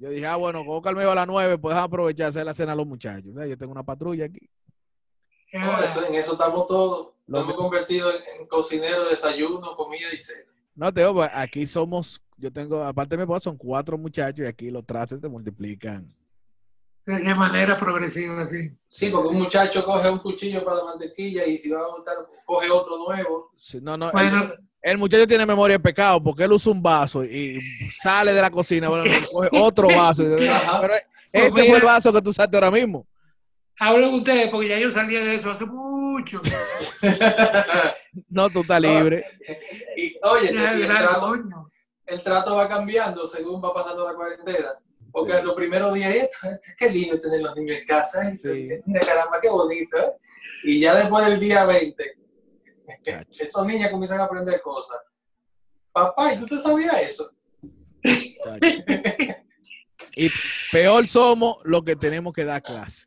Yo 0.00 0.08
dije, 0.08 0.26
ah, 0.26 0.36
bueno, 0.36 0.60
como 0.60 0.78
Oscar 0.78 0.96
me 0.96 1.02
iba 1.02 1.12
a 1.12 1.14
las 1.14 1.26
nueve, 1.26 1.58
pues 1.58 1.74
déjame 1.74 1.84
aprovechar 1.86 2.24
de 2.24 2.28
hacer 2.30 2.46
la 2.46 2.54
cena 2.54 2.72
a 2.72 2.74
los 2.74 2.86
muchachos. 2.86 3.34
Yo 3.46 3.58
tengo 3.58 3.70
una 3.70 3.82
patrulla 3.82 4.24
aquí. 4.24 4.48
No, 5.52 5.78
eso- 5.82 6.06
en 6.06 6.14
eso 6.14 6.32
estamos 6.32 6.66
todos. 6.66 7.12
Lo 7.26 7.40
Nos 7.40 7.50
hemos 7.50 7.66
convertido 7.66 8.10
en, 8.10 8.40
en 8.40 8.46
cocinero, 8.46 9.04
desayuno, 9.10 9.76
comida 9.76 10.08
y 10.10 10.18
cena. 10.18 10.50
No, 10.74 10.92
te 10.92 11.02
digo, 11.02 11.12
pues, 11.14 11.30
aquí 11.34 11.66
somos, 11.66 12.22
yo 12.38 12.50
tengo, 12.50 12.82
aparte 12.82 13.10
de 13.10 13.18
mi 13.18 13.22
esposa, 13.24 13.44
son 13.44 13.58
cuatro 13.58 13.98
muchachos 13.98 14.46
y 14.46 14.48
aquí 14.48 14.70
los 14.70 14.86
trastes 14.86 15.20
te 15.20 15.28
multiplican. 15.28 16.06
De, 17.04 17.34
manera 17.34 17.78
progresiva, 17.78 18.46
sí. 18.46 18.70
Sí, 18.88 19.10
porque 19.10 19.28
un 19.28 19.42
muchacho 19.42 19.84
coge 19.84 20.08
un 20.08 20.20
cuchillo 20.20 20.64
para 20.64 20.78
la 20.78 20.84
mantequilla 20.84 21.44
y 21.44 21.58
si 21.58 21.70
va 21.70 21.80
a 21.82 21.88
botar, 21.88 22.16
coge 22.46 22.70
otro 22.70 22.96
nuevo. 22.96 23.52
Sí, 23.56 23.80
no, 23.82 23.98
no, 23.98 24.10
Bueno, 24.12 24.44
el, 24.44 24.52
muchacho 24.98 25.26
tiene 25.26 25.44
memoria 25.44 25.76
de 25.76 25.82
pecado 25.82 26.22
porque 26.22 26.44
él 26.44 26.52
usa 26.52 26.72
un 26.72 26.82
vaso 26.82 27.24
y 27.24 27.60
sale 28.02 28.32
de 28.32 28.40
la 28.40 28.50
cocina, 28.50 28.88
bueno, 28.88 29.04
coge 29.30 29.48
otro 29.52 29.88
vaso. 29.88 30.22
Pero 30.80 30.94
ese 31.32 31.50
Pues 31.50 31.66
fue 31.68 31.76
el 31.76 31.82
vaso 31.82 32.12
que 32.12 32.22
tú 32.22 32.30
usaste 32.30 32.56
ahora 32.56 32.70
mismo. 32.70 33.06
hablen 33.78 34.14
ustedes, 34.14 34.48
porque 34.48 34.68
ya 34.68 34.78
yo 34.78 34.90
salía 34.90 35.20
de 35.20 35.36
eso 35.36 35.50
hace 35.50 35.64
mucho. 35.64 36.40
No, 38.28 38.50
tú 38.50 38.62
estás 38.62 38.80
libre. 38.80 39.24
y 39.96 40.16
oye, 40.22 40.48
el, 40.48 40.86
trato, 42.18 42.50
el 42.54 42.56
va 42.56 42.68
cambiando 42.68 43.28
según 43.28 43.62
va 43.62 43.72
pasando 43.72 44.04
la 44.04 44.14
cuarentena. 44.14 44.74
Porque 45.12 45.40
los 45.42 45.54
primeros 45.54 45.94
días, 45.94 46.14
esto, 46.14 46.48
esto, 46.48 46.72
qué 46.78 46.90
lindo 46.90 47.20
tener 47.20 47.40
los 47.40 47.54
niños 47.56 47.78
en 47.78 47.86
casa. 47.86 48.28
¿eh? 48.28 48.38
Sí. 48.40 48.68
Mira, 48.84 49.00
caramba, 49.00 49.40
qué 49.40 49.48
bonito. 49.48 49.96
¿eh? 49.96 50.12
Y 50.64 50.80
ya 50.80 50.94
después 50.94 51.24
del 51.26 51.40
día 51.40 51.64
20, 51.64 52.16
Chacho. 53.02 53.42
esos 53.42 53.66
niños 53.66 53.90
comienzan 53.90 54.20
a 54.20 54.24
aprender 54.24 54.60
cosas. 54.60 54.98
Papá, 55.92 56.34
¿y 56.34 56.38
tú 56.38 56.46
te 56.46 56.58
sabías 56.58 57.02
eso? 57.02 57.30
Y 60.16 60.28
peor 60.72 61.06
somos 61.06 61.58
los 61.64 61.82
que 61.84 61.96
tenemos 61.96 62.32
que 62.32 62.44
dar 62.44 62.62
clase. 62.62 63.06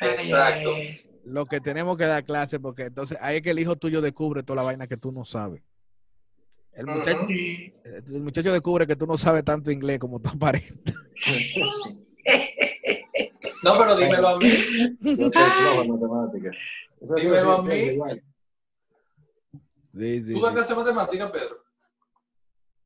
Exacto. 0.00 0.74
Ay, 0.74 1.00
Lo 1.24 1.46
que 1.46 1.60
tenemos 1.60 1.96
que 1.96 2.04
dar 2.04 2.24
clase, 2.24 2.58
porque 2.58 2.84
entonces 2.84 3.18
ahí 3.20 3.36
es 3.36 3.42
que 3.42 3.50
el 3.50 3.58
hijo 3.58 3.76
tuyo 3.76 4.00
descubre 4.00 4.42
toda 4.42 4.56
la 4.56 4.62
vaina 4.62 4.86
que 4.86 4.96
tú 4.96 5.12
no 5.12 5.24
sabes. 5.24 5.62
El 6.72 6.86
muchacho, 6.86 7.26
el 7.84 8.20
muchacho 8.22 8.52
descubre 8.52 8.86
que 8.86 8.96
tú 8.96 9.06
no 9.06 9.16
sabes 9.16 9.44
tanto 9.44 9.70
inglés 9.70 10.00
como 10.00 10.20
tú 10.20 10.30
aparentas. 10.34 10.94
No, 13.62 13.78
pero 13.78 13.96
dímelo 13.96 14.28
a 14.28 14.38
mí. 14.38 14.50
Dímelo 17.16 17.52
a 17.52 17.62
mí. 17.62 17.98
Sí. 19.98 20.22
Sí, 20.26 20.34
¿Tú 20.34 20.40
das 20.40 20.50
sí. 20.50 20.56
clase 20.56 20.74
de 20.74 20.78
matemáticas, 20.80 21.30
Pedro? 21.30 21.64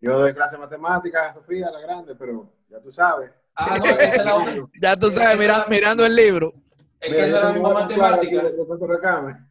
Yo 0.00 0.18
doy 0.18 0.32
clase 0.34 0.56
de 0.56 0.58
matemáticas 0.60 1.30
a 1.30 1.34
Sofía, 1.34 1.70
la 1.70 1.80
grande, 1.80 2.14
pero 2.14 2.52
ya 2.68 2.80
tú 2.80 2.90
sabes. 2.92 3.30
Ah, 3.56 3.76
no, 3.78 3.84
esa 3.86 4.02
es 4.16 4.24
la 4.24 4.34
otra. 4.36 4.54
Ya 4.80 4.96
tú 4.96 5.10
sabes, 5.10 5.38
mira- 5.38 5.66
mirando 5.68 6.04
el 6.06 6.14
libro. 6.14 6.52
Es 7.00 7.12
que 7.12 7.20
es 7.24 7.28
la 7.30 7.50
misma 7.52 7.72
matemática. 7.74 8.42
Recame. 8.80 9.46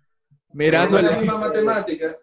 Mirando 0.53 0.97
es 0.99 1.03
la 1.03 1.11
misma 1.17 1.37
matemática. 1.37 2.15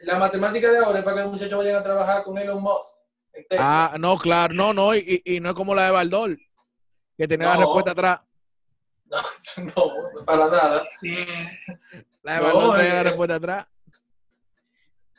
La 0.00 0.18
matemática 0.18 0.70
de 0.70 0.78
ahora 0.78 0.98
es 0.98 1.04
para 1.04 1.16
que 1.16 1.22
los 1.22 1.32
muchachos 1.32 1.58
vayan 1.58 1.76
a 1.76 1.82
trabajar 1.82 2.22
con 2.22 2.36
Elon 2.38 2.62
Musk. 2.62 2.94
Ah, 3.58 3.96
no, 3.98 4.16
claro, 4.16 4.54
no, 4.54 4.72
no, 4.72 4.94
y, 4.94 5.20
y 5.24 5.40
no 5.40 5.50
es 5.50 5.54
como 5.54 5.74
la 5.74 5.86
de 5.86 5.90
Baldor, 5.90 6.38
que 7.18 7.28
tenía 7.28 7.48
la 7.48 7.54
No. 7.54 7.60
respuesta 7.60 7.90
atrás. 7.92 8.20
No, 9.56 10.24
para 10.24 10.46
nada. 10.48 10.82
La 12.22 12.34
de 12.34 12.40
No, 12.40 12.44
Baldor 12.44 12.76
tenía 12.76 12.90
eh, 12.90 12.94
la 12.94 13.02
respuesta 13.02 13.34
atrás. 13.36 13.66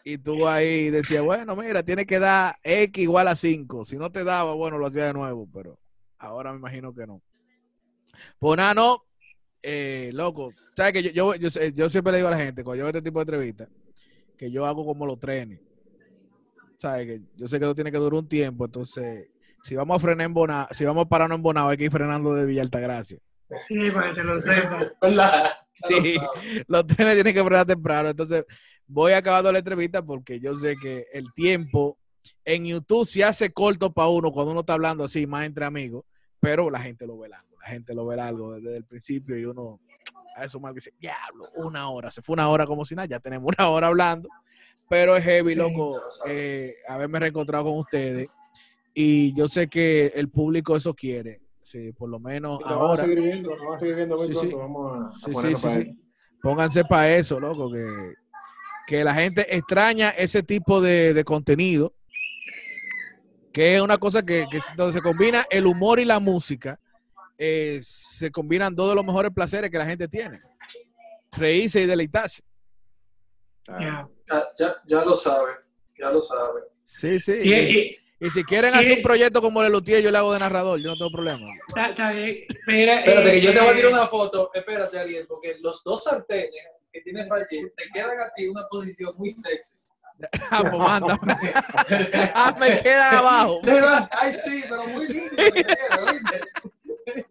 Y 0.10 0.18
tú 0.20 0.47
ahí 0.47 0.89
decías, 0.89 1.22
bueno, 1.22 1.53
mira, 1.58 1.84
tiene 1.84 2.05
que 2.05 2.18
dar 2.18 2.55
X 2.64 3.03
igual 3.03 3.28
a 3.28 3.36
5. 3.36 3.84
Si 3.84 3.97
no 3.97 4.10
te 4.10 4.24
daba, 4.24 4.53
bueno, 4.53 4.78
lo 4.78 4.88
hacía 4.88 5.05
de 5.08 5.12
nuevo, 5.12 5.49
pero 5.53 5.78
ahora 6.18 6.53
me 6.53 6.60
imagino 6.60 6.93
que 6.93 7.05
no. 7.05 7.22
Pues 8.39 8.55
nada, 8.55 8.74
no, 8.74 9.03
eh, 9.62 10.12
loco. 10.14 10.53
¿Sabes 10.78 10.93
que 10.93 11.03
yo, 11.03 11.12
yo, 11.12 11.36
yo, 11.36 11.49
sé- 11.49 11.74
yo 11.74 11.89
siempre 11.89 12.14
le 12.14 12.20
digo 12.20 12.30
a 12.30 12.32
la 12.32 12.38
gente, 12.38 12.64
cuando 12.64 12.78
yo 12.78 12.84
hago 12.84 12.97
este 12.97 13.01
tipo 13.01 13.20
de 13.20 13.24
entrevistas, 13.24 13.68
que 14.38 14.49
yo 14.49 14.66
hago 14.66 14.86
como 14.86 15.05
los 15.05 15.20
trenes. 15.20 15.60
¿Sabes? 16.78 17.05
Que 17.05 17.22
yo 17.36 17.49
sé 17.49 17.60
que 17.60 17.66
eso 17.66 17.76
tiene 17.76 17.91
que 17.91 17.97
durar 17.97 18.20
un 18.22 18.30
tiempo, 18.30 18.64
entonces, 18.64 19.28
si 19.62 19.76
vamos 19.76 19.97
a 19.97 19.99
frenar 19.99 20.26
en 20.28 20.34
Bonao, 20.34 20.68
si 20.72 20.86
vamos 20.86 21.05
a 21.05 21.10
pararnos 21.10 21.36
en 21.36 21.43
Bonao, 21.43 21.68
hay 21.68 21.76
que 21.76 21.84
ir 21.84 21.91
frenando 21.91 22.34
de 22.34 22.45
Villa 22.45 22.62
Altagracia. 22.62 23.18
Sí, 23.68 23.91
para 23.91 24.14
que 24.14 24.22
te 24.22 24.24
lo 24.24 24.36
lo 24.36 24.41
Sí. 25.88 26.18
los 26.68 26.88
trenes 26.88 27.16
tienen 27.16 27.34
que 27.34 27.43
frenar 27.43 27.66
temprano. 27.66 28.10
Entonces, 28.10 28.45
voy 28.88 29.13
acabando 29.13 29.51
la 29.51 29.59
entrevista 29.59 30.01
porque 30.03 30.39
yo 30.39 30.55
sé 30.55 30.75
que 30.75 31.05
el 31.13 31.31
tiempo 31.33 31.97
en 32.43 32.65
YouTube 32.65 33.05
se 33.07 33.23
hace 33.23 33.51
corto 33.51 33.91
para 33.93 34.09
uno 34.09 34.31
cuando 34.31 34.51
uno 34.51 34.61
está 34.61 34.73
hablando 34.73 35.03
así, 35.03 35.25
más 35.27 35.45
entre 35.45 35.65
amigos, 35.65 36.05
pero 36.39 36.69
la 36.69 36.79
gente 36.79 37.05
lo 37.07 37.17
ve 37.17 37.29
largo. 37.29 37.47
La 37.61 37.67
gente 37.67 37.93
lo 37.93 38.05
ve 38.05 38.15
largo 38.15 38.53
desde 38.53 38.77
el 38.77 38.85
principio 38.85 39.38
y 39.38 39.45
uno 39.45 39.79
a 40.35 40.45
eso 40.45 40.59
mal 40.59 40.71
que 40.73 40.77
dice, 40.77 40.93
diablo, 40.99 41.45
una 41.55 41.89
hora. 41.89 42.11
Se 42.11 42.21
fue 42.21 42.33
una 42.33 42.47
hora 42.49 42.65
como 42.65 42.85
si 42.85 42.95
nada, 42.95 43.07
ya 43.07 43.19
tenemos 43.19 43.51
una 43.57 43.69
hora 43.69 43.88
hablando. 43.88 44.29
Pero 44.89 45.17
es 45.17 45.23
heavy, 45.25 45.53
loco, 45.55 45.99
eh, 46.27 46.75
haberme 46.88 47.19
reencontrado 47.19 47.65
con 47.65 47.79
ustedes. 47.79 48.33
Y 48.93 49.33
yo 49.33 49.47
sé 49.47 49.67
que 49.67 50.07
el 50.15 50.29
público 50.29 50.75
eso 50.77 50.93
quiere. 50.93 51.41
Sí, 51.61 51.91
por 51.91 52.09
lo 52.09 52.19
menos 52.19 52.61
lo 52.61 52.65
vamos 52.67 52.79
a 52.81 52.89
ahora. 52.91 53.03
seguir 53.03 53.21
viendo, 53.21 53.49
lo 53.53 53.57
vamos 53.63 53.75
a 53.75 53.79
seguir 53.79 53.95
viendo 53.95 54.15
muy 54.15 54.27
Sí, 54.27 54.33
pronto. 54.33 54.49
sí. 54.49 54.55
Vamos 54.55 54.91
a, 54.93 55.07
a 55.07 55.11
Sí, 55.11 55.31
sí, 55.35 55.55
sí, 55.55 55.69
sí. 55.69 55.99
Pónganse 56.41 56.85
para 56.85 57.15
eso, 57.15 57.39
loco, 57.39 57.69
que, 57.71 57.85
que 58.88 59.03
la 59.03 59.13
gente 59.13 59.45
extraña 59.55 60.09
ese 60.11 60.41
tipo 60.41 60.79
de, 60.79 61.13
de 61.13 61.23
contenido, 61.25 61.93
que 63.51 63.75
es 63.75 63.81
una 63.81 63.97
cosa 63.97 64.23
que, 64.23 64.45
que 64.49 64.57
es 64.57 64.65
donde 64.77 64.93
se 64.93 65.01
combina 65.01 65.45
el 65.49 65.65
humor 65.65 65.99
y 65.99 66.05
la 66.05 66.19
música, 66.19 66.79
eh, 67.38 67.79
se 67.83 68.31
combinan 68.31 68.73
dos 68.75 68.89
de 68.89 68.95
los 68.95 69.05
mejores 69.05 69.31
placeres 69.33 69.69
que 69.69 69.77
la 69.77 69.85
gente 69.85 70.07
tiene, 70.07 70.39
reírse 71.38 71.81
y 71.81 71.85
deleitarse. 71.85 72.41
Ah, 73.67 73.77
Ya. 73.79 74.09
Ya, 74.59 74.75
ya, 74.88 75.05
lo 75.05 75.15
saben. 75.15 75.55
Ya 75.99 76.09
lo 76.09 76.21
saben. 76.21 76.63
Sí, 76.83 77.19
sí. 77.19 77.33
Y, 77.43 77.53
Y, 77.53 77.77
y- 77.79 77.97
y 78.27 78.31
si 78.31 78.43
quieren 78.43 78.73
y- 78.73 78.77
hacer 78.77 78.93
un 78.97 79.01
proyecto 79.03 79.41
como 79.41 79.63
el 79.63 79.71
Lutier, 79.71 80.01
yo 80.01 80.11
le 80.11 80.17
hago 80.17 80.33
de 80.33 80.39
narrador, 80.39 80.79
yo 80.79 80.89
no 80.89 80.95
tengo 80.97 81.11
problema. 81.11 81.47
está, 81.67 81.89
está 81.89 82.11
bien. 82.11 82.38
Mira, 82.67 82.99
Espérate, 82.99 83.31
que 83.31 83.41
yo 83.41 83.53
te 83.53 83.59
voy 83.59 83.69
a 83.69 83.71
eh, 83.71 83.75
tirar 83.75 83.91
una 83.93 84.07
foto. 84.07 84.49
Espérate, 84.53 84.97
Ariel, 84.99 85.25
porque 85.27 85.57
los 85.61 85.83
dos 85.83 86.03
sartenes 86.03 86.67
que 86.97 87.01
tiene 87.03 87.25
Valle 87.27 87.45
te 87.49 87.83
quedan 87.93 88.19
a 88.19 88.33
ti 88.35 88.45
en 88.45 88.51
una 88.51 88.61
posición 88.69 89.13
muy 89.17 89.31
sexy. 89.31 89.75
Ah, 90.49 90.61
pues 90.63 90.79
mándame. 90.79 91.19
Ah, 92.33 92.55
me 92.59 92.81
quedan 92.81 93.15
abajo. 93.15 93.61
Ay, 94.11 94.33
sí, 94.43 94.63
pero 94.67 94.87
muy 94.87 95.07
lindo. 95.07 95.35
te 95.35 95.51
queda, 95.53 96.03
¿oíste? 96.05 97.25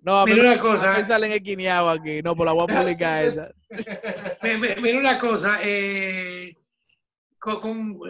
No, 0.00 0.20
a 0.20 0.24
mí, 0.24 0.32
Mira 0.32 0.44
una 0.52 0.54
a 0.54 0.60
cosa. 0.60 0.92
mí 0.94 1.04
salen 1.04 1.32
esquineados 1.32 1.98
aquí. 1.98 2.22
No, 2.22 2.34
pues 2.34 2.46
la 2.46 2.52
voy 2.52 2.64
a 2.70 2.74
publicar 2.78 3.24
esa. 3.24 3.50
Mi- 4.42 4.56
mi- 4.56 4.76
Mira 4.80 4.98
una 4.98 5.18
cosa, 5.18 5.58
eh, 5.62 6.56
con, 7.38 7.60
con- 7.60 8.00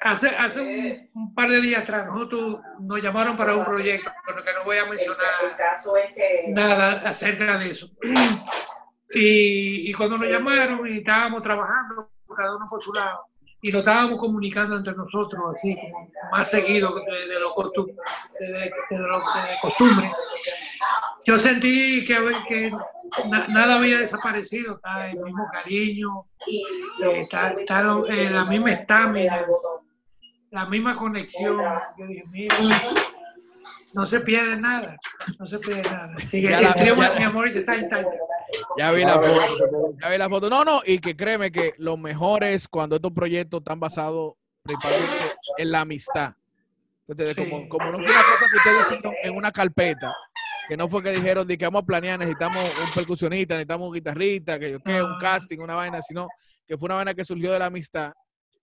hace, 0.00 0.28
hace 0.30 0.60
un, 0.60 1.10
un 1.14 1.34
par 1.34 1.48
de 1.50 1.60
días 1.60 1.82
atrás 1.82 2.06
nosotros 2.08 2.58
nos 2.80 3.00
llamaron 3.02 3.36
para 3.36 3.54
un 3.54 3.64
proyecto, 3.64 4.10
pero 4.26 4.42
que 4.42 4.52
no 4.54 4.64
voy 4.64 4.78
a 4.78 4.86
mencionar 4.86 5.24
el 5.48 5.56
caso 5.56 5.96
es 5.96 6.12
que 6.14 6.44
nada 6.48 7.08
acerca 7.08 7.58
de 7.58 7.70
eso. 7.70 7.90
Y, 9.18 9.90
y 9.90 9.92
cuando 9.94 10.18
nos 10.18 10.28
llamaron 10.28 10.86
y 10.86 10.98
estábamos 10.98 11.40
trabajando, 11.42 12.10
cada 12.36 12.56
uno 12.56 12.66
por 12.68 12.82
su 12.82 12.92
lado, 12.92 13.20
y 13.62 13.72
nos 13.72 13.80
estábamos 13.80 14.18
comunicando 14.20 14.76
entre 14.76 14.94
nosotros, 14.94 15.42
así 15.54 15.74
como 15.74 16.10
más 16.30 16.50
seguido 16.50 16.94
de, 17.04 17.26
de 17.26 17.40
lo, 17.40 17.54
costum- 17.54 17.94
de, 18.38 18.46
de- 18.46 18.70
lo 18.90 19.20
costumbre, 19.62 20.10
yo 21.24 21.38
sentí 21.38 22.04
que, 22.04 22.18
que 22.46 22.70
na- 23.30 23.48
nada 23.48 23.76
había 23.76 23.98
desaparecido, 23.98 24.74
está 24.76 25.08
el 25.08 25.18
mismo 25.20 25.48
cariño, 25.50 26.26
está- 27.14 27.52
está 27.58 27.82
lo- 27.82 28.06
eh, 28.06 28.28
la 28.30 28.44
misma 28.44 28.72
estamina. 28.72 29.46
la 30.50 30.66
misma 30.66 30.94
conexión. 30.96 31.58
Yo 31.98 32.06
dije, 32.06 32.22
mira, 32.32 32.56
no 33.94 34.04
se 34.06 34.20
pierde 34.20 34.56
nada, 34.60 34.96
no 35.38 35.46
se 35.46 35.58
pierde 35.58 35.82
nada. 35.90 36.18
Sigue, 36.18 36.50
Ya 36.50 36.58
el 36.60 36.74
trío, 36.74 36.94
ya- 36.96 37.14
mi 37.18 37.24
amor, 37.24 37.48
está 37.48 37.76
intacto. 37.76 38.10
Ya 38.78 38.92
vi 38.92 39.04
la 39.04 39.14
foto. 39.14 39.94
Ya 40.00 40.10
vi 40.10 40.18
la 40.18 40.28
foto. 40.28 40.50
No, 40.50 40.64
no, 40.64 40.82
y 40.84 40.98
que 40.98 41.16
créeme 41.16 41.50
que 41.50 41.74
lo 41.78 41.96
mejor 41.96 42.44
es 42.44 42.68
cuando 42.68 42.96
estos 42.96 43.12
proyectos 43.12 43.58
están 43.60 43.80
basados 43.80 44.34
principalmente 44.62 45.34
en 45.58 45.70
la 45.72 45.80
amistad. 45.80 46.34
Entonces, 47.08 47.36
Sí. 47.36 47.48
como, 47.50 47.68
como 47.68 47.86
no 47.92 47.98
fue 47.98 48.04
una 48.06 48.22
cosa 48.24 48.46
que 48.50 48.56
ustedes 48.56 48.86
hicieron 48.86 49.14
en 49.22 49.36
una 49.36 49.52
carpeta, 49.52 50.12
que 50.68 50.76
no 50.76 50.88
fue 50.88 51.02
que 51.02 51.10
dijeron 51.12 51.46
de 51.46 51.56
que 51.56 51.64
vamos 51.64 51.82
a 51.82 51.86
planear, 51.86 52.18
necesitamos 52.18 52.58
un 52.80 52.90
percusionista, 52.94 53.54
necesitamos 53.54 53.88
un 53.88 53.94
guitarrista, 53.94 54.58
que 54.58 54.72
yo 54.72 54.80
qué, 54.80 55.00
un 55.02 55.12
Ah. 55.12 55.18
casting, 55.20 55.58
una 55.60 55.76
vaina, 55.76 56.02
sino 56.02 56.26
que 56.66 56.76
fue 56.76 56.86
una 56.86 56.96
vaina 56.96 57.14
que 57.14 57.24
surgió 57.24 57.52
de 57.52 57.60
la 57.60 57.66
amistad, 57.66 58.12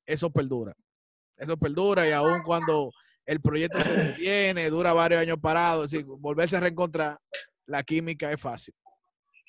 eso 0.06 0.30
perdura. 0.30 0.74
Eso 1.38 1.56
perdura 1.58 2.08
y 2.08 2.12
aún 2.12 2.44
cuando 2.44 2.92
el 3.26 3.40
proyecto 3.40 3.80
se 3.80 3.90
detiene, 4.28 4.70
dura 4.70 4.92
varios 4.92 5.22
años 5.22 5.38
parado, 5.42 5.84
así, 5.84 6.04
volverse 6.04 6.58
a 6.58 6.60
reencontrar, 6.60 7.18
la 7.66 7.82
química 7.82 8.30
es 8.30 8.42
fácil. 8.42 8.74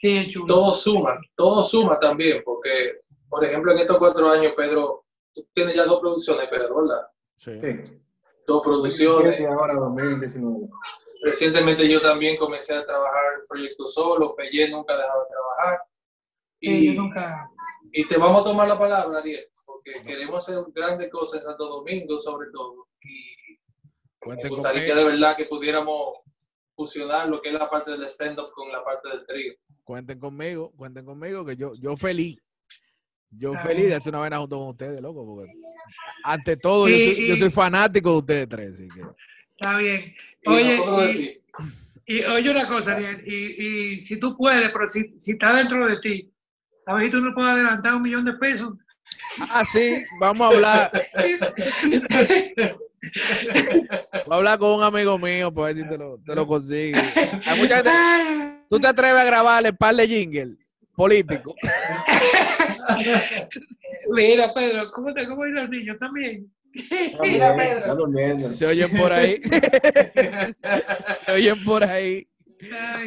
Sí, 0.05 0.19
es 0.19 0.29
chulo. 0.29 0.45
todo 0.47 0.75
suma, 0.75 1.19
todo 1.35 1.63
suma 1.63 1.99
también, 1.99 2.43
porque, 2.45 3.01
por 3.27 3.43
ejemplo, 3.43 3.73
en 3.73 3.79
estos 3.79 3.97
cuatro 3.97 4.29
años, 4.29 4.53
Pedro, 4.55 5.07
tú 5.33 5.49
tienes 5.55 5.75
ya 5.75 5.87
dos 5.87 5.99
producciones, 6.01 6.47
Pedro, 6.51 6.83
¿verdad? 6.83 7.07
Sí. 7.39 7.59
Sí. 7.59 8.03
Dos 8.47 8.63
producciones. 8.63 9.41
Y 9.41 9.45
ahora 9.47 9.73
2019. 9.73 10.69
Recientemente 11.23 11.89
yo 11.89 12.03
también 12.03 12.37
comencé 12.37 12.75
a 12.75 12.85
trabajar 12.85 13.23
el 13.41 13.47
proyecto 13.49 13.87
solo, 13.87 14.37
Pelle 14.37 14.69
nunca 14.69 14.93
ha 14.93 14.99
dejado 14.99 15.23
de 15.23 15.29
trabajar. 15.31 15.81
Sí, 16.61 16.69
Y, 16.69 16.95
yo 16.95 17.03
nunca. 17.03 17.51
y 17.91 18.07
te 18.07 18.19
vamos 18.19 18.43
a 18.43 18.45
tomar 18.45 18.69
la 18.69 18.79
palabra, 18.79 19.21
Ariel, 19.21 19.49
porque 19.65 20.03
queremos 20.05 20.47
hacer 20.47 20.63
grandes 20.75 21.11
cosas 21.11 21.41
en 21.41 21.47
Santo 21.47 21.67
Domingo, 21.67 22.21
sobre 22.21 22.51
todo. 22.53 22.89
Y 23.01 23.59
me 24.29 24.49
gustaría 24.51 24.95
de 24.95 25.05
verdad 25.05 25.35
que 25.35 25.47
pudiéramos 25.47 26.19
fusionar 26.75 27.29
lo 27.29 27.41
que 27.41 27.49
es 27.51 27.55
la 27.55 27.69
parte 27.71 27.93
del 27.93 28.05
stand-up 28.11 28.51
con 28.55 28.71
la 28.73 28.83
parte 28.85 29.09
del 29.09 29.27
trío. 29.27 29.53
cuenten 29.85 30.19
conmigo, 30.19 30.73
cuenten 30.77 31.05
conmigo, 31.05 31.45
que 31.45 31.57
yo, 31.57 31.73
yo 31.81 31.97
feliz. 31.97 32.39
Yo 33.31 33.51
Está 33.53 33.65
feliz 33.65 33.79
bien. 33.81 33.91
de 33.91 33.95
hacer 33.97 34.11
una 34.13 34.21
vaina 34.21 34.39
junto 34.39 34.59
con 34.59 34.69
ustedes, 34.69 35.01
loco, 35.03 35.27
porque 35.27 35.53
ante 36.23 36.57
todo 36.57 36.89
yo, 36.89 36.97
Y- 36.97 37.01
soy, 37.05 37.27
yo 37.29 37.35
y- 37.35 37.39
soy 37.39 37.51
fanático 37.51 38.11
de 38.13 38.17
ustedes 38.19 38.49
tres. 38.49 38.75
Así 38.75 38.89
que, 38.89 39.03
Está 39.57 39.77
bien. 39.79 40.15
Oye, 40.47 41.41
y- 42.07 42.23
oye 42.23 42.51
una 42.51 42.67
cosa, 42.69 42.93
Ariel, 42.95 43.23
y, 43.27 43.35
y 44.01 44.07
si 44.07 44.19
tú 44.19 44.37
puedes, 44.37 44.71
pero 44.71 44.89
si, 44.89 45.19
si 45.19 45.33
está 45.33 45.55
dentro 45.57 45.87
de 45.89 45.99
ti, 46.01 46.33
a 46.87 46.95
ver 46.95 47.05
si 47.07 47.11
tú 47.11 47.21
no 47.21 47.35
puedes 47.35 47.51
adelantar 47.51 47.95
un 47.97 48.03
millón 48.03 48.25
de 48.25 48.35
pesos. 48.35 48.75
ah, 49.51 49.65
sí, 49.65 50.03
vamos 50.21 50.41
a 50.43 50.55
hablar, 50.55 50.91
vamos 54.13 54.31
a 54.31 54.35
hablar 54.35 54.59
con 54.59 54.71
un 54.73 54.83
amigo 54.83 55.19
mío 55.19 55.53
para 55.53 55.67
ver 55.73 55.77
si 55.83 55.89
te 55.89 55.99
lo, 55.99 56.19
te 56.25 56.35
lo 56.35 56.47
consigue. 56.47 56.95
Hay 57.45 57.59
mucha 57.61 57.77
gente- 57.77 57.91
¿Tú 58.71 58.81
te 58.81 58.87
atreves 58.89 59.21
a 59.21 59.25
grabarle 59.25 59.73
par 59.73 59.95
de 59.95 60.09
jingle 60.09 60.57
político? 60.97 61.55
Mira, 64.11 64.53
Pedro, 64.55 64.91
¿cómo 64.93 65.13
te 65.13 65.27
cómo 65.29 65.45
los 65.45 65.69
niños 65.69 65.99
también? 65.99 66.51
Mira, 67.23 67.55
Pedro. 67.57 68.09
Se 68.39 68.67
oyen 68.67 68.91
por 68.97 69.13
ahí. 69.13 69.41
Se 71.27 71.33
oyen 71.33 71.63
por 71.65 71.85
ahí. 71.85 72.27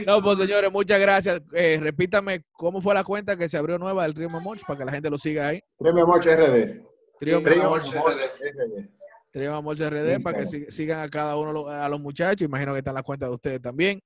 No, 0.06 0.22
pues 0.22 0.38
señores, 0.38 0.72
muchas 0.72 1.00
gracias. 1.02 1.42
Eh, 1.54 1.80
repítame 1.82 2.44
cómo 2.52 2.82
fue 2.82 2.94
la 2.94 3.04
cuenta 3.04 3.36
que 3.36 3.50
se 3.50 3.58
abrió 3.58 3.78
nueva 3.80 4.04
del 4.04 4.14
Trio 4.14 4.30
Mamoch 4.30 4.62
para 4.68 4.80
que 4.80 4.86
la 4.86 4.92
gente 4.92 5.10
lo 5.10 5.18
siga 5.18 5.48
ahí. 5.48 5.62
Premio 5.80 6.06
Mocho 6.06 6.30
RD. 6.34 6.82
Trio 7.20 7.42
Trio 7.42 7.64
Mamoch. 7.64 7.88
RD. 7.94 8.90
Mamoch 9.48 9.80
RD 9.80 10.22
para 10.22 10.40
que 10.40 10.48
sigan 10.72 11.00
a 11.02 11.10
cada 11.10 11.36
uno 11.38 11.52
lo- 11.54 11.70
a 11.70 11.88
los 11.90 12.00
muchachos. 12.00 12.42
Imagino 12.48 12.74
que 12.74 12.80
están 12.80 12.96
las 12.96 13.04
cuentas 13.04 13.30
de 13.30 13.36
ustedes 13.36 13.62
también. 13.62 14.02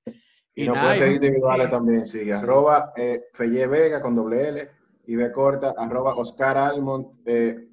Y 0.54 0.64
Y 0.64 0.66
nos 0.68 0.78
pueden 0.78 0.98
seguir 0.98 1.14
individuales 1.16 1.70
también. 1.70 2.06
Sigue 2.06 2.32
arroba 2.34 2.92
eh, 2.96 3.22
Felle 3.32 3.66
Vega 3.66 4.02
con 4.02 4.14
doble 4.14 4.48
L 4.48 4.70
y 5.06 5.16
B 5.16 5.32
corta, 5.32 5.74
arroba 5.78 6.14
Oscar 6.14 6.58
Almond. 6.58 7.06
eh, 7.26 7.68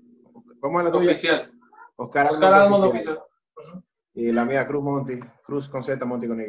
¿Cómo 0.62 0.80
es 0.80 0.86
la 0.86 0.92
tuya? 0.92 1.12
Oficial. 1.12 1.52
Oscar 1.98 2.28
Oscar 2.32 2.54
Almond 2.54 2.74
Almond 2.84 2.84
oficial. 2.96 3.18
oficial. 3.18 3.84
Y 4.14 4.32
la 4.32 4.46
mía 4.46 4.66
Cruz 4.68 4.84
Monti, 4.84 5.20
Cruz 5.44 5.68
con 5.70 5.84
Z, 5.84 6.04
Monti 6.06 6.28
con 6.28 6.40
Y. 6.42 6.46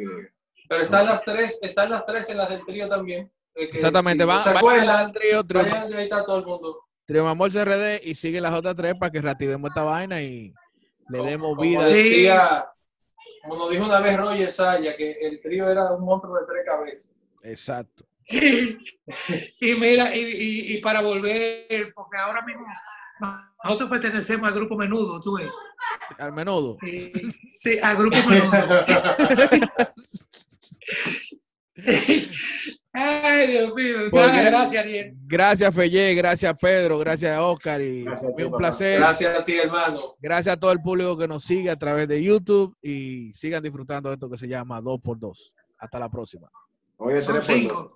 Pero 0.69 0.81
están 0.83 1.05
las 1.05 1.21
tres, 1.23 1.59
están 1.61 1.89
las 1.89 2.05
tres 2.05 2.29
en 2.29 2.37
las 2.37 2.49
del 2.49 2.63
trío 2.65 2.87
también. 2.87 3.29
que 3.53 3.63
Exactamente, 3.65 4.23
si 4.23 4.27
van, 4.27 4.39
se 4.41 4.53
vayan 4.53 4.87
al 4.89 5.11
trío, 5.11 5.43
trío, 5.43 5.63
vayan, 5.63 5.93
ahí 5.93 6.03
está 6.03 6.23
todo 6.25 6.39
el 6.39 6.45
mundo. 6.45 6.77
Trio 7.05 7.25
Mamoch 7.25 7.53
RD 7.53 7.99
y 8.03 8.15
siguen 8.15 8.43
las 8.43 8.53
otras 8.53 8.73
tres 8.75 8.95
para 8.95 9.11
que 9.11 9.21
reactivemos 9.21 9.69
esta 9.69 9.83
vaina 9.83 10.21
y 10.21 10.53
le 11.11 11.23
demos 11.23 11.55
como 11.55 11.61
vida. 11.61 11.85
decía, 11.85 12.67
como 13.43 13.57
nos 13.57 13.69
dijo 13.69 13.85
una 13.85 13.99
vez 13.99 14.17
Roger 14.17 14.51
Saya, 14.51 14.95
que 14.95 15.11
el 15.21 15.41
trío 15.41 15.69
era 15.69 15.93
un 15.93 16.05
monstruo 16.05 16.39
de 16.39 16.45
tres 16.47 16.65
cabezas. 16.65 17.13
Exacto. 17.43 18.05
Sí. 18.25 18.77
Y 19.59 19.75
mira, 19.75 20.15
y, 20.15 20.21
y, 20.21 20.77
y 20.77 20.81
para 20.81 21.01
volver, 21.01 21.91
porque 21.93 22.17
ahora 22.17 22.41
mismo 22.45 22.65
nosotros 23.63 23.89
pertenecemos 23.89 24.47
al 24.47 24.55
grupo 24.55 24.75
menudo, 24.75 25.19
tú 25.19 25.35
ves. 25.37 25.49
Al 26.17 26.31
menudo. 26.31 26.77
Sí, 26.81 27.11
sí, 27.61 27.79
al 27.81 27.97
grupo 27.97 28.17
menudo. 28.27 28.51
Ay, 32.93 33.47
Dios 33.47 33.73
mío. 33.73 33.95
Pues 34.11 34.31
gracias, 34.31 34.83
Ariel. 34.83 35.13
Gracias, 35.25 35.73
Gracias, 36.15 36.53
Pedro. 36.59 36.99
Gracias, 36.99 37.39
Oscar. 37.39 37.81
Y 37.81 38.03
gracias 38.03 38.35
ti, 38.35 38.43
un 38.43 38.51
placer. 38.51 38.99
Gracias 38.99 39.39
a 39.39 39.45
ti, 39.45 39.57
hermano. 39.57 40.15
Gracias 40.19 40.55
a 40.55 40.59
todo 40.59 40.73
el 40.73 40.81
público 40.81 41.17
que 41.17 41.27
nos 41.27 41.43
sigue 41.43 41.69
a 41.69 41.77
través 41.77 42.07
de 42.07 42.21
YouTube 42.21 42.75
y 42.81 43.31
sigan 43.33 43.63
disfrutando 43.63 44.09
de 44.09 44.15
esto 44.15 44.29
que 44.29 44.37
se 44.37 44.47
llama 44.47 44.81
2x2. 44.81 45.53
Hasta 45.77 45.99
la 45.99 46.09
próxima. 46.09 46.49
Hoy 46.97 47.13
es 47.15 47.27
3x2. 47.27 47.95